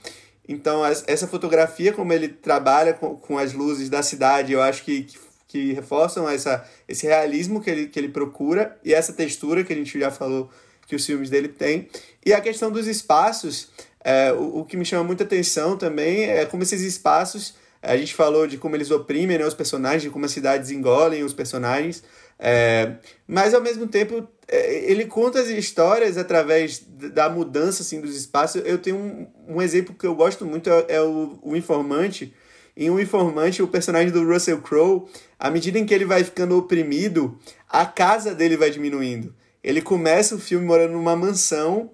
Então, 0.47 0.81
essa 0.85 1.27
fotografia, 1.27 1.91
como 1.91 2.13
ele 2.13 2.29
trabalha 2.29 2.93
com, 2.93 3.15
com 3.15 3.37
as 3.37 3.53
luzes 3.53 3.89
da 3.89 4.01
cidade, 4.01 4.53
eu 4.53 4.61
acho 4.61 4.83
que, 4.83 5.03
que, 5.03 5.19
que, 5.47 5.73
reforçam 5.73 6.29
essa, 6.29 6.65
esse 6.87 7.05
realismo 7.05 7.61
que 7.61 7.69
ele, 7.69 7.87
que 7.87 7.99
ele 7.99 8.09
procura 8.09 8.77
e 8.83 8.93
essa 8.93 9.11
textura 9.11 9.63
que 9.63 9.73
a 9.73 9.75
gente 9.75 9.99
já 9.99 10.09
falou 10.09 10.49
que 10.87 10.95
os 10.95 11.05
filmes 11.05 11.29
dele 11.29 11.49
têm. 11.49 11.89
E 12.25 12.33
a 12.33 12.39
questão 12.39 12.71
dos 12.71 12.87
espaços, 12.87 13.69
é, 14.03 14.31
o, 14.31 14.59
o 14.59 14.65
que 14.65 14.77
me 14.77 14.85
chama 14.85 15.03
muita 15.03 15.25
atenção 15.25 15.77
também 15.77 16.23
é 16.23 16.45
como 16.45 16.63
esses 16.63 16.81
espaços, 16.81 17.55
a 17.81 17.95
gente 17.97 18.15
falou 18.15 18.47
de 18.47 18.57
como 18.57 18.75
eles 18.75 18.89
oprimem 18.89 19.37
né, 19.37 19.45
os 19.45 19.53
personagens, 19.53 20.01
de 20.01 20.09
como 20.09 20.25
as 20.25 20.31
cidades 20.31 20.71
engolem 20.71 21.23
os 21.23 21.33
personagens, 21.33 22.03
é, 22.39 22.95
mas 23.27 23.53
ao 23.53 23.61
mesmo 23.61 23.87
tempo 23.87 24.27
é, 24.47 24.91
ele 24.91 25.05
conta 25.05 25.39
as 25.39 25.47
histórias 25.47 26.17
através 26.17 26.81
da 26.87 27.29
mudança 27.29 27.81
assim, 27.81 27.99
dos 27.99 28.15
espaços. 28.15 28.61
Eu 28.65 28.77
tenho 28.77 28.95
um, 28.95 29.55
um 29.55 29.61
exemplo 29.61 29.95
que 29.95 30.05
eu 30.05 30.15
gosto 30.15 30.45
muito, 30.45 30.69
é, 30.69 30.85
é 30.89 31.01
o, 31.01 31.39
o 31.41 31.55
Informante. 31.55 32.33
Em 32.75 32.89
um 32.91 32.99
Informante, 32.99 33.63
o 33.63 33.67
personagem 33.67 34.11
do 34.11 34.23
Russell 34.23 34.61
Crowe, 34.61 35.05
à 35.39 35.49
medida 35.49 35.79
em 35.79 35.85
que 35.85 35.93
ele 35.93 36.05
vai 36.05 36.23
ficando 36.23 36.57
oprimido, 36.57 37.37
a 37.67 37.85
casa 37.85 38.35
dele 38.35 38.55
vai 38.55 38.69
diminuindo. 38.69 39.33
Ele 39.63 39.81
começa 39.81 40.35
o 40.35 40.39
filme 40.39 40.65
morando 40.65 40.93
numa 40.93 41.15
mansão, 41.15 41.89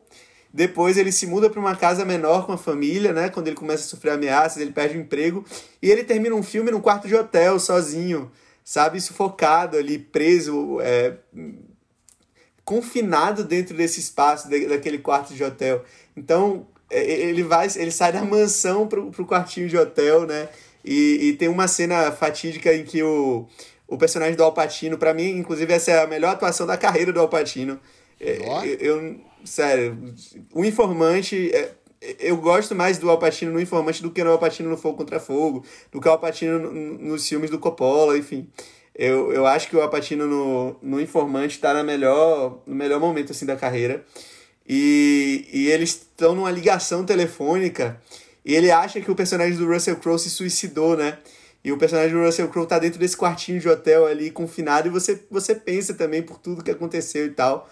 depois 0.53 0.97
ele 0.97 1.11
se 1.11 1.25
muda 1.25 1.49
para 1.49 1.59
uma 1.59 1.75
casa 1.75 2.05
menor 2.05 2.45
com 2.45 2.51
a 2.51 2.57
família, 2.57 3.13
né? 3.13 3.29
Quando 3.29 3.47
ele 3.47 3.55
começa 3.55 3.85
a 3.85 3.87
sofrer 3.87 4.11
ameaças, 4.11 4.61
ele 4.61 4.71
perde 4.71 4.97
o 4.97 5.01
emprego. 5.01 5.43
E 5.81 5.89
ele 5.89 6.03
termina 6.03 6.35
um 6.35 6.43
filme 6.43 6.69
num 6.69 6.81
quarto 6.81 7.07
de 7.07 7.15
hotel, 7.15 7.57
sozinho 7.59 8.29
sabe, 8.63 9.01
sufocado 9.01 9.77
ali, 9.77 9.97
preso, 9.97 10.79
é, 10.81 11.15
confinado 12.63 13.43
dentro 13.43 13.75
desse 13.75 13.99
espaço, 13.99 14.49
daquele 14.49 14.97
quarto 14.97 15.33
de 15.33 15.43
hotel. 15.43 15.83
Então, 16.15 16.65
é, 16.89 17.03
ele 17.03 17.43
vai, 17.43 17.67
ele 17.75 17.91
sai 17.91 18.11
da 18.13 18.23
mansão 18.23 18.87
pro, 18.87 19.11
pro 19.11 19.25
quartinho 19.25 19.67
de 19.67 19.77
hotel, 19.77 20.25
né? 20.25 20.47
E, 20.85 21.29
e 21.29 21.33
tem 21.33 21.47
uma 21.47 21.67
cena 21.67 22.11
fatídica 22.11 22.73
em 22.73 22.83
que 22.83 23.01
o, 23.01 23.47
o 23.87 23.97
personagem 23.97 24.35
do 24.35 24.43
Alpatino, 24.43 24.97
para 24.97 25.13
mim, 25.13 25.29
inclusive, 25.29 25.73
essa 25.73 25.91
é 25.91 26.03
a 26.03 26.07
melhor 26.07 26.33
atuação 26.33 26.65
da 26.67 26.77
carreira 26.77 27.11
do 27.11 27.19
Alpatino. 27.19 27.79
É, 28.19 28.37
eu, 28.63 28.99
eu, 28.99 29.21
sério, 29.43 30.13
o 30.53 30.63
informante 30.63 31.51
é, 31.53 31.71
eu 32.19 32.37
gosto 32.37 32.75
mais 32.75 32.97
do 32.97 33.09
Alpatino 33.09 33.51
no 33.51 33.61
Informante 33.61 34.01
do 34.01 34.11
que 34.11 34.23
no 34.23 34.31
Alpatino 34.31 34.69
no 34.69 34.77
Fogo 34.77 34.97
Contra 34.97 35.19
Fogo, 35.19 35.63
do 35.91 36.01
que 36.01 36.07
o 36.07 36.11
Alpatino 36.11 36.71
nos 36.71 37.27
filmes 37.27 37.49
do 37.49 37.59
Coppola, 37.59 38.17
enfim. 38.17 38.47
Eu, 38.95 39.31
eu 39.31 39.45
acho 39.45 39.69
que 39.69 39.75
o 39.75 39.81
Alpatino 39.81 40.27
no, 40.27 40.75
no 40.81 41.01
Informante 41.01 41.55
está 41.55 41.83
melhor, 41.83 42.59
no 42.65 42.75
melhor 42.75 42.99
momento 42.99 43.31
assim 43.31 43.45
da 43.45 43.55
carreira. 43.55 44.05
E, 44.67 45.47
e 45.51 45.69
eles 45.69 45.89
estão 45.89 46.35
numa 46.35 46.51
ligação 46.51 47.03
telefônica 47.03 47.99
e 48.45 48.55
ele 48.55 48.71
acha 48.71 48.99
que 48.99 49.09
o 49.09 49.15
personagem 49.15 49.57
do 49.57 49.67
Russell 49.67 49.95
Crowe 49.97 50.19
se 50.19 50.29
suicidou, 50.29 50.97
né? 50.97 51.17
E 51.63 51.71
o 51.71 51.77
personagem 51.77 52.11
do 52.13 52.21
Russell 52.21 52.49
Crowe 52.49 52.67
tá 52.67 52.77
dentro 52.77 52.99
desse 52.99 53.15
quartinho 53.15 53.59
de 53.59 53.69
hotel 53.69 54.05
ali, 54.05 54.29
confinado, 54.29 54.87
e 54.87 54.91
você, 54.91 55.23
você 55.31 55.55
pensa 55.55 55.93
também 55.93 56.21
por 56.21 56.37
tudo 56.37 56.63
que 56.63 56.71
aconteceu 56.71 57.25
e 57.25 57.29
tal. 57.29 57.69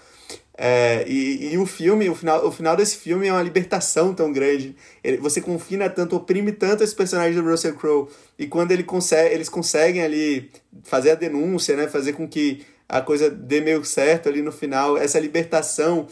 É, 0.63 1.03
e, 1.07 1.53
e 1.53 1.57
o 1.57 1.65
filme, 1.65 2.07
o 2.07 2.13
final, 2.13 2.45
o 2.45 2.51
final 2.51 2.75
desse 2.75 2.95
filme 2.95 3.25
é 3.25 3.33
uma 3.33 3.41
libertação 3.41 4.13
tão 4.13 4.31
grande. 4.31 4.75
Ele, 5.03 5.17
você 5.17 5.41
confina 5.41 5.89
tanto, 5.89 6.15
oprime 6.15 6.51
tanto 6.51 6.83
esse 6.83 6.93
personagem 6.93 7.33
do 7.33 7.49
Russell 7.49 7.73
Crowe. 7.73 8.07
E 8.37 8.45
quando 8.45 8.71
ele 8.71 8.83
consegue, 8.83 9.33
eles 9.33 9.49
conseguem 9.49 10.03
ali 10.03 10.51
fazer 10.83 11.09
a 11.09 11.15
denúncia, 11.15 11.75
né? 11.75 11.87
Fazer 11.87 12.13
com 12.13 12.27
que 12.27 12.63
a 12.87 13.01
coisa 13.01 13.27
dê 13.27 13.59
meio 13.59 13.83
certo 13.83 14.29
ali 14.29 14.43
no 14.43 14.51
final, 14.51 14.99
essa 14.99 15.19
libertação. 15.19 16.05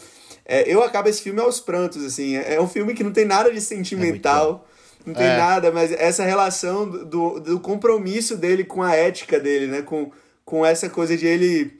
É, 0.44 0.68
eu 0.68 0.82
acabo 0.82 1.08
esse 1.08 1.22
filme 1.22 1.40
aos 1.40 1.60
prantos, 1.60 2.04
assim. 2.04 2.34
É 2.34 2.60
um 2.60 2.66
filme 2.66 2.92
que 2.92 3.04
não 3.04 3.12
tem 3.12 3.24
nada 3.24 3.52
de 3.52 3.60
sentimental. 3.60 4.66
É 4.66 5.08
não 5.10 5.14
tem 5.14 5.26
é. 5.26 5.36
nada, 5.36 5.70
mas 5.70 5.92
essa 5.92 6.24
relação 6.24 6.90
do, 6.90 7.38
do 7.38 7.60
compromisso 7.60 8.36
dele 8.36 8.64
com 8.64 8.82
a 8.82 8.96
ética 8.96 9.38
dele, 9.38 9.68
né? 9.68 9.82
Com, 9.82 10.10
com 10.44 10.66
essa 10.66 10.90
coisa 10.90 11.16
de 11.16 11.24
ele 11.24 11.79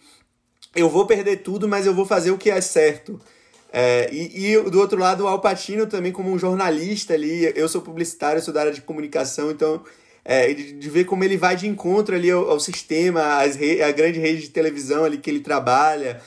eu 0.74 0.88
vou 0.88 1.06
perder 1.06 1.38
tudo, 1.38 1.68
mas 1.68 1.86
eu 1.86 1.94
vou 1.94 2.04
fazer 2.04 2.30
o 2.30 2.38
que 2.38 2.50
é 2.50 2.60
certo. 2.60 3.20
É, 3.72 4.08
e, 4.12 4.52
e, 4.52 4.70
do 4.70 4.80
outro 4.80 4.98
lado, 4.98 5.24
o 5.24 5.28
Alpatino 5.28 5.86
também 5.86 6.12
como 6.12 6.30
um 6.30 6.38
jornalista 6.38 7.14
ali, 7.14 7.52
eu 7.54 7.68
sou 7.68 7.80
publicitário, 7.80 8.42
sou 8.42 8.52
da 8.52 8.60
área 8.60 8.72
de 8.72 8.80
comunicação, 8.80 9.50
então 9.50 9.82
é, 10.24 10.52
de, 10.52 10.72
de, 10.72 10.90
ver 10.90 11.04
como 11.04 11.22
ele 11.22 11.36
vai 11.36 11.54
de 11.54 11.68
encontro 11.68 12.14
ali 12.14 12.30
ao, 12.30 12.50
ao 12.50 12.60
sistema, 12.60 13.38
às 13.38 13.54
re, 13.54 13.82
a 13.82 13.92
grande 13.92 14.18
rede 14.18 14.42
de 14.42 14.50
televisão 14.50 15.04
ali 15.04 15.18
que 15.18 15.30
ele 15.30 15.40
trabalha, 15.40 16.20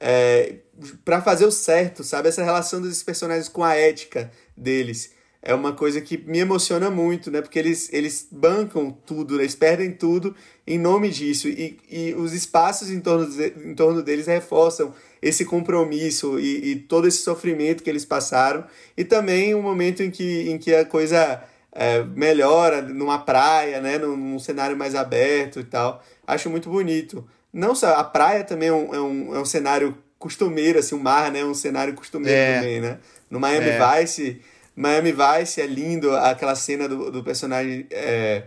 é, 0.00 0.56
para 1.04 1.20
fazer 1.20 1.44
o 1.44 1.50
certo, 1.50 2.02
sabe? 2.02 2.28
Essa 2.28 2.42
relação 2.42 2.80
desses 2.80 3.02
personagens 3.02 3.48
com 3.48 3.62
a 3.62 3.74
ética 3.74 4.30
deles 4.56 5.14
é 5.42 5.54
uma 5.54 5.72
coisa 5.72 6.00
que 6.00 6.18
me 6.18 6.38
emociona 6.38 6.90
muito, 6.90 7.30
né? 7.30 7.40
Porque 7.40 7.58
eles, 7.58 7.88
eles 7.92 8.26
bancam 8.30 8.90
tudo, 8.90 9.36
né? 9.36 9.44
eles 9.44 9.54
perdem 9.54 9.92
tudo 9.92 10.34
em 10.66 10.78
nome 10.78 11.10
disso. 11.10 11.48
E, 11.48 11.78
e 11.90 12.14
os 12.14 12.32
espaços 12.32 12.90
em 12.90 13.00
torno, 13.00 13.28
em 13.64 13.74
torno 13.74 14.02
deles 14.02 14.26
reforçam 14.26 14.94
esse 15.22 15.44
compromisso 15.44 16.38
e, 16.38 16.72
e 16.72 16.76
todo 16.76 17.06
esse 17.06 17.18
sofrimento 17.18 17.82
que 17.82 17.90
eles 17.90 18.04
passaram. 18.04 18.64
E 18.96 19.04
também 19.04 19.54
o 19.54 19.58
um 19.58 19.62
momento 19.62 20.02
em 20.02 20.10
que, 20.10 20.50
em 20.50 20.58
que 20.58 20.74
a 20.74 20.84
coisa 20.84 21.42
é, 21.72 22.02
melhora 22.02 22.82
numa 22.82 23.18
praia, 23.18 23.80
né? 23.80 23.98
Num, 23.98 24.16
num, 24.16 24.38
cenário 24.38 24.76
mais 24.76 24.94
aberto 24.94 25.60
e 25.60 25.64
tal. 25.64 26.02
Acho 26.26 26.50
muito 26.50 26.68
bonito. 26.68 27.26
Não 27.52 27.74
só, 27.74 27.94
a 27.94 28.04
praia 28.04 28.44
também 28.44 28.68
é 28.68 28.72
um, 28.72 28.94
é 28.94 29.00
um, 29.00 29.36
é 29.36 29.40
um 29.40 29.44
cenário 29.44 29.96
costumeiro, 30.18 30.78
assim, 30.78 30.94
o 30.94 31.00
mar, 31.00 31.30
né? 31.30 31.40
É 31.40 31.44
um 31.44 31.54
cenário 31.54 31.94
costumeiro 31.94 32.38
é. 32.38 32.56
também, 32.56 32.80
né? 32.80 32.98
No 33.30 33.40
Miami 33.40 33.68
é. 33.68 34.00
Vice 34.00 34.40
Miami 34.76 35.12
Vice 35.12 35.60
é 35.62 35.66
lindo, 35.66 36.14
aquela 36.14 36.54
cena 36.54 36.86
do, 36.86 37.10
do 37.10 37.24
personagem 37.24 37.86
é, 37.90 38.44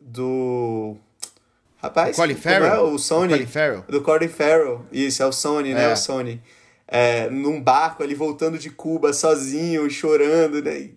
do. 0.00 0.96
Rapaz, 1.86 2.16
o 2.16 2.20
Colin 2.20 2.34
Farrell? 2.34 2.74
É? 2.74 2.80
O 2.80 2.98
Sony. 2.98 3.32
O 3.32 3.36
Colin 3.36 3.46
Farrell. 3.46 3.84
Do 3.88 4.00
Colin 4.02 4.28
Farrell. 4.28 4.86
Isso, 4.92 5.22
é 5.22 5.26
o 5.26 5.32
Sony, 5.32 5.74
né? 5.74 5.84
é. 5.84 5.86
né? 5.88 5.92
O 5.92 5.96
Sony. 5.96 6.42
É, 6.88 7.28
num 7.30 7.60
barco 7.60 8.02
ali 8.02 8.14
voltando 8.14 8.58
de 8.58 8.70
Cuba 8.70 9.12
sozinho, 9.12 9.88
chorando, 9.90 10.62
né? 10.62 10.90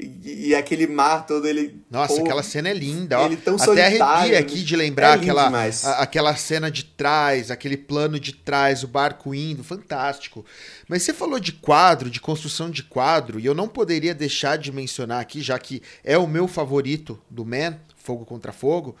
E, 0.00 0.50
e, 0.50 0.54
aquele 0.54 0.86
mar 0.86 1.26
todo, 1.26 1.48
ele. 1.48 1.82
Nossa, 1.90 2.14
pô, 2.14 2.20
aquela 2.20 2.42
cena 2.42 2.68
é 2.68 2.72
linda. 2.72 3.18
Ó. 3.18 3.26
Ele 3.26 3.36
tão 3.36 3.56
Até 3.56 4.00
arrepia 4.00 4.38
aqui 4.38 4.62
de 4.62 4.76
lembrar 4.76 5.18
é 5.18 5.20
aquela, 5.20 5.48
a, 5.48 6.02
aquela 6.02 6.36
cena 6.36 6.70
de 6.70 6.84
trás, 6.84 7.50
aquele 7.50 7.76
plano 7.76 8.20
de 8.20 8.32
trás, 8.32 8.84
o 8.84 8.88
barco 8.88 9.34
indo, 9.34 9.64
fantástico. 9.64 10.46
Mas 10.86 11.02
você 11.02 11.12
falou 11.12 11.40
de 11.40 11.50
quadro, 11.50 12.08
de 12.08 12.20
construção 12.20 12.70
de 12.70 12.84
quadro, 12.84 13.40
e 13.40 13.46
eu 13.46 13.54
não 13.54 13.66
poderia 13.66 14.14
deixar 14.14 14.56
de 14.56 14.70
mencionar 14.70 15.20
aqui, 15.20 15.40
já 15.40 15.58
que 15.58 15.82
é 16.04 16.16
o 16.16 16.28
meu 16.28 16.46
favorito 16.46 17.20
do 17.28 17.44
Man, 17.44 17.76
Fogo 17.96 18.24
contra 18.24 18.52
Fogo, 18.52 18.94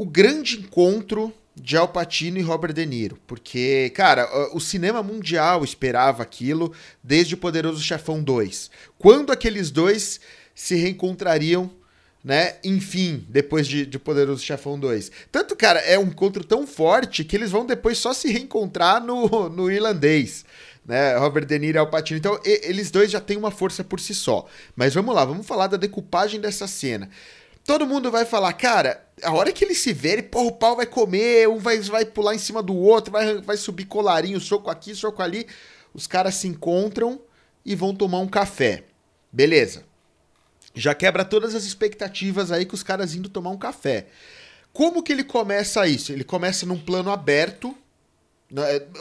o 0.00 0.06
grande 0.06 0.58
encontro 0.58 1.30
de 1.54 1.76
Al 1.76 1.86
Pacino 1.86 2.38
e 2.38 2.40
Robert 2.40 2.72
De 2.72 2.86
Niro, 2.86 3.18
porque, 3.26 3.92
cara, 3.94 4.26
o 4.54 4.58
cinema 4.58 5.02
mundial 5.02 5.62
esperava 5.62 6.22
aquilo 6.22 6.72
desde 7.04 7.34
o 7.34 7.36
Poderoso 7.36 7.82
Chefão 7.82 8.22
2. 8.22 8.70
Quando 8.98 9.30
aqueles 9.30 9.70
dois 9.70 10.18
se 10.54 10.74
reencontrariam, 10.74 11.70
né? 12.24 12.54
Enfim, 12.64 13.26
depois 13.28 13.66
de, 13.68 13.84
de 13.84 13.98
Poderoso 13.98 14.42
Chefão 14.42 14.80
2. 14.80 15.12
Tanto, 15.30 15.54
cara, 15.54 15.80
é 15.80 15.98
um 15.98 16.04
encontro 16.04 16.44
tão 16.44 16.66
forte 16.66 17.22
que 17.22 17.36
eles 17.36 17.50
vão 17.50 17.66
depois 17.66 17.98
só 17.98 18.14
se 18.14 18.32
reencontrar 18.32 19.04
no, 19.04 19.50
no 19.50 19.70
irlandês. 19.70 20.46
Né, 20.82 21.14
Robert 21.18 21.44
De 21.44 21.58
Niro 21.58 21.76
e 21.76 21.78
Al 21.78 21.90
Pacino. 21.90 22.16
Então, 22.16 22.40
e, 22.42 22.68
eles 22.70 22.90
dois 22.90 23.10
já 23.10 23.20
têm 23.20 23.36
uma 23.36 23.50
força 23.50 23.84
por 23.84 24.00
si 24.00 24.14
só. 24.14 24.46
Mas 24.74 24.94
vamos 24.94 25.14
lá, 25.14 25.26
vamos 25.26 25.46
falar 25.46 25.66
da 25.66 25.76
decupagem 25.76 26.40
dessa 26.40 26.66
cena. 26.66 27.10
Todo 27.66 27.86
mundo 27.86 28.10
vai 28.10 28.24
falar, 28.24 28.52
cara, 28.54 29.06
a 29.22 29.32
hora 29.32 29.52
que 29.52 29.64
eles 29.64 29.78
se 29.78 29.92
verem, 29.92 30.24
porra, 30.24 30.46
o 30.46 30.52
pau 30.52 30.76
vai 30.76 30.86
comer, 30.86 31.48
um 31.48 31.58
vai, 31.58 31.78
vai 31.80 32.04
pular 32.04 32.34
em 32.34 32.38
cima 32.38 32.62
do 32.62 32.74
outro, 32.74 33.12
vai, 33.12 33.40
vai 33.40 33.56
subir 33.56 33.84
colarinho, 33.84 34.40
soco 34.40 34.70
aqui, 34.70 34.94
soco 34.94 35.22
ali. 35.22 35.46
Os 35.92 36.06
caras 36.06 36.34
se 36.36 36.46
encontram 36.46 37.20
e 37.64 37.74
vão 37.74 37.94
tomar 37.94 38.18
um 38.18 38.28
café. 38.28 38.84
Beleza. 39.32 39.84
Já 40.74 40.94
quebra 40.94 41.24
todas 41.24 41.54
as 41.54 41.64
expectativas 41.64 42.52
aí 42.52 42.64
com 42.64 42.74
os 42.74 42.82
caras 42.82 43.14
indo 43.14 43.28
tomar 43.28 43.50
um 43.50 43.58
café. 43.58 44.06
Como 44.72 45.02
que 45.02 45.12
ele 45.12 45.24
começa 45.24 45.86
isso? 45.86 46.12
Ele 46.12 46.24
começa 46.24 46.64
num 46.64 46.78
plano 46.78 47.10
aberto, 47.10 47.76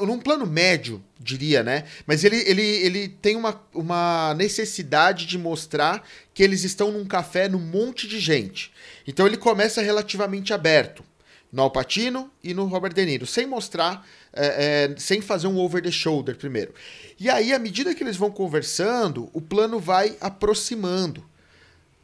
num 0.02 0.20
plano 0.20 0.46
médio, 0.46 1.04
diria, 1.20 1.64
né? 1.64 1.86
Mas 2.06 2.24
ele, 2.24 2.38
ele, 2.46 2.62
ele 2.62 3.08
tem 3.08 3.36
uma, 3.36 3.60
uma 3.74 4.34
necessidade 4.36 5.26
de 5.26 5.38
mostrar 5.38 6.04
que 6.34 6.44
eles 6.44 6.64
estão 6.64 6.92
num 6.92 7.06
café 7.06 7.50
num 7.50 7.60
monte 7.60 8.08
de 8.08 8.20
gente. 8.20 8.72
Então 9.08 9.26
ele 9.26 9.38
começa 9.38 9.82
relativamente 9.82 10.54
aberto. 10.54 11.04
No 11.52 11.64
Alpatino 11.64 12.30
e 12.44 12.54
no 12.54 12.66
Robert 12.66 12.94
De 12.94 13.04
Niro, 13.04 13.26
sem 13.26 13.48
mostrar, 13.48 14.08
é, 14.32 14.92
é, 14.94 15.00
sem 15.00 15.20
fazer 15.20 15.48
um 15.48 15.58
over 15.58 15.82
the 15.82 15.90
shoulder 15.90 16.38
primeiro. 16.38 16.72
E 17.20 17.28
aí, 17.28 17.52
à 17.52 17.58
medida 17.58 17.96
que 17.96 18.04
eles 18.04 18.18
vão 18.18 18.30
conversando, 18.30 19.32
o 19.34 19.42
plano 19.42 19.80
vai 19.80 20.16
aproximando, 20.22 21.28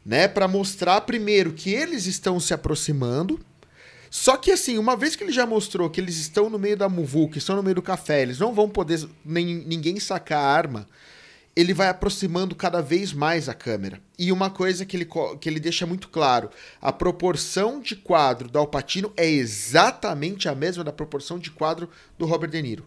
né? 0.04 0.26
Para 0.26 0.48
mostrar 0.48 1.00
primeiro 1.02 1.52
que 1.52 1.72
eles 1.72 2.06
estão 2.06 2.40
se 2.40 2.52
aproximando, 2.52 3.38
só 4.18 4.34
que 4.38 4.50
assim, 4.50 4.78
uma 4.78 4.96
vez 4.96 5.14
que 5.14 5.22
ele 5.22 5.30
já 5.30 5.44
mostrou 5.44 5.90
que 5.90 6.00
eles 6.00 6.16
estão 6.16 6.48
no 6.48 6.58
meio 6.58 6.74
da 6.74 6.88
muvuca, 6.88 7.36
estão 7.36 7.54
no 7.54 7.62
meio 7.62 7.74
do 7.74 7.82
café, 7.82 8.22
eles 8.22 8.38
não 8.38 8.54
vão 8.54 8.66
poder 8.66 9.06
nem 9.22 9.44
ninguém 9.44 10.00
sacar 10.00 10.38
a 10.38 10.48
arma, 10.48 10.88
ele 11.54 11.74
vai 11.74 11.90
aproximando 11.90 12.54
cada 12.54 12.80
vez 12.80 13.12
mais 13.12 13.46
a 13.46 13.52
câmera. 13.52 14.00
E 14.18 14.32
uma 14.32 14.48
coisa 14.48 14.86
que 14.86 14.96
ele, 14.96 15.06
que 15.38 15.46
ele 15.46 15.60
deixa 15.60 15.84
muito 15.84 16.08
claro, 16.08 16.48
a 16.80 16.90
proporção 16.90 17.78
de 17.78 17.94
quadro 17.94 18.48
do 18.48 18.58
Alpatino 18.58 19.12
é 19.18 19.28
exatamente 19.28 20.48
a 20.48 20.54
mesma 20.54 20.82
da 20.82 20.92
proporção 20.92 21.38
de 21.38 21.50
quadro 21.50 21.86
do 22.18 22.24
Robert 22.24 22.48
De 22.48 22.62
Niro 22.62 22.86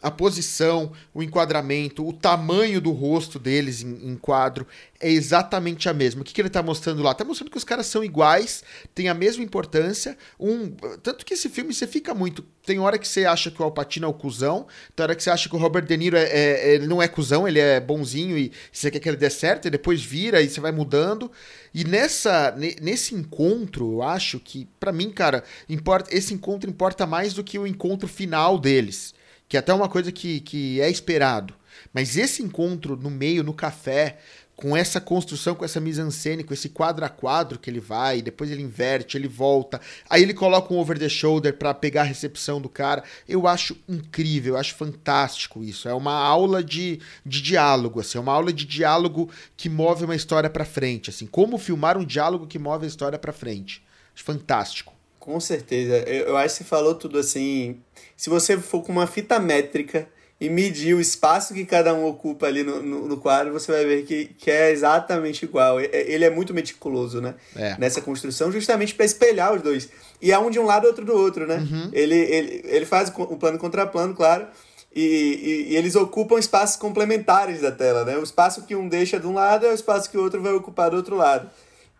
a 0.00 0.10
posição, 0.12 0.92
o 1.12 1.22
enquadramento, 1.22 2.06
o 2.06 2.12
tamanho 2.12 2.80
do 2.80 2.92
rosto 2.92 3.36
deles 3.36 3.82
em, 3.82 4.10
em 4.10 4.16
quadro 4.16 4.64
é 5.00 5.10
exatamente 5.10 5.88
a 5.88 5.94
mesma. 5.94 6.22
O 6.22 6.24
que, 6.24 6.32
que 6.32 6.40
ele 6.40 6.48
está 6.48 6.62
mostrando 6.62 7.02
lá? 7.02 7.10
Está 7.10 7.24
mostrando 7.24 7.50
que 7.50 7.56
os 7.56 7.64
caras 7.64 7.86
são 7.86 8.04
iguais, 8.04 8.62
têm 8.94 9.08
a 9.08 9.14
mesma 9.14 9.42
importância. 9.42 10.16
Um, 10.38 10.70
tanto 11.02 11.26
que 11.26 11.34
esse 11.34 11.48
filme 11.48 11.74
você 11.74 11.86
fica 11.86 12.14
muito. 12.14 12.44
Tem 12.64 12.78
hora 12.78 12.96
que 12.96 13.08
você 13.08 13.24
acha 13.24 13.50
que 13.50 13.60
o 13.60 13.64
Alpatino 13.64 14.06
é 14.06 14.08
o 14.08 14.14
cuzão, 14.14 14.66
tem 14.94 15.02
hora 15.02 15.16
que 15.16 15.22
você 15.22 15.30
acha 15.30 15.48
que 15.48 15.56
o 15.56 15.58
Robert 15.58 15.84
De 15.84 15.96
Niro 15.96 16.16
é, 16.16 16.74
é, 16.74 16.78
não 16.80 17.02
é 17.02 17.08
cuzão, 17.08 17.48
ele 17.48 17.58
é 17.58 17.80
bonzinho 17.80 18.38
e 18.38 18.52
você 18.72 18.90
quer 18.90 19.00
que 19.00 19.08
ele 19.08 19.16
dê 19.16 19.30
certo, 19.30 19.66
e 19.66 19.70
depois 19.70 20.02
vira 20.02 20.40
e 20.40 20.48
você 20.48 20.60
vai 20.60 20.70
mudando. 20.70 21.30
E 21.74 21.82
nessa, 21.82 22.54
nesse 22.80 23.14
encontro, 23.16 23.94
eu 23.94 24.02
acho 24.02 24.38
que, 24.38 24.68
para 24.78 24.92
mim, 24.92 25.10
cara, 25.10 25.42
importa, 25.68 26.14
esse 26.14 26.32
encontro 26.32 26.70
importa 26.70 27.04
mais 27.04 27.34
do 27.34 27.42
que 27.42 27.58
o 27.58 27.66
encontro 27.66 28.06
final 28.06 28.58
deles 28.58 29.17
que 29.48 29.56
é 29.56 29.60
até 29.60 29.72
uma 29.72 29.88
coisa 29.88 30.12
que, 30.12 30.40
que 30.40 30.80
é 30.80 30.90
esperado. 30.90 31.54
Mas 31.92 32.16
esse 32.16 32.42
encontro 32.42 32.96
no 32.96 33.10
meio, 33.10 33.42
no 33.42 33.54
café, 33.54 34.18
com 34.58 34.76
essa 34.76 35.00
construção, 35.00 35.54
com 35.54 35.64
essa 35.64 35.78
mise-en-scène, 35.78 36.42
com 36.42 36.52
esse 36.52 36.68
quadro 36.68 37.04
a 37.04 37.08
quadro 37.08 37.60
que 37.60 37.70
ele 37.70 37.78
vai, 37.78 38.20
depois 38.20 38.50
ele 38.50 38.60
inverte, 38.60 39.16
ele 39.16 39.28
volta, 39.28 39.80
aí 40.10 40.20
ele 40.20 40.34
coloca 40.34 40.74
um 40.74 40.78
over 40.78 40.98
the 40.98 41.08
shoulder 41.08 41.56
para 41.56 41.72
pegar 41.72 42.00
a 42.00 42.04
recepção 42.04 42.60
do 42.60 42.68
cara. 42.68 43.04
Eu 43.28 43.46
acho 43.46 43.76
incrível, 43.88 44.54
eu 44.54 44.58
acho 44.60 44.74
fantástico 44.74 45.62
isso. 45.62 45.88
É 45.88 45.94
uma 45.94 46.12
aula 46.12 46.62
de, 46.62 47.00
de 47.24 47.40
diálogo, 47.40 48.00
assim, 48.00 48.18
é 48.18 48.20
uma 48.20 48.32
aula 48.32 48.52
de 48.52 48.64
diálogo 48.64 49.30
que 49.56 49.68
move 49.68 50.04
uma 50.04 50.16
história 50.16 50.50
para 50.50 50.64
frente, 50.64 51.08
assim, 51.08 51.26
como 51.26 51.56
filmar 51.56 51.96
um 51.96 52.04
diálogo 52.04 52.44
que 52.44 52.58
move 52.58 52.84
a 52.84 52.88
história 52.88 53.18
para 53.18 53.32
frente. 53.32 53.80
Fantástico. 54.12 54.97
Com 55.28 55.38
certeza. 55.40 55.98
Eu, 56.06 56.28
eu 56.28 56.36
acho 56.38 56.56
que 56.56 56.64
você 56.64 56.64
falou 56.64 56.94
tudo 56.94 57.18
assim. 57.18 57.76
Se 58.16 58.30
você 58.30 58.56
for 58.56 58.82
com 58.82 58.90
uma 58.90 59.06
fita 59.06 59.38
métrica 59.38 60.08
e 60.40 60.48
medir 60.48 60.94
o 60.94 61.00
espaço 61.02 61.52
que 61.52 61.66
cada 61.66 61.92
um 61.92 62.06
ocupa 62.06 62.46
ali 62.46 62.62
no, 62.62 62.82
no, 62.82 63.06
no 63.06 63.18
quadro, 63.18 63.52
você 63.52 63.70
vai 63.70 63.84
ver 63.84 64.04
que, 64.04 64.24
que 64.38 64.50
é 64.50 64.70
exatamente 64.70 65.44
igual. 65.44 65.78
Ele 65.82 66.24
é 66.24 66.30
muito 66.30 66.54
meticuloso, 66.54 67.20
né? 67.20 67.34
É. 67.54 67.76
Nessa 67.78 68.00
construção, 68.00 68.50
justamente 68.50 68.94
para 68.94 69.04
espelhar 69.04 69.52
os 69.52 69.60
dois. 69.60 69.90
E 70.22 70.32
é 70.32 70.38
um 70.38 70.48
de 70.48 70.58
um 70.58 70.64
lado, 70.64 70.86
outro 70.86 71.04
do 71.04 71.12
outro, 71.12 71.46
né? 71.46 71.56
Uhum. 71.56 71.90
Ele, 71.92 72.14
ele, 72.14 72.62
ele 72.64 72.86
faz 72.86 73.12
o 73.14 73.36
plano 73.36 73.58
contra 73.58 73.86
plano, 73.86 74.14
claro. 74.14 74.46
E, 74.96 75.02
e, 75.02 75.72
e, 75.72 75.76
eles 75.76 75.94
ocupam 75.94 76.38
espaços 76.38 76.76
complementares 76.76 77.60
da 77.60 77.70
tela, 77.70 78.02
né? 78.02 78.16
O 78.16 78.22
espaço 78.22 78.62
que 78.62 78.74
um 78.74 78.88
deixa 78.88 79.20
de 79.20 79.26
um 79.26 79.34
lado 79.34 79.66
é 79.66 79.70
o 79.70 79.74
espaço 79.74 80.10
que 80.10 80.16
o 80.16 80.22
outro 80.22 80.40
vai 80.40 80.54
ocupar 80.54 80.88
do 80.88 80.96
outro 80.96 81.16
lado. 81.16 81.50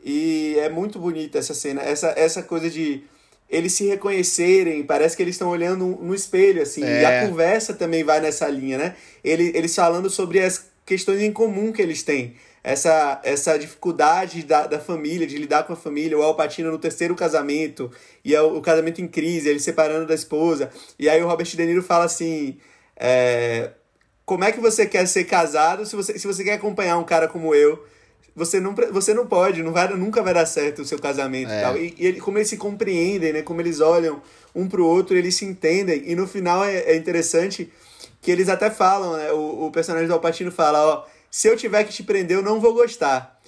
E 0.03 0.57
é 0.59 0.71
muito 0.71 0.99
bonita 0.99 1.39
essa 1.39 1.53
cena, 1.53 1.83
essa, 1.83 2.09
essa 2.17 2.43
coisa 2.43 2.71
de 2.71 3.05
eles 3.49 3.73
se 3.73 3.87
reconhecerem, 3.87 4.83
parece 4.83 5.17
que 5.17 5.23
eles 5.23 5.35
estão 5.35 5.49
olhando 5.49 5.87
no 6.01 6.15
espelho, 6.15 6.63
assim, 6.63 6.85
É. 6.85 7.03
e 7.03 7.05
a 7.05 7.27
conversa 7.27 7.73
também 7.73 8.05
vai 8.05 8.21
nessa 8.21 8.47
linha, 8.49 8.77
né? 8.77 8.95
Ele, 9.25 9.53
eles 9.55 9.75
falando 9.75 10.11
sobre 10.11 10.41
as 10.41 10.67
questões 10.85 11.23
em 11.23 11.33
comum 11.33 11.73
que 11.73 11.81
eles 11.81 12.03
têm. 12.03 12.35
Essa, 12.63 13.21
essa 13.25 13.59
dificuldade 13.59 14.43
da, 14.43 14.67
da 14.67 14.79
família, 14.79 15.27
de 15.27 15.39
lidar 15.39 15.63
com 15.63 15.73
a 15.73 15.77
família, 15.77 16.19
o 16.19 16.23
Alpatino 16.23 16.71
no 16.71 16.79
terceiro 16.79 17.15
casamento, 17.15 17.91
e 18.23 18.35
é 18.35 18.43
o, 18.43 18.59
o 18.59 18.61
casamento 18.61 19.01
em 19.01 19.09
crise, 19.09 19.49
ele 19.49 19.61
separando 19.61 20.07
da 20.07 20.15
esposa. 20.15 20.71
E 20.99 21.09
aí 21.09 21.23
o 21.23 21.27
Robert 21.27 21.47
De 21.47 21.65
Niro 21.65 21.83
fala 21.83 22.05
assim: 22.05 22.59
é, 22.97 23.71
como 24.27 24.45
é 24.45 24.53
que 24.53 24.61
você 24.61 24.85
quer 24.85 25.07
ser 25.07 25.25
casado 25.25 25.87
se 25.87 25.97
você, 25.97 26.19
se 26.19 26.27
você 26.27 26.45
quer 26.45 26.55
acompanhar 26.55 26.99
um 26.99 27.05
cara 27.05 27.29
como 27.29 27.55
eu? 27.55 27.83
Você 28.39 28.61
não, 28.61 28.75
você 28.93 29.13
não 29.13 29.27
pode, 29.27 29.63
não 29.63 29.73
vai, 29.73 29.89
nunca 29.95 30.23
vai 30.23 30.33
dar 30.33 30.47
certo 30.47 30.83
o 30.83 30.85
seu 30.85 30.99
casamento 30.99 31.51
É. 31.51 31.59
e 31.59 31.63
tal. 31.63 31.77
E, 31.77 31.95
e 31.99 32.07
ele, 32.07 32.21
como 32.21 32.39
eles 32.39 32.49
se 32.49 32.57
compreendem, 32.57 33.33
né? 33.33 33.43
Como 33.43 33.61
eles 33.61 33.81
olham 33.81 34.23
um 34.55 34.69
pro 34.69 34.87
outro, 34.87 35.17
eles 35.17 35.35
se 35.35 35.45
entendem. 35.45 36.05
E 36.07 36.15
no 36.15 36.27
final 36.27 36.65
é, 36.65 36.77
é 36.79 36.97
interessante 36.97 37.71
que 38.23 38.31
eles 38.31 38.49
até 38.49 38.71
falam, 38.71 39.17
né? 39.17 39.33
O, 39.33 39.67
o 39.67 39.71
personagem 39.73 40.07
do 40.07 40.15
Alpatino 40.15 40.53
fala, 40.53 40.79
ó, 40.87 41.05
se 41.31 41.49
eu 41.49 41.57
tiver 41.57 41.83
que 41.85 41.93
te 41.93 42.03
prender, 42.03 42.37
eu 42.37 42.43
não 42.43 42.61
vou 42.61 42.73
gostar. 42.73 43.39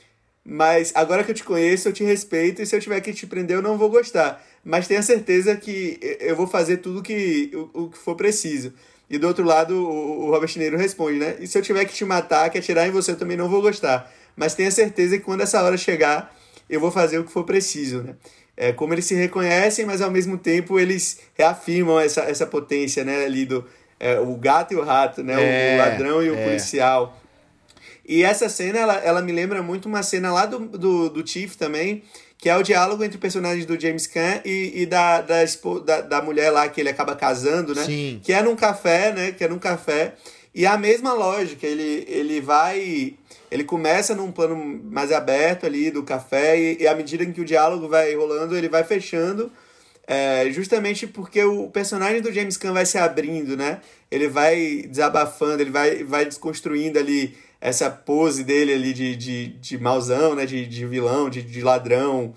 Mas 0.45 0.91
agora 0.95 1.23
que 1.23 1.31
eu 1.31 1.35
te 1.35 1.45
conheço, 1.45 1.89
eu 1.89 1.93
te 1.93 2.03
respeito, 2.03 2.61
e 2.61 2.67
se 2.67 2.75
eu 2.75 2.81
tiver 2.81 3.01
que 3.01 3.13
te 3.13 3.27
prender, 3.27 3.57
eu 3.57 3.63
não 3.63 3.79
vou 3.79 3.89
gostar. 3.91 4.45
Mas 4.65 4.89
tenha 4.89 5.03
certeza 5.03 5.55
que 5.57 5.99
eu 6.21 6.35
vou 6.35 6.47
fazer 6.47 6.79
tudo 6.79 7.03
que, 7.03 7.51
o, 7.55 7.85
o 7.85 7.91
que 7.91 7.99
for 7.99 8.17
preciso. 8.17 8.73
E 9.09 9.19
do 9.19 9.27
outro 9.27 9.45
lado, 9.45 9.75
o, 9.75 10.27
o 10.27 10.31
Robert 10.31 10.49
De 10.49 10.59
Niro 10.59 10.79
responde, 10.79 11.19
né? 11.19 11.37
E 11.41 11.47
se 11.47 11.59
eu 11.59 11.63
tiver 11.63 11.85
que 11.85 11.93
te 11.93 12.05
matar, 12.05 12.49
que 12.49 12.59
atirar 12.59 12.87
em 12.87 12.91
você, 12.91 13.11
eu 13.11 13.17
também 13.17 13.37
não 13.37 13.49
vou 13.49 13.61
gostar. 13.61 14.11
Mas 14.41 14.55
tenha 14.55 14.71
certeza 14.71 15.19
que 15.19 15.25
quando 15.25 15.43
essa 15.43 15.63
hora 15.63 15.77
chegar, 15.77 16.35
eu 16.69 16.81
vou 16.81 16.91
fazer 16.91 17.19
o 17.19 17.25
que 17.25 17.31
for 17.31 17.45
preciso, 17.45 18.03
né? 18.03 18.15
É, 18.57 18.73
como 18.73 18.95
eles 18.95 19.05
se 19.05 19.15
reconhecem, 19.15 19.85
mas 19.85 20.01
ao 20.01 20.11
mesmo 20.11 20.39
tempo 20.39 20.79
eles 20.81 21.19
reafirmam 21.35 22.01
essa, 22.01 22.23
essa 22.23 22.47
potência, 22.47 23.05
né? 23.05 23.25
Ali 23.27 23.45
do 23.45 23.65
é, 23.99 24.19
o 24.19 24.35
gato 24.37 24.73
e 24.73 24.77
o 24.77 24.83
rato, 24.83 25.23
né? 25.23 25.37
O- 25.37 25.41
É, 25.41 25.75
o 25.75 25.79
ladrão 25.79 26.23
e 26.23 26.31
o 26.31 26.35
é. 26.35 26.45
policial. 26.45 27.21
E 28.07 28.25
essa 28.25 28.49
cena, 28.49 28.79
ela, 28.79 28.95
ela 28.97 29.23
me 29.23 29.31
lembra 29.31 29.63
muito 29.63 29.87
uma 29.87 30.03
cena 30.03 30.33
lá 30.33 30.47
do, 30.47 30.59
do, 30.61 31.11
do 31.11 31.27
Chief 31.27 31.55
também, 31.55 32.03
que 32.39 32.49
é 32.49 32.57
o 32.57 32.63
diálogo 32.63 33.05
entre 33.05 33.19
personagens 33.19 33.67
do 33.67 33.79
James 33.79 34.07
Caan 34.07 34.41
e, 34.45 34.73
e 34.83 34.87
da, 34.87 35.21
da, 35.21 35.37
da, 35.85 36.01
da 36.01 36.23
mulher 36.23 36.51
lá 36.51 36.67
que 36.69 36.81
ele 36.81 36.89
acaba 36.89 37.15
casando, 37.15 37.75
né? 37.75 37.85
Sim. 37.85 38.21
Que 38.25 38.33
é 38.33 38.43
num 38.43 38.57
café, 38.57 39.13
né? 39.13 39.33
Que 39.33 39.45
é 39.45 39.49
num 39.49 39.59
café. 39.59 40.15
E 40.55 40.65
a 40.67 40.77
mesma 40.79 41.13
lógica, 41.13 41.67
ele, 41.67 42.05
ele 42.09 42.41
vai. 42.41 43.15
Ele 43.51 43.65
começa 43.65 44.15
num 44.15 44.31
plano 44.31 44.57
mais 44.85 45.11
aberto 45.11 45.67
ali 45.67 45.91
do 45.91 46.03
café, 46.03 46.59
e, 46.59 46.83
e 46.83 46.87
à 46.87 46.95
medida 46.95 47.25
em 47.25 47.33
que 47.33 47.41
o 47.41 47.45
diálogo 47.45 47.89
vai 47.89 48.15
rolando, 48.15 48.57
ele 48.57 48.69
vai 48.69 48.85
fechando. 48.85 49.51
É, 50.07 50.51
justamente 50.51 51.07
porque 51.07 51.43
o 51.45 51.69
personagem 51.69 52.21
do 52.21 52.33
James 52.33 52.57
Caan 52.57 52.73
vai 52.73 52.85
se 52.85 52.99
abrindo, 52.99 53.57
né? 53.57 53.81
Ele 54.11 54.29
vai 54.29 54.85
desabafando, 54.89 55.63
ele 55.63 55.71
vai, 55.71 56.03
vai 56.03 56.25
desconstruindo 56.25 56.99
ali 56.99 57.37
essa 57.61 57.91
pose 57.91 58.43
dele 58.43 58.73
ali 58.73 58.93
de, 58.93 59.15
de, 59.15 59.47
de 59.49 59.79
mauzão, 59.79 60.35
né? 60.35 60.47
De, 60.47 60.67
de 60.67 60.87
vilão, 60.87 61.31
de, 61.31 61.43
de 61.43 61.61
ladrão, 61.61 62.35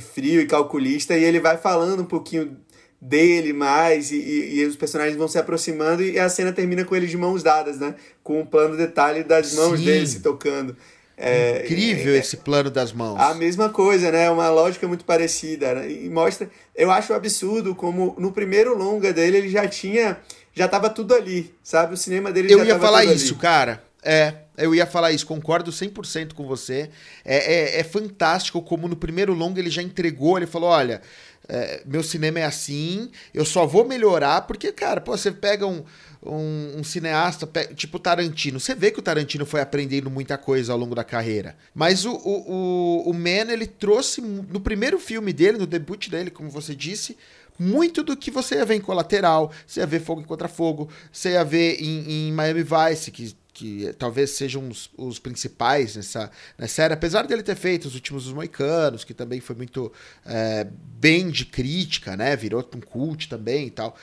frio 0.00 0.40
e 0.40 0.46
calculista, 0.46 1.16
e 1.16 1.24
ele 1.24 1.40
vai 1.40 1.56
falando 1.56 2.02
um 2.02 2.06
pouquinho 2.06 2.56
dele 3.00 3.52
mais, 3.52 4.10
e, 4.10 4.16
e, 4.16 4.60
e 4.60 4.64
os 4.64 4.76
personagens 4.76 5.16
vão 5.16 5.28
se 5.28 5.38
aproximando, 5.38 6.02
e 6.02 6.18
a 6.18 6.28
cena 6.28 6.52
termina 6.52 6.84
com 6.84 6.96
ele 6.96 7.06
de 7.06 7.16
mãos 7.16 7.42
dadas, 7.42 7.78
né? 7.78 7.94
Com 8.22 8.40
um 8.40 8.46
plano 8.46 8.76
detalhe 8.76 9.22
das 9.22 9.54
mãos 9.54 9.78
Sim. 9.78 9.84
dele 9.84 10.06
se 10.06 10.20
tocando. 10.20 10.76
É, 11.18 11.62
Incrível 11.64 12.14
é- 12.14 12.18
esse 12.18 12.36
plano 12.38 12.70
das 12.70 12.92
mãos. 12.92 13.18
a 13.18 13.34
mesma 13.34 13.70
coisa, 13.70 14.12
né? 14.12 14.28
Uma 14.30 14.50
lógica 14.50 14.86
muito 14.86 15.04
parecida. 15.04 15.74
né? 15.74 15.90
E 15.90 16.10
mostra. 16.10 16.50
Eu 16.74 16.90
acho 16.90 17.14
absurdo 17.14 17.74
como 17.74 18.14
no 18.18 18.32
primeiro 18.32 18.76
longa 18.76 19.12
dele 19.12 19.38
ele 19.38 19.48
já 19.48 19.66
tinha. 19.66 20.18
Já 20.52 20.68
tava 20.68 20.90
tudo 20.90 21.14
ali, 21.14 21.54
sabe? 21.62 21.94
O 21.94 21.96
cinema 21.96 22.30
dele 22.32 22.52
Eu 22.52 22.58
já 22.58 22.64
ia 22.66 22.72
tava 22.74 22.84
falar 22.86 23.04
isso, 23.04 23.34
cara. 23.36 23.82
É, 24.02 24.34
eu 24.56 24.74
ia 24.74 24.86
falar 24.86 25.10
isso, 25.10 25.26
concordo 25.26 25.72
100% 25.72 26.32
com 26.34 26.46
você. 26.46 26.90
É, 27.24 27.76
é, 27.76 27.80
é 27.80 27.82
fantástico 27.84 28.62
como 28.62 28.86
no 28.86 28.94
primeiro 28.96 29.34
longo 29.34 29.58
ele 29.58 29.68
já 29.70 29.82
entregou, 29.82 30.36
ele 30.36 30.46
falou, 30.46 30.70
olha, 30.70 31.02
é, 31.48 31.82
meu 31.86 32.02
cinema 32.02 32.40
é 32.40 32.44
assim, 32.44 33.10
eu 33.32 33.44
só 33.44 33.66
vou 33.66 33.86
melhorar, 33.86 34.42
porque, 34.42 34.72
cara, 34.72 35.00
pô, 35.00 35.16
você 35.16 35.30
pega 35.30 35.66
um, 35.66 35.84
um, 36.22 36.78
um 36.78 36.84
cineasta 36.84 37.48
tipo 37.74 37.98
Tarantino, 37.98 38.58
você 38.58 38.74
vê 38.74 38.90
que 38.90 38.98
o 38.98 39.02
Tarantino 39.02 39.46
foi 39.46 39.60
aprendendo 39.60 40.10
muita 40.10 40.36
coisa 40.36 40.72
ao 40.72 40.78
longo 40.78 40.94
da 40.94 41.04
carreira. 41.04 41.56
Mas 41.74 42.04
o, 42.04 42.12
o, 42.12 43.04
o, 43.06 43.10
o 43.10 43.14
Man, 43.14 43.52
ele 43.52 43.66
trouxe, 43.66 44.20
no 44.20 44.60
primeiro 44.60 44.98
filme 44.98 45.32
dele, 45.32 45.58
no 45.58 45.66
debut 45.66 46.08
dele, 46.08 46.30
como 46.30 46.50
você 46.50 46.74
disse, 46.74 47.16
muito 47.58 48.02
do 48.02 48.16
que 48.16 48.30
você 48.30 48.56
ia 48.56 48.64
ver 48.64 48.74
em 48.74 48.80
Colateral, 48.80 49.50
você 49.66 49.80
ia 49.80 49.86
ver 49.86 50.00
Fogo 50.00 50.22
Contra 50.24 50.48
Fogo, 50.48 50.88
você 51.10 51.30
ia 51.30 51.44
ver 51.44 51.80
em, 51.80 52.28
em 52.28 52.32
Miami 52.32 52.62
Vice, 52.62 53.10
que, 53.10 53.34
que 53.56 53.90
talvez 53.98 54.32
sejam 54.32 54.68
os, 54.68 54.90
os 54.98 55.18
principais 55.18 55.96
nessa, 55.96 56.30
nessa 56.58 56.74
série, 56.74 56.92
apesar 56.92 57.26
dele 57.26 57.42
ter 57.42 57.56
feito 57.56 57.88
Os 57.88 57.94
Últimos 57.94 58.24
dos 58.24 58.34
Moicanos, 58.34 59.02
que 59.02 59.14
também 59.14 59.40
foi 59.40 59.56
muito 59.56 59.90
é, 60.26 60.66
bem 61.00 61.30
de 61.30 61.46
crítica, 61.46 62.18
né? 62.18 62.36
Virou 62.36 62.62
um 62.76 62.80
cult 62.80 63.30
também 63.30 63.68
e 63.68 63.70
tal. 63.70 63.96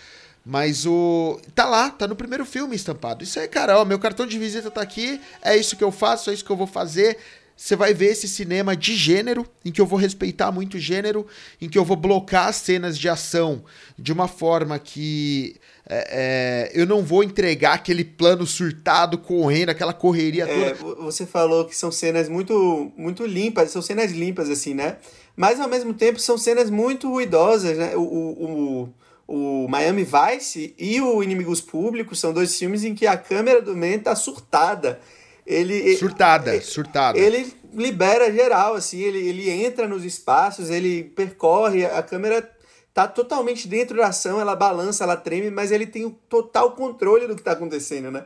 Mas 0.43 0.87
o. 0.87 1.39
Tá 1.53 1.65
lá, 1.65 1.91
tá 1.91 2.07
no 2.07 2.15
primeiro 2.15 2.45
filme 2.45 2.75
estampado. 2.75 3.23
Isso 3.23 3.39
aí, 3.39 3.47
cara, 3.47 3.79
ó, 3.79 3.85
meu 3.85 3.99
cartão 3.99 4.25
de 4.25 4.39
visita 4.39 4.71
tá 4.71 4.81
aqui, 4.81 5.21
é 5.43 5.55
isso 5.55 5.77
que 5.77 5.83
eu 5.83 5.91
faço, 5.91 6.31
é 6.31 6.33
isso 6.33 6.43
que 6.43 6.51
eu 6.51 6.57
vou 6.57 6.67
fazer. 6.67 7.19
Você 7.63 7.77
vai 7.77 7.93
ver 7.93 8.07
esse 8.07 8.27
cinema 8.27 8.75
de 8.75 8.93
gênero, 8.93 9.47
em 9.63 9.71
que 9.71 9.79
eu 9.79 9.85
vou 9.85 9.97
respeitar 9.97 10.51
muito 10.51 10.73
o 10.75 10.79
gênero, 10.81 11.25
em 11.61 11.69
que 11.69 11.77
eu 11.77 11.85
vou 11.85 11.95
blocar 11.95 12.49
as 12.49 12.57
cenas 12.57 12.97
de 12.99 13.07
ação 13.07 13.63
de 13.97 14.11
uma 14.11 14.27
forma 14.27 14.77
que 14.77 15.55
é, 15.89 16.71
é, 16.75 16.81
eu 16.81 16.85
não 16.85 17.01
vou 17.01 17.23
entregar 17.23 17.75
aquele 17.75 18.03
plano 18.03 18.45
surtado, 18.45 19.17
correndo, 19.17 19.69
aquela 19.69 19.93
correria 19.93 20.45
toda. 20.45 20.59
É, 20.59 20.73
vo- 20.73 20.95
você 21.03 21.25
falou 21.25 21.63
que 21.63 21.73
são 21.73 21.89
cenas 21.89 22.27
muito, 22.27 22.91
muito 22.97 23.25
limpas, 23.25 23.71
são 23.71 23.81
cenas 23.81 24.11
limpas, 24.11 24.49
assim, 24.49 24.73
né? 24.73 24.97
Mas 25.33 25.57
ao 25.61 25.69
mesmo 25.69 25.93
tempo 25.93 26.19
são 26.19 26.37
cenas 26.37 26.69
muito 26.69 27.09
ruidosas, 27.09 27.77
né? 27.77 27.95
O, 27.95 28.01
o, 28.01 28.89
o, 29.25 29.63
o 29.65 29.67
Miami 29.69 30.03
Vice 30.05 30.75
e 30.77 30.99
o 30.99 31.23
Inimigos 31.23 31.61
Públicos 31.61 32.19
são 32.19 32.33
dois 32.33 32.59
filmes 32.59 32.83
em 32.83 32.93
que 32.93 33.07
a 33.07 33.15
câmera 33.15 33.61
do 33.61 33.73
Man 33.73 33.99
tá 33.99 34.13
surtada. 34.17 34.99
Ele, 35.45 35.95
Surtada, 35.97 36.55
ele- 36.55 36.63
surtada. 36.63 37.17
Ele 37.19 37.53
libera 37.73 38.31
geral, 38.31 38.75
assim, 38.75 39.01
ele, 39.01 39.17
ele 39.27 39.49
entra 39.49 39.87
nos 39.87 40.03
espaços, 40.05 40.69
ele 40.69 41.03
percorre, 41.03 41.85
a 41.85 42.01
câmera 42.03 42.49
tá 42.93 43.07
totalmente 43.07 43.67
dentro 43.67 43.97
da 43.97 44.07
ação, 44.07 44.39
ela 44.39 44.55
balança, 44.55 45.03
ela 45.03 45.17
treme, 45.17 45.49
mas 45.49 45.71
ele 45.71 45.87
tem 45.87 46.05
o 46.05 46.11
total 46.11 46.71
controle 46.73 47.27
do 47.27 47.35
que 47.35 47.41
tá 47.41 47.53
acontecendo, 47.53 48.11
né? 48.11 48.23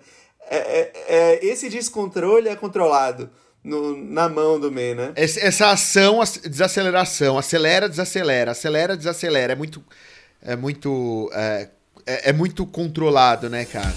É, 0.49 0.57
é- 0.57 0.91
é- 1.07 1.45
esse 1.45 1.69
descontrole 1.69 2.49
é 2.49 2.55
controlado 2.55 3.29
no, 3.63 3.95
na 3.97 4.27
mão 4.29 4.59
do 4.59 4.71
Man, 4.71 4.95
né? 4.95 5.11
Essa, 5.15 5.71
ação, 5.71 6.21
ac- 6.21 6.47
desaceleração, 6.47 7.37
acelera, 7.37 7.87
desacelera, 7.89 8.51
acelera, 8.51 8.95
desacelera. 8.97 9.53
É 9.53 9.55
muito. 9.55 9.83
É 10.41 10.55
muito. 10.55 11.29
É, 11.33 11.69
é, 12.05 12.29
é 12.29 12.33
muito 12.33 12.65
controlado, 12.65 13.49
né, 13.49 13.65
cara? 13.65 13.93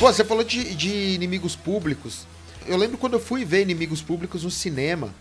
Pô, 0.00 0.10
você 0.10 0.24
falou 0.24 0.42
de, 0.42 0.74
de 0.74 0.88
inimigos 0.88 1.54
públicos. 1.54 2.26
Eu 2.66 2.78
lembro 2.78 2.96
quando 2.96 3.12
eu 3.12 3.20
fui 3.20 3.44
ver 3.44 3.60
inimigos 3.60 4.00
públicos 4.00 4.44
no 4.44 4.50
cinema. 4.50 5.14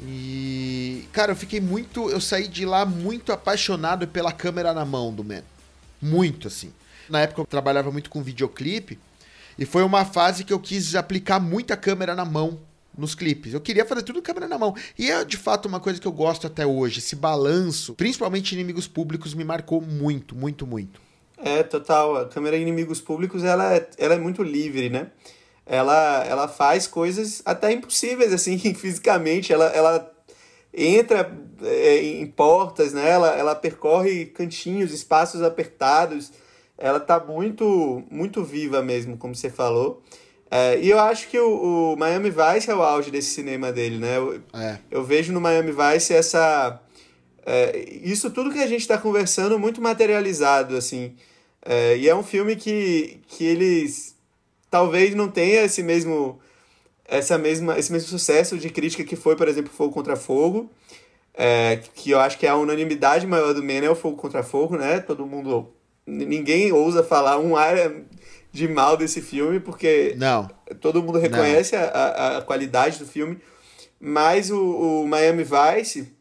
E. 0.00 1.08
Cara, 1.10 1.32
eu 1.32 1.36
fiquei 1.36 1.60
muito. 1.60 2.08
Eu 2.08 2.20
saí 2.20 2.46
de 2.46 2.64
lá 2.64 2.86
muito 2.86 3.32
apaixonado 3.32 4.06
pela 4.06 4.30
câmera 4.30 4.72
na 4.72 4.84
mão 4.84 5.12
do 5.12 5.24
Man. 5.24 5.42
Muito, 6.00 6.46
assim. 6.46 6.72
Na 7.08 7.22
época 7.22 7.40
eu 7.40 7.46
trabalhava 7.46 7.90
muito 7.90 8.08
com 8.08 8.22
videoclipe. 8.22 8.96
E 9.58 9.66
foi 9.66 9.82
uma 9.82 10.04
fase 10.04 10.44
que 10.44 10.52
eu 10.52 10.60
quis 10.60 10.94
aplicar 10.94 11.40
muita 11.40 11.76
câmera 11.76 12.14
na 12.14 12.24
mão 12.24 12.60
nos 12.96 13.16
clipes. 13.16 13.52
Eu 13.52 13.60
queria 13.60 13.84
fazer 13.84 14.02
tudo 14.02 14.22
câmera 14.22 14.46
na 14.46 14.56
mão. 14.56 14.72
E 14.96 15.10
é 15.10 15.24
de 15.24 15.36
fato 15.36 15.66
uma 15.66 15.80
coisa 15.80 16.00
que 16.00 16.06
eu 16.06 16.12
gosto 16.12 16.46
até 16.46 16.64
hoje. 16.64 17.00
Esse 17.00 17.16
balanço, 17.16 17.94
principalmente 17.94 18.52
inimigos 18.52 18.86
públicos, 18.86 19.34
me 19.34 19.42
marcou 19.42 19.80
muito, 19.80 20.36
muito, 20.36 20.64
muito. 20.64 21.00
É, 21.42 21.62
total. 21.62 22.16
A 22.16 22.28
câmera 22.28 22.56
em 22.56 22.62
inimigos 22.62 23.00
públicos, 23.00 23.42
ela 23.44 23.74
é, 23.74 23.88
ela 23.98 24.14
é 24.14 24.18
muito 24.18 24.42
livre, 24.42 24.88
né? 24.88 25.08
Ela, 25.66 26.24
ela 26.24 26.48
faz 26.48 26.86
coisas 26.86 27.42
até 27.44 27.72
impossíveis, 27.72 28.32
assim, 28.32 28.58
fisicamente. 28.74 29.52
Ela, 29.52 29.66
ela 29.66 30.12
entra 30.72 31.30
é, 31.62 32.02
em 32.02 32.26
portas, 32.26 32.92
né? 32.92 33.08
Ela, 33.08 33.36
ela 33.36 33.54
percorre 33.54 34.26
cantinhos, 34.26 34.92
espaços 34.92 35.42
apertados. 35.42 36.32
Ela 36.78 37.00
tá 37.00 37.20
muito, 37.20 38.02
muito 38.10 38.42
viva 38.42 38.82
mesmo, 38.82 39.16
como 39.16 39.34
você 39.34 39.50
falou. 39.50 40.02
É, 40.50 40.78
e 40.80 40.90
eu 40.90 40.98
acho 40.98 41.28
que 41.28 41.38
o, 41.38 41.92
o 41.92 41.96
Miami 41.96 42.30
Vice 42.30 42.70
é 42.70 42.74
o 42.74 42.82
auge 42.82 43.10
desse 43.10 43.30
cinema 43.30 43.72
dele, 43.72 43.98
né? 43.98 44.18
Eu, 44.18 44.40
É. 44.52 44.78
eu 44.90 45.02
vejo 45.02 45.32
no 45.32 45.40
Miami 45.40 45.72
Vice 45.72 46.12
essa 46.12 46.78
é, 47.44 47.84
isso 48.02 48.30
tudo 48.30 48.52
que 48.52 48.58
a 48.60 48.66
gente 48.66 48.82
está 48.82 48.96
conversando 48.96 49.58
muito 49.58 49.80
materializado, 49.80 50.76
assim. 50.76 51.14
É, 51.64 51.96
e 51.96 52.08
é 52.08 52.14
um 52.14 52.22
filme 52.22 52.56
que, 52.56 53.20
que 53.28 53.44
eles 53.44 54.16
talvez 54.70 55.14
não 55.14 55.28
tenha 55.28 55.62
esse 55.62 55.82
mesmo 55.82 56.40
essa 57.04 57.36
mesma 57.36 57.78
esse 57.78 57.92
mesmo 57.92 58.08
sucesso 58.08 58.58
de 58.58 58.70
crítica 58.70 59.04
que 59.04 59.16
foi, 59.16 59.36
por 59.36 59.46
exemplo, 59.46 59.72
Fogo 59.72 59.92
contra 59.92 60.16
Fogo, 60.16 60.70
é, 61.34 61.80
que 61.94 62.10
eu 62.10 62.20
acho 62.20 62.38
que 62.38 62.46
é 62.46 62.50
a 62.50 62.56
unanimidade 62.56 63.26
maior 63.26 63.52
do 63.54 63.62
Men 63.62 63.84
é 63.84 63.90
o 63.90 63.94
Fogo 63.94 64.16
contra 64.16 64.42
Fogo, 64.42 64.76
né? 64.76 64.98
Todo 65.00 65.26
mundo 65.26 65.72
ninguém 66.04 66.72
ousa 66.72 67.04
falar 67.04 67.38
um 67.38 67.56
área 67.56 68.04
de 68.50 68.66
mal 68.66 68.96
desse 68.96 69.22
filme 69.22 69.60
porque 69.60 70.14
Não. 70.18 70.50
todo 70.80 71.02
mundo 71.02 71.18
reconhece 71.18 71.76
a, 71.76 71.84
a, 71.84 72.38
a 72.38 72.42
qualidade 72.42 72.98
do 72.98 73.06
filme, 73.06 73.38
mas 74.00 74.50
o, 74.50 75.02
o 75.02 75.08
Miami 75.08 75.44
Vice 75.44 76.12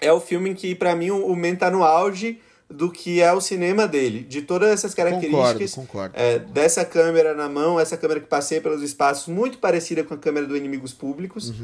é 0.00 0.12
o 0.12 0.20
filme 0.20 0.50
em 0.50 0.54
que 0.54 0.74
para 0.74 0.94
mim 0.94 1.10
o, 1.10 1.26
o 1.26 1.36
Man 1.36 1.56
tá 1.56 1.70
no 1.70 1.82
auge 1.82 2.40
do 2.70 2.90
que 2.90 3.20
é 3.22 3.32
o 3.32 3.40
cinema 3.40 3.88
dele, 3.88 4.20
de 4.20 4.42
todas 4.42 4.70
essas 4.70 4.92
características 4.92 5.74
Concordo, 5.74 6.10
concordo. 6.10 6.14
é, 6.14 6.38
dessa 6.38 6.84
câmera 6.84 7.34
na 7.34 7.48
mão, 7.48 7.80
essa 7.80 7.96
câmera 7.96 8.20
que 8.20 8.26
passeia 8.26 8.60
pelos 8.60 8.82
espaços, 8.82 9.26
muito 9.26 9.58
parecida 9.58 10.04
com 10.04 10.12
a 10.12 10.18
câmera 10.18 10.46
do 10.46 10.56
Inimigos 10.56 10.92
Públicos, 10.92 11.54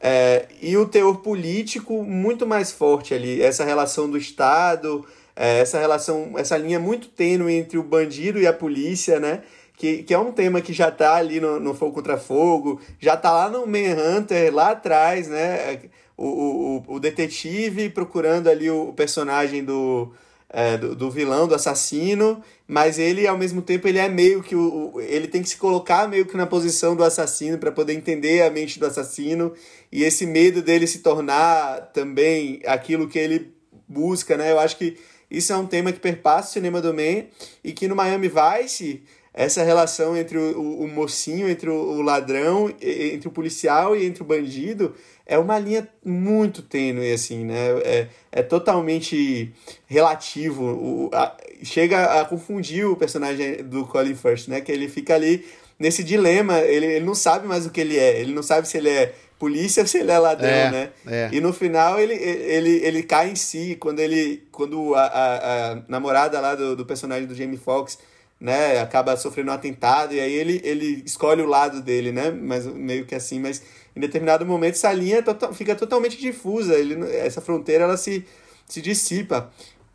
é, 0.00 0.46
e 0.62 0.76
o 0.76 0.86
teor 0.86 1.18
político 1.18 2.02
muito 2.02 2.46
mais 2.46 2.72
forte 2.72 3.12
ali, 3.12 3.42
essa 3.42 3.64
relação 3.64 4.08
do 4.08 4.16
Estado, 4.16 5.04
é, 5.36 5.60
essa 5.60 5.78
relação, 5.78 6.32
essa 6.36 6.56
linha 6.56 6.80
muito 6.80 7.08
tênue 7.08 7.54
entre 7.54 7.76
o 7.76 7.82
bandido 7.82 8.40
e 8.40 8.46
a 8.46 8.52
polícia, 8.52 9.20
né? 9.20 9.42
Que, 9.76 10.02
que 10.02 10.12
é 10.12 10.18
um 10.18 10.32
tema 10.32 10.60
que 10.60 10.72
já 10.72 10.90
tá 10.90 11.14
ali 11.14 11.40
no, 11.40 11.60
no 11.60 11.72
Fogo 11.72 11.92
Contra 11.92 12.16
Fogo, 12.16 12.80
já 12.98 13.16
tá 13.16 13.30
lá 13.30 13.48
no 13.48 13.64
Manhunter, 13.64 14.52
lá 14.52 14.70
atrás, 14.70 15.28
né? 15.28 15.78
O, 16.16 16.82
o, 16.88 16.94
o 16.94 16.98
detetive 16.98 17.88
procurando 17.88 18.48
ali 18.48 18.68
o 18.68 18.92
personagem 18.92 19.62
do, 19.62 20.12
é, 20.50 20.78
do, 20.78 20.94
do, 20.94 21.10
vilão, 21.10 21.46
do 21.46 21.54
assassino, 21.54 22.42
mas 22.66 22.98
ele, 22.98 23.26
ao 23.26 23.36
mesmo 23.36 23.60
tempo, 23.60 23.86
ele 23.86 23.98
é 23.98 24.08
meio 24.08 24.42
que 24.42 24.56
o, 24.56 24.94
o 24.94 25.00
ele 25.00 25.28
tem 25.28 25.42
que 25.42 25.48
se 25.48 25.56
colocar 25.56 26.08
meio 26.08 26.24
que 26.26 26.36
na 26.36 26.46
posição 26.46 26.96
do 26.96 27.04
assassino 27.04 27.58
para 27.58 27.70
poder 27.70 27.92
entender 27.92 28.42
a 28.42 28.50
mente 28.50 28.78
do 28.78 28.86
assassino 28.86 29.52
e 29.92 30.02
esse 30.02 30.26
medo 30.26 30.62
dele 30.62 30.86
se 30.86 31.00
tornar 31.00 31.90
também 31.92 32.60
aquilo 32.66 33.08
que 33.08 33.18
ele 33.18 33.52
busca, 33.86 34.36
né? 34.36 34.52
Eu 34.52 34.58
acho 34.58 34.76
que 34.76 34.96
isso 35.30 35.52
é 35.52 35.56
um 35.56 35.66
tema 35.66 35.92
que 35.92 36.00
perpassa 36.00 36.48
o 36.48 36.52
cinema 36.52 36.80
do 36.80 36.94
Man 36.94 37.24
e 37.62 37.72
que 37.72 37.86
no 37.86 37.94
Miami 37.94 38.28
Vice 38.28 39.02
essa 39.38 39.62
relação 39.62 40.16
entre 40.16 40.36
o, 40.36 40.58
o, 40.60 40.80
o 40.82 40.88
mocinho, 40.88 41.48
entre 41.48 41.70
o, 41.70 41.74
o, 41.74 42.02
ladrão, 42.02 42.74
entre 42.82 43.28
o 43.28 43.30
policial 43.30 43.94
e 43.94 44.04
entre 44.04 44.20
o 44.20 44.26
bandido 44.26 44.96
é 45.24 45.38
uma 45.38 45.60
linha 45.60 45.86
muito 46.04 46.60
tênue, 46.60 47.12
assim, 47.12 47.44
né? 47.44 47.68
É, 47.84 48.08
é 48.32 48.42
totalmente 48.42 49.52
relativo. 49.86 50.64
O, 50.64 51.10
a, 51.12 51.36
chega 51.62 52.20
a 52.20 52.24
confundir 52.24 52.84
o 52.84 52.96
personagem 52.96 53.62
do 53.62 53.86
Colin 53.86 54.16
Firth, 54.16 54.48
né? 54.48 54.60
Que 54.60 54.72
ele 54.72 54.88
fica 54.88 55.14
ali 55.14 55.46
nesse 55.78 56.02
dilema, 56.02 56.58
ele, 56.58 56.86
ele 56.86 57.04
não 57.04 57.14
sabe 57.14 57.46
mais 57.46 57.64
o 57.64 57.70
que 57.70 57.80
ele 57.80 57.96
é, 57.96 58.20
ele 58.20 58.34
não 58.34 58.42
sabe 58.42 58.66
se 58.66 58.76
ele 58.76 58.88
é 58.88 59.14
polícia 59.38 59.82
ou 59.84 59.86
se 59.86 59.98
ele 59.98 60.10
é 60.10 60.18
ladrão, 60.18 60.48
É, 60.48 60.70
né? 60.72 60.90
é. 61.06 61.28
E 61.30 61.40
no 61.40 61.52
final 61.52 62.00
ele, 62.00 62.14
ele, 62.14 62.80
ele 62.84 63.04
cai 63.04 63.30
em 63.30 63.36
si, 63.36 63.76
quando 63.78 64.00
ele 64.00 64.42
quando 64.50 64.96
a, 64.96 65.02
a, 65.02 65.72
a 65.72 65.82
namorada 65.86 66.40
lá 66.40 66.56
do, 66.56 66.74
do 66.74 66.84
personagem 66.84 67.28
do 67.28 67.36
Jamie 67.36 67.56
Foxx 67.56 67.98
né, 68.40 68.80
acaba 68.80 69.16
sofrendo 69.16 69.50
um 69.50 69.54
atentado 69.54 70.14
e 70.14 70.20
aí 70.20 70.32
ele, 70.32 70.60
ele 70.64 71.02
escolhe 71.04 71.42
o 71.42 71.46
lado 71.46 71.82
dele, 71.82 72.12
né, 72.12 72.30
mas 72.30 72.66
meio 72.66 73.04
que 73.04 73.14
assim, 73.14 73.40
mas 73.40 73.62
em 73.96 74.00
determinado 74.00 74.46
momento 74.46 74.74
essa 74.74 74.92
linha 74.92 75.22
tota- 75.22 75.52
fica 75.52 75.74
totalmente 75.74 76.16
difusa, 76.16 76.74
ele, 76.74 77.04
essa 77.16 77.40
fronteira 77.40 77.84
ela 77.84 77.96
se, 77.96 78.24
se 78.66 78.80
dissipa. 78.80 79.50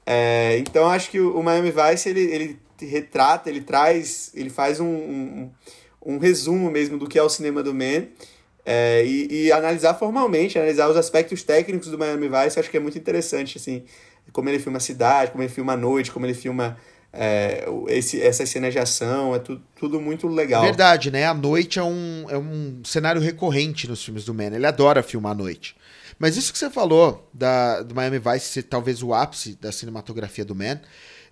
É, 0.05 0.57
então 0.57 0.89
acho 0.89 1.09
que 1.09 1.19
o 1.19 1.41
Miami 1.41 1.71
Vice 1.71 2.09
ele, 2.09 2.21
ele 2.21 2.59
retrata, 2.81 3.49
ele 3.49 3.61
traz, 3.61 4.31
ele 4.35 4.49
faz 4.49 4.81
um, 4.81 4.85
um, 4.85 5.51
um 6.05 6.17
resumo 6.17 6.69
mesmo 6.69 6.97
do 6.97 7.07
que 7.07 7.17
é 7.17 7.23
o 7.23 7.29
cinema 7.29 7.63
do 7.63 7.73
Man 7.73 8.07
é, 8.65 9.05
e, 9.05 9.45
e 9.45 9.51
analisar 9.51 9.93
formalmente, 9.93 10.57
analisar 10.57 10.89
os 10.89 10.97
aspectos 10.97 11.43
técnicos 11.43 11.89
do 11.89 11.97
Miami 11.97 12.27
Vice, 12.29 12.59
acho 12.59 12.69
que 12.69 12.77
é 12.77 12.79
muito 12.79 12.97
interessante, 12.97 13.57
assim, 13.57 13.83
como 14.31 14.49
ele 14.49 14.59
filma 14.59 14.77
a 14.77 14.81
cidade, 14.81 15.31
como 15.31 15.43
ele 15.43 15.51
filma 15.51 15.73
a 15.73 15.77
noite, 15.77 16.11
como 16.11 16.25
ele 16.25 16.33
filma 16.33 16.77
é, 17.13 17.65
esse, 17.89 18.17
de 18.71 18.79
ação, 18.79 19.35
é 19.35 19.39
tu, 19.39 19.61
tudo 19.75 20.01
muito 20.01 20.27
legal. 20.27 20.63
Verdade, 20.63 21.11
né? 21.11 21.27
A 21.27 21.33
noite 21.33 21.77
é 21.77 21.83
um, 21.83 22.25
é 22.27 22.37
um 22.37 22.81
cenário 22.83 23.21
recorrente 23.21 23.87
nos 23.87 24.03
filmes 24.03 24.25
do 24.25 24.33
Man. 24.33 24.55
Ele 24.55 24.65
adora 24.65 25.03
filmar 25.03 25.33
à 25.33 25.35
noite. 25.35 25.75
Mas 26.17 26.37
isso 26.37 26.51
que 26.51 26.57
você 26.57 26.71
falou 26.71 27.29
da, 27.31 27.83
do 27.83 27.93
Miami 27.93 28.17
Vice 28.17 28.47
ser 28.47 28.63
talvez 28.63 29.03
o 29.03 29.13
ápice 29.13 29.55
da 29.61 29.71
cinematografia 29.71 30.43
do 30.43 30.55
Man, 30.55 30.79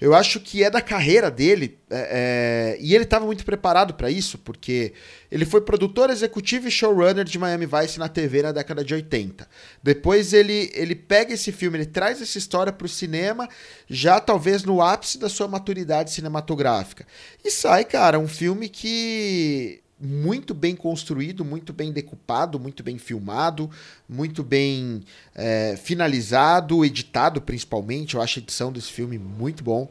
eu 0.02 0.16
acho 0.16 0.39
que 0.39 0.64
é 0.64 0.70
da 0.70 0.82
carreira 0.82 1.30
dele, 1.30 1.78
é, 1.88 2.76
é, 2.76 2.78
e 2.82 2.95
ele 2.95 3.04
estava 3.04 3.24
muito 3.24 3.45
preparado 3.45 3.93
para 3.93 4.10
isso, 4.10 4.39
porque 4.39 4.93
ele 5.30 5.45
foi 5.45 5.62
produtor 5.62 6.10
executivo 6.10 6.68
e 6.68 6.72
showrunner 6.72 7.24
de 7.24 7.38
Miami 7.38 7.68
Vice 7.68 7.99
na 7.99 8.10
TV 8.10 8.41
na 8.41 8.52
década 8.52 8.84
de 8.84 8.95
80. 8.95 9.47
Depois 9.84 10.34
ele, 10.34 10.72
ele 10.74 10.95
pega 10.95 11.36
esse 11.36 11.52
filme, 11.52 11.78
ele 11.78 11.86
traz 11.86 12.20
essa 12.20 12.39
história 12.39 12.74
para 12.74 12.86
o 12.86 12.89
cinema, 12.89 13.47
já 13.88 14.20
talvez 14.20 14.64
no 14.64 14.82
ápice 14.82 15.20
da 15.20 15.30
sua 15.30 15.47
maturidade 15.47 16.10
cinematográfica. 16.10 17.06
E 17.45 17.52
sai, 17.52 17.86
cara, 17.86 18.18
um 18.18 18.28
filme 18.28 18.70
que 18.70 19.84
muito 20.02 20.54
bem 20.54 20.76
construído, 20.76 21.45
muito 21.45 21.72
bem 21.72 21.91
decupado, 21.91 22.60
muito 22.60 22.82
bem 22.82 22.97
filmado, 22.97 23.70
muito 24.10 24.43
bem 24.43 25.04
é, 25.36 25.78
finalizado, 25.82 26.84
editado 26.84 27.39
principalmente. 27.39 28.16
Eu 28.16 28.22
acho 28.22 28.39
a 28.39 28.41
edição 28.41 28.72
desse 28.72 28.91
filme 28.91 29.20
muito 29.20 29.64
bom. 29.64 29.89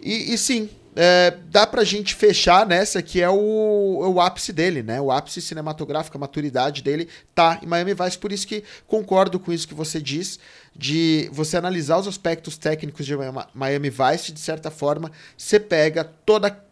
E, 0.00 0.32
e 0.32 0.38
sim, 0.38 0.68
é, 0.94 1.36
dá 1.50 1.66
pra 1.66 1.82
gente 1.82 2.14
fechar 2.14 2.64
nessa 2.64 3.02
que 3.02 3.20
é 3.20 3.28
o, 3.28 4.00
é 4.04 4.06
o 4.06 4.20
ápice 4.20 4.52
dele, 4.52 4.82
né? 4.82 5.00
O 5.00 5.10
ápice 5.10 5.42
cinematográfico, 5.42 6.16
a 6.16 6.20
maturidade 6.20 6.82
dele 6.82 7.08
tá 7.34 7.58
em 7.62 7.66
Miami 7.66 7.94
Vice. 7.94 8.18
Por 8.18 8.30
isso 8.30 8.46
que 8.46 8.62
concordo 8.86 9.40
com 9.40 9.52
isso 9.52 9.66
que 9.66 9.74
você 9.74 10.00
diz, 10.00 10.38
de 10.76 11.28
você 11.32 11.56
analisar 11.56 11.98
os 11.98 12.06
aspectos 12.06 12.56
técnicos 12.56 13.04
de 13.04 13.16
Miami- 13.54 13.90
Vice, 13.90 14.30
de 14.30 14.40
certa 14.40 14.70
forma, 14.70 15.10
você 15.36 15.58
pega 15.58 16.04
toda 16.04 16.62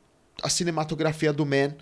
a 0.43 0.49
cinematografia 0.49 1.33
do 1.33 1.45
Man 1.45 1.75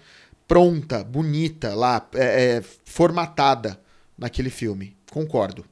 pronta, 0.50 1.04
bonita, 1.04 1.76
lá, 1.76 2.04
é, 2.12 2.56
é, 2.56 2.62
formatada 2.84 3.78
naquele 4.18 4.50
filme. 4.50 4.96
Concordo. 5.12 5.64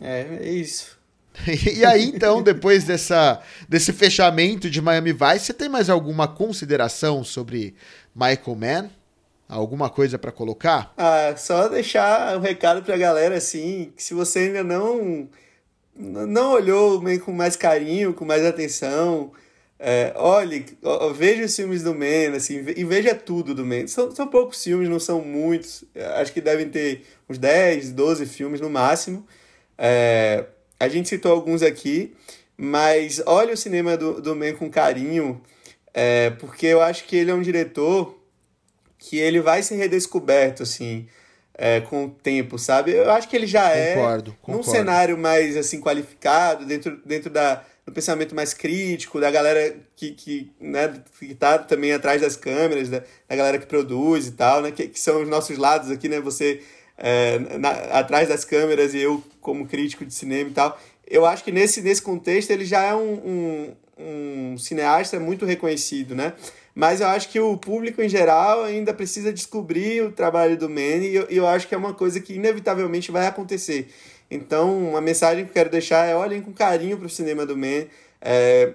É, 0.00 0.38
é 0.40 0.48
isso. 0.48 1.00
E 1.74 1.84
aí, 1.84 2.04
então, 2.04 2.40
depois 2.40 2.84
dessa, 2.84 3.40
desse 3.68 3.92
fechamento 3.92 4.70
de 4.70 4.80
Miami 4.80 5.12
Vice, 5.12 5.46
você 5.46 5.54
tem 5.54 5.68
mais 5.68 5.90
alguma 5.90 6.28
consideração 6.28 7.24
sobre 7.24 7.74
Michael 8.14 8.56
Mann? 8.56 8.90
Alguma 9.48 9.90
coisa 9.90 10.16
pra 10.16 10.30
colocar? 10.30 10.92
Ah, 10.96 11.34
só 11.36 11.68
deixar 11.68 12.36
um 12.36 12.40
recado 12.40 12.84
pra 12.84 12.96
galera, 12.96 13.36
assim, 13.36 13.92
que 13.96 14.02
se 14.02 14.14
você 14.14 14.40
ainda 14.40 14.62
não 14.62 15.28
não 15.96 16.52
olhou 16.52 17.02
meio 17.02 17.20
com 17.20 17.32
mais 17.32 17.56
carinho, 17.56 18.14
com 18.14 18.24
mais 18.24 18.44
atenção, 18.44 19.32
é, 19.82 20.12
olhe, 20.14 20.66
ó, 20.82 21.08
veja 21.08 21.42
os 21.42 21.56
filmes 21.56 21.82
do 21.82 21.94
Man, 21.94 22.36
assim, 22.36 22.62
e 22.76 22.84
veja 22.84 23.14
tudo 23.14 23.54
do 23.54 23.64
Man. 23.64 23.86
São, 23.86 24.14
são 24.14 24.28
poucos 24.28 24.62
filmes, 24.62 24.90
não 24.90 25.00
são 25.00 25.22
muitos, 25.22 25.84
acho 26.16 26.34
que 26.34 26.40
devem 26.42 26.68
ter 26.68 27.06
uns 27.26 27.38
10, 27.38 27.92
12 27.92 28.26
filmes 28.26 28.60
no 28.60 28.68
máximo. 28.68 29.26
É, 29.78 30.44
a 30.78 30.86
gente 30.86 31.08
citou 31.08 31.32
alguns 31.32 31.62
aqui, 31.62 32.14
mas 32.58 33.22
olhe 33.24 33.52
o 33.52 33.56
cinema 33.56 33.96
do, 33.96 34.20
do 34.20 34.36
Man 34.36 34.52
com 34.52 34.68
carinho, 34.70 35.40
é, 35.94 36.28
porque 36.28 36.66
eu 36.66 36.82
acho 36.82 37.04
que 37.04 37.16
ele 37.16 37.30
é 37.30 37.34
um 37.34 37.40
diretor 37.40 38.18
que 38.98 39.16
ele 39.16 39.40
vai 39.40 39.62
ser 39.62 39.76
redescoberto, 39.76 40.62
assim, 40.62 41.08
é, 41.54 41.80
com 41.80 42.04
o 42.04 42.10
tempo, 42.10 42.58
sabe? 42.58 42.90
Eu 42.92 43.10
acho 43.10 43.26
que 43.26 43.34
ele 43.34 43.46
já 43.46 43.70
é 43.70 43.94
Concordo, 43.94 44.30
num 44.30 44.36
concordo. 44.58 44.70
cenário 44.70 45.16
mais, 45.16 45.56
assim, 45.56 45.80
qualificado, 45.80 46.66
dentro, 46.66 47.00
dentro 47.02 47.30
da, 47.30 47.64
do 47.90 47.94
pensamento 47.94 48.34
mais 48.34 48.54
crítico, 48.54 49.20
da 49.20 49.30
galera 49.30 49.76
que, 49.96 50.12
que, 50.12 50.50
né, 50.60 51.02
que 51.18 51.34
tá 51.34 51.58
também 51.58 51.92
atrás 51.92 52.22
das 52.22 52.36
câmeras, 52.36 52.88
da, 52.88 53.02
da 53.28 53.36
galera 53.36 53.58
que 53.58 53.66
produz 53.66 54.28
e 54.28 54.32
tal, 54.32 54.62
né? 54.62 54.70
Que, 54.70 54.88
que 54.88 54.98
são 54.98 55.22
os 55.22 55.28
nossos 55.28 55.58
lados 55.58 55.90
aqui, 55.90 56.08
né? 56.08 56.20
Você 56.20 56.62
é, 56.96 57.38
na- 57.58 57.98
atrás 57.98 58.28
das 58.28 58.44
câmeras 58.44 58.94
e 58.94 58.98
eu 58.98 59.22
como 59.40 59.66
crítico 59.66 60.04
de 60.04 60.14
cinema 60.14 60.50
e 60.50 60.52
tal. 60.52 60.80
Eu 61.06 61.26
acho 61.26 61.42
que 61.42 61.50
nesse, 61.50 61.82
nesse 61.82 62.00
contexto 62.00 62.50
ele 62.50 62.64
já 62.64 62.82
é 62.82 62.94
um, 62.94 63.74
um, 63.98 64.52
um 64.52 64.58
cineasta 64.58 65.18
muito 65.18 65.44
reconhecido, 65.44 66.14
né? 66.14 66.34
Mas 66.72 67.00
eu 67.00 67.08
acho 67.08 67.28
que 67.28 67.40
o 67.40 67.56
público 67.56 68.00
em 68.00 68.08
geral 68.08 68.62
ainda 68.62 68.94
precisa 68.94 69.32
descobrir 69.32 70.04
o 70.04 70.12
trabalho 70.12 70.56
do 70.56 70.68
Manny 70.68 71.08
e 71.08 71.16
eu, 71.16 71.26
eu 71.28 71.46
acho 71.48 71.66
que 71.66 71.74
é 71.74 71.78
uma 71.78 71.92
coisa 71.92 72.20
que 72.20 72.34
inevitavelmente 72.34 73.10
vai 73.10 73.26
acontecer. 73.26 73.88
Então, 74.30 74.90
uma 74.90 75.00
mensagem 75.00 75.44
que 75.44 75.50
eu 75.50 75.54
quero 75.54 75.70
deixar 75.70 76.06
é 76.06 76.14
olhem 76.14 76.40
com 76.40 76.52
carinho 76.52 76.96
para 76.96 77.06
o 77.06 77.10
cinema 77.10 77.44
do 77.44 77.56
Man 77.56 77.86
é, 78.20 78.72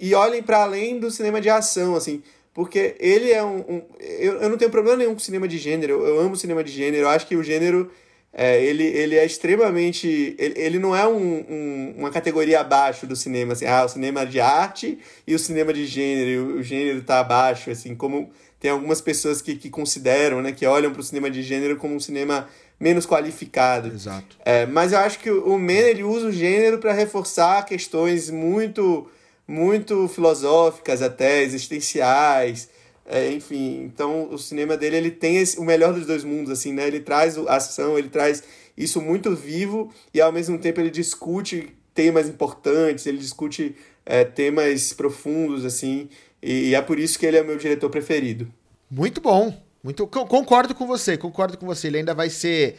e 0.00 0.14
olhem 0.14 0.42
para 0.42 0.62
além 0.62 0.98
do 0.98 1.10
cinema 1.10 1.40
de 1.40 1.48
ação, 1.50 1.94
assim, 1.94 2.22
porque 2.52 2.96
ele 2.98 3.30
é 3.30 3.42
um. 3.42 3.58
um- 3.60 3.82
eu, 4.00 4.40
eu 4.40 4.48
não 4.48 4.56
tenho 4.58 4.70
problema 4.70 4.96
nenhum 4.96 5.12
com 5.14 5.20
cinema 5.20 5.46
de 5.46 5.58
gênero, 5.58 5.92
eu, 5.92 6.06
eu 6.06 6.20
amo 6.20 6.36
cinema 6.36 6.64
de 6.64 6.72
gênero, 6.72 7.04
eu 7.04 7.08
acho 7.08 7.26
que 7.26 7.36
o 7.36 7.42
gênero 7.42 7.90
é, 8.32 8.62
ele, 8.62 8.84
ele 8.84 9.16
é 9.16 9.24
extremamente. 9.24 10.34
Ele, 10.38 10.54
ele 10.56 10.78
não 10.78 10.94
é 10.94 11.06
um, 11.06 11.44
um, 11.48 11.94
uma 11.98 12.10
categoria 12.10 12.60
abaixo 12.60 13.06
do 13.06 13.16
cinema, 13.16 13.52
assim, 13.52 13.66
ah, 13.66 13.84
o 13.84 13.88
cinema 13.88 14.24
de 14.26 14.40
arte 14.40 14.98
e 15.26 15.34
o 15.34 15.38
cinema 15.38 15.72
de 15.72 15.86
gênero, 15.86 16.56
o, 16.56 16.58
o 16.58 16.62
gênero 16.62 17.02
tá 17.02 17.20
abaixo, 17.20 17.70
assim, 17.70 17.94
como 17.94 18.30
tem 18.60 18.70
algumas 18.70 19.00
pessoas 19.00 19.40
que, 19.40 19.54
que 19.56 19.70
consideram, 19.70 20.42
né, 20.42 20.52
que 20.52 20.66
olham 20.66 20.92
para 20.92 21.00
o 21.00 21.04
cinema 21.04 21.30
de 21.30 21.42
gênero 21.42 21.76
como 21.76 21.94
um 21.94 22.00
cinema 22.00 22.48
menos 22.78 23.06
qualificado. 23.06 23.88
Exato. 23.88 24.36
É, 24.44 24.66
mas 24.66 24.92
eu 24.92 24.98
acho 24.98 25.18
que 25.18 25.30
o 25.30 25.58
Men 25.58 25.78
ele 25.78 26.04
usa 26.04 26.28
o 26.28 26.32
gênero 26.32 26.78
para 26.78 26.92
reforçar 26.92 27.64
questões 27.64 28.30
muito 28.30 29.08
muito 29.46 30.06
filosóficas 30.08 31.00
até 31.00 31.42
existenciais 31.42 32.68
é, 33.06 33.32
enfim 33.32 33.82
então 33.82 34.28
o 34.30 34.36
cinema 34.36 34.76
dele 34.76 34.98
ele 34.98 35.10
tem 35.10 35.38
esse, 35.38 35.58
o 35.58 35.64
melhor 35.64 35.94
dos 35.94 36.04
dois 36.04 36.22
mundos 36.22 36.52
assim 36.52 36.70
né 36.70 36.86
ele 36.86 37.00
traz 37.00 37.38
a 37.38 37.56
ação 37.56 37.98
ele 37.98 38.10
traz 38.10 38.42
isso 38.76 39.00
muito 39.00 39.34
vivo 39.34 39.90
e 40.12 40.20
ao 40.20 40.30
mesmo 40.30 40.58
tempo 40.58 40.82
ele 40.82 40.90
discute 40.90 41.74
temas 41.94 42.28
importantes 42.28 43.06
ele 43.06 43.16
discute 43.16 43.74
é, 44.04 44.22
temas 44.22 44.92
profundos 44.92 45.64
assim 45.64 46.10
e, 46.42 46.68
e 46.68 46.74
é 46.74 46.82
por 46.82 46.98
isso 46.98 47.18
que 47.18 47.24
ele 47.24 47.38
é 47.38 47.42
meu 47.42 47.56
diretor 47.56 47.88
preferido 47.88 48.52
Muito 48.90 49.20
bom. 49.20 49.67
Muito 49.82 50.06
concordo 50.06 50.74
com 50.74 50.86
você, 50.86 51.16
concordo 51.16 51.56
com 51.56 51.66
você. 51.66 51.86
Ele 51.88 51.98
ainda 51.98 52.14
vai 52.14 52.30
ser 52.30 52.76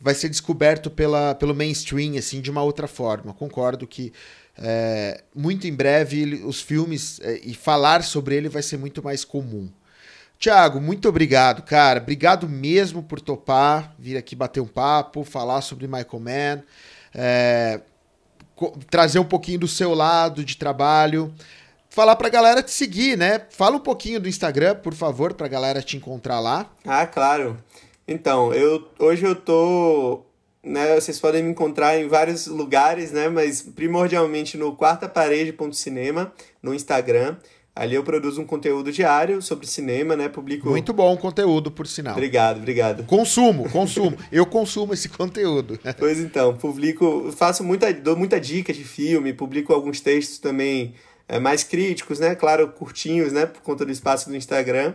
vai 0.00 0.14
ser 0.14 0.28
descoberto 0.28 0.90
pela, 0.90 1.32
pelo 1.36 1.54
mainstream 1.54 2.16
assim 2.18 2.40
de 2.40 2.50
uma 2.50 2.62
outra 2.62 2.88
forma. 2.88 3.32
Concordo 3.32 3.86
que 3.86 4.12
é, 4.58 5.22
muito 5.34 5.66
em 5.66 5.72
breve 5.72 6.20
ele- 6.20 6.42
os 6.44 6.60
filmes 6.60 7.20
é, 7.22 7.40
e 7.44 7.54
falar 7.54 8.02
sobre 8.02 8.34
ele 8.34 8.48
vai 8.48 8.62
ser 8.62 8.76
muito 8.76 9.02
mais 9.02 9.24
comum. 9.24 9.70
Tiago, 10.38 10.80
muito 10.80 11.08
obrigado, 11.08 11.62
cara. 11.62 12.00
Obrigado 12.00 12.48
mesmo 12.48 13.00
por 13.02 13.20
topar, 13.20 13.94
vir 13.96 14.16
aqui 14.16 14.34
bater 14.34 14.60
um 14.60 14.66
papo, 14.66 15.22
falar 15.22 15.60
sobre 15.62 15.86
Michael 15.86 16.18
Mann, 16.20 16.62
é, 17.14 17.80
trazer 18.90 19.20
um 19.20 19.24
pouquinho 19.24 19.60
do 19.60 19.68
seu 19.68 19.94
lado 19.94 20.44
de 20.44 20.56
trabalho. 20.56 21.32
Falar 21.92 22.16
pra 22.16 22.30
galera 22.30 22.62
te 22.62 22.70
seguir, 22.70 23.18
né? 23.18 23.42
Fala 23.50 23.76
um 23.76 23.80
pouquinho 23.80 24.18
do 24.18 24.26
Instagram, 24.26 24.76
por 24.76 24.94
favor, 24.94 25.34
pra 25.34 25.46
galera 25.46 25.82
te 25.82 25.94
encontrar 25.94 26.40
lá. 26.40 26.72
Ah, 26.86 27.06
claro. 27.06 27.58
Então, 28.08 28.50
eu 28.54 28.88
hoje 28.98 29.26
eu 29.26 29.36
tô, 29.36 30.22
né, 30.64 30.98
vocês 30.98 31.20
podem 31.20 31.42
me 31.42 31.50
encontrar 31.50 31.98
em 31.98 32.08
vários 32.08 32.46
lugares, 32.46 33.12
né, 33.12 33.28
mas 33.28 33.60
primordialmente 33.60 34.56
no 34.56 34.74
quartaparede.cinema, 34.74 36.32
no 36.62 36.74
Instagram. 36.74 37.36
Ali 37.76 37.94
eu 37.94 38.02
produzo 38.02 38.40
um 38.40 38.46
conteúdo 38.46 38.90
diário 38.90 39.42
sobre 39.42 39.66
cinema, 39.66 40.16
né, 40.16 40.30
publico 40.30 40.70
Muito 40.70 40.94
bom 40.94 41.14
conteúdo, 41.18 41.70
por 41.70 41.86
sinal. 41.86 42.14
Obrigado, 42.14 42.56
obrigado. 42.56 43.04
Consumo, 43.04 43.68
consumo. 43.68 44.16
Eu 44.32 44.46
consumo 44.46 44.94
esse 44.94 45.10
conteúdo. 45.10 45.78
Pois 45.98 46.18
então, 46.18 46.56
publico, 46.56 47.30
faço 47.32 47.62
muita, 47.62 47.92
dou 47.92 48.16
muita 48.16 48.40
dica 48.40 48.72
de 48.72 48.82
filme, 48.82 49.34
publico 49.34 49.74
alguns 49.74 50.00
textos 50.00 50.38
também 50.38 50.94
mais 51.38 51.64
críticos, 51.64 52.18
né? 52.18 52.34
Claro, 52.34 52.68
curtinhos, 52.68 53.32
né? 53.32 53.46
Por 53.46 53.62
conta 53.62 53.84
do 53.84 53.92
espaço 53.92 54.28
do 54.28 54.36
Instagram. 54.36 54.94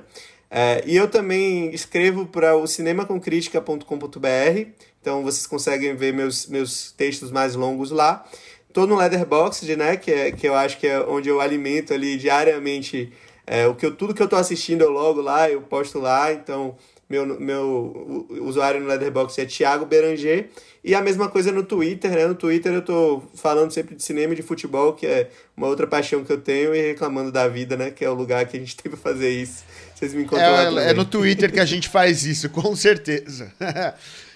É, 0.50 0.82
e 0.86 0.96
eu 0.96 1.10
também 1.10 1.74
escrevo 1.74 2.26
para 2.26 2.56
o 2.56 2.66
cinemacomcritica.com.br, 2.66 4.70
então 5.02 5.24
vocês 5.24 5.46
conseguem 5.46 5.94
ver 5.96 6.14
meus, 6.14 6.48
meus 6.48 6.92
textos 6.94 7.32
mais 7.32 7.56
longos 7.56 7.92
lá. 7.92 8.26
Tô 8.72 8.88
no 8.88 8.96
Letterboxd, 8.96 9.76
né? 9.76 9.98
Que, 9.98 10.12
é, 10.12 10.32
que 10.32 10.48
eu 10.48 10.56
acho 10.56 10.80
que 10.80 10.88
é 10.88 11.00
onde 11.02 11.28
eu 11.28 11.42
alimento 11.42 11.94
ali 11.94 12.18
diariamente 12.18 13.12
é, 13.48 13.66
o 13.66 13.74
que 13.74 13.86
eu, 13.86 13.96
tudo 13.96 14.14
que 14.14 14.22
eu 14.22 14.28
tô 14.28 14.36
assistindo 14.36 14.82
eu 14.82 14.92
logo 14.92 15.22
lá, 15.22 15.50
eu 15.50 15.62
posto 15.62 16.00
lá, 16.00 16.34
então 16.34 16.76
meu, 17.10 17.40
meu 17.40 18.28
usuário 18.42 18.80
no 18.82 18.88
Letterboxd 18.88 19.42
é 19.42 19.46
Thiago 19.46 19.86
Beranger. 19.86 20.50
E 20.84 20.94
a 20.96 21.02
mesma 21.02 21.28
coisa 21.28 21.52
no 21.52 21.64
Twitter, 21.64 22.12
né? 22.12 22.26
No 22.28 22.36
Twitter 22.36 22.74
eu 22.74 22.82
tô 22.82 23.22
falando 23.36 23.72
sempre 23.72 23.96
de 23.96 24.04
cinema 24.04 24.34
e 24.34 24.36
de 24.38 24.42
futebol, 24.44 24.94
que 24.94 25.06
é 25.06 25.30
uma 25.56 25.68
outra 25.68 25.86
paixão 25.88 26.24
que 26.24 26.32
eu 26.32 26.40
tenho, 26.40 26.74
e 26.74 26.82
reclamando 26.82 27.32
da 27.32 27.48
vida, 27.48 27.76
né? 27.76 27.92
Que 27.92 28.06
é 28.06 28.10
o 28.10 28.14
lugar 28.14 28.46
que 28.46 28.56
a 28.56 28.60
gente 28.60 28.76
tem 28.78 28.90
pra 28.90 29.00
fazer 29.00 29.30
isso. 29.30 29.64
Vocês 29.96 30.14
me 30.14 30.24
encontram 30.24 30.52
lá 30.52 30.62
É, 30.62 30.66
também. 30.66 30.84
é 30.86 30.94
no 30.94 31.06
Twitter 31.06 31.52
que 31.52 31.60
a 31.60 31.66
gente 31.66 31.90
faz 31.90 32.24
isso, 32.24 32.50
com 32.50 32.76
certeza. 32.76 33.52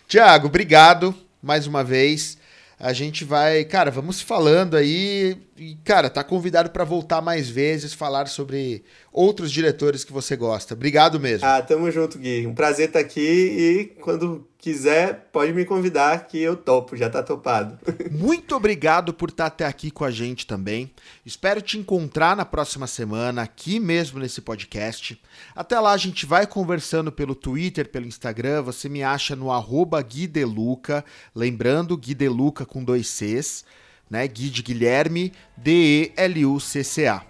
Tiago, 0.07 0.47
obrigado 0.47 1.15
mais 1.41 1.67
uma 1.67 1.83
vez. 1.83 2.37
A 2.79 2.93
gente 2.93 3.23
vai, 3.23 3.63
cara, 3.63 3.91
vamos 3.91 4.21
falando 4.21 4.75
aí. 4.75 5.37
E, 5.61 5.75
cara, 5.83 6.09
tá 6.09 6.23
convidado 6.23 6.71
para 6.71 6.83
voltar 6.83 7.21
mais 7.21 7.47
vezes, 7.47 7.93
falar 7.93 8.27
sobre 8.27 8.83
outros 9.13 9.51
diretores 9.51 10.03
que 10.03 10.11
você 10.11 10.35
gosta. 10.35 10.73
Obrigado 10.73 11.19
mesmo. 11.19 11.45
Ah, 11.47 11.61
tamo 11.61 11.91
junto, 11.91 12.17
Gui. 12.17 12.47
Um 12.47 12.55
prazer 12.55 12.87
estar 12.87 12.97
aqui 12.97 13.21
e 13.21 13.85
quando 14.01 14.47
quiser, 14.57 15.29
pode 15.31 15.53
me 15.53 15.63
convidar 15.63 16.25
que 16.25 16.39
eu 16.39 16.55
topo, 16.55 16.97
já 16.97 17.11
tá 17.11 17.21
topado. 17.21 17.77
Muito 18.09 18.55
obrigado 18.55 19.13
por 19.13 19.29
estar 19.29 19.45
até 19.45 19.63
aqui 19.65 19.91
com 19.91 20.03
a 20.03 20.09
gente 20.09 20.47
também. 20.47 20.91
Espero 21.23 21.61
te 21.61 21.77
encontrar 21.77 22.35
na 22.35 22.43
próxima 22.43 22.87
semana, 22.87 23.43
aqui 23.43 23.79
mesmo 23.79 24.19
nesse 24.19 24.41
podcast. 24.41 25.21
Até 25.55 25.79
lá 25.79 25.91
a 25.91 25.97
gente 25.97 26.25
vai 26.25 26.47
conversando 26.47 27.11
pelo 27.11 27.35
Twitter, 27.35 27.87
pelo 27.87 28.07
Instagram. 28.07 28.63
Você 28.63 28.89
me 28.89 29.03
acha 29.03 29.35
no 29.35 29.51
arroba 29.51 30.01
Gui 30.01 30.25
Deluca. 30.25 31.05
Lembrando, 31.35 31.95
Gui 31.95 32.15
Deluca 32.15 32.65
com 32.65 32.83
dois 32.83 33.07
Cs, 33.07 33.63
né? 34.11 34.27
Guilherme, 34.27 35.31
D-E-L-U-C-C-A. 35.55 37.21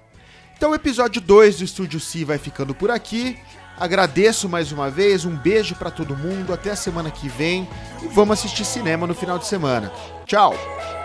Então 0.58 0.72
o 0.72 0.76
episódio 0.76 1.22
2 1.22 1.60
do 1.60 1.64
Estúdio 1.64 2.00
C 2.00 2.26
vai 2.26 2.40
ficando 2.40 2.74
por 2.74 2.90
aqui. 2.90 3.38
Agradeço 3.80 4.50
mais 4.50 4.72
uma 4.72 4.90
vez, 4.90 5.24
um 5.24 5.36
beijo 5.36 5.76
pra 5.76 5.90
todo 5.90 6.18
mundo, 6.18 6.54
até 6.54 6.72
a 6.72 6.76
semana 6.76 7.10
que 7.10 7.30
vem 7.30 7.68
e 8.04 8.08
vamos 8.08 8.40
assistir 8.40 8.66
cinema 8.66 9.08
no 9.08 9.16
final 9.16 9.40
de 9.40 9.48
semana. 9.48 9.92
Tchau! 10.26 11.01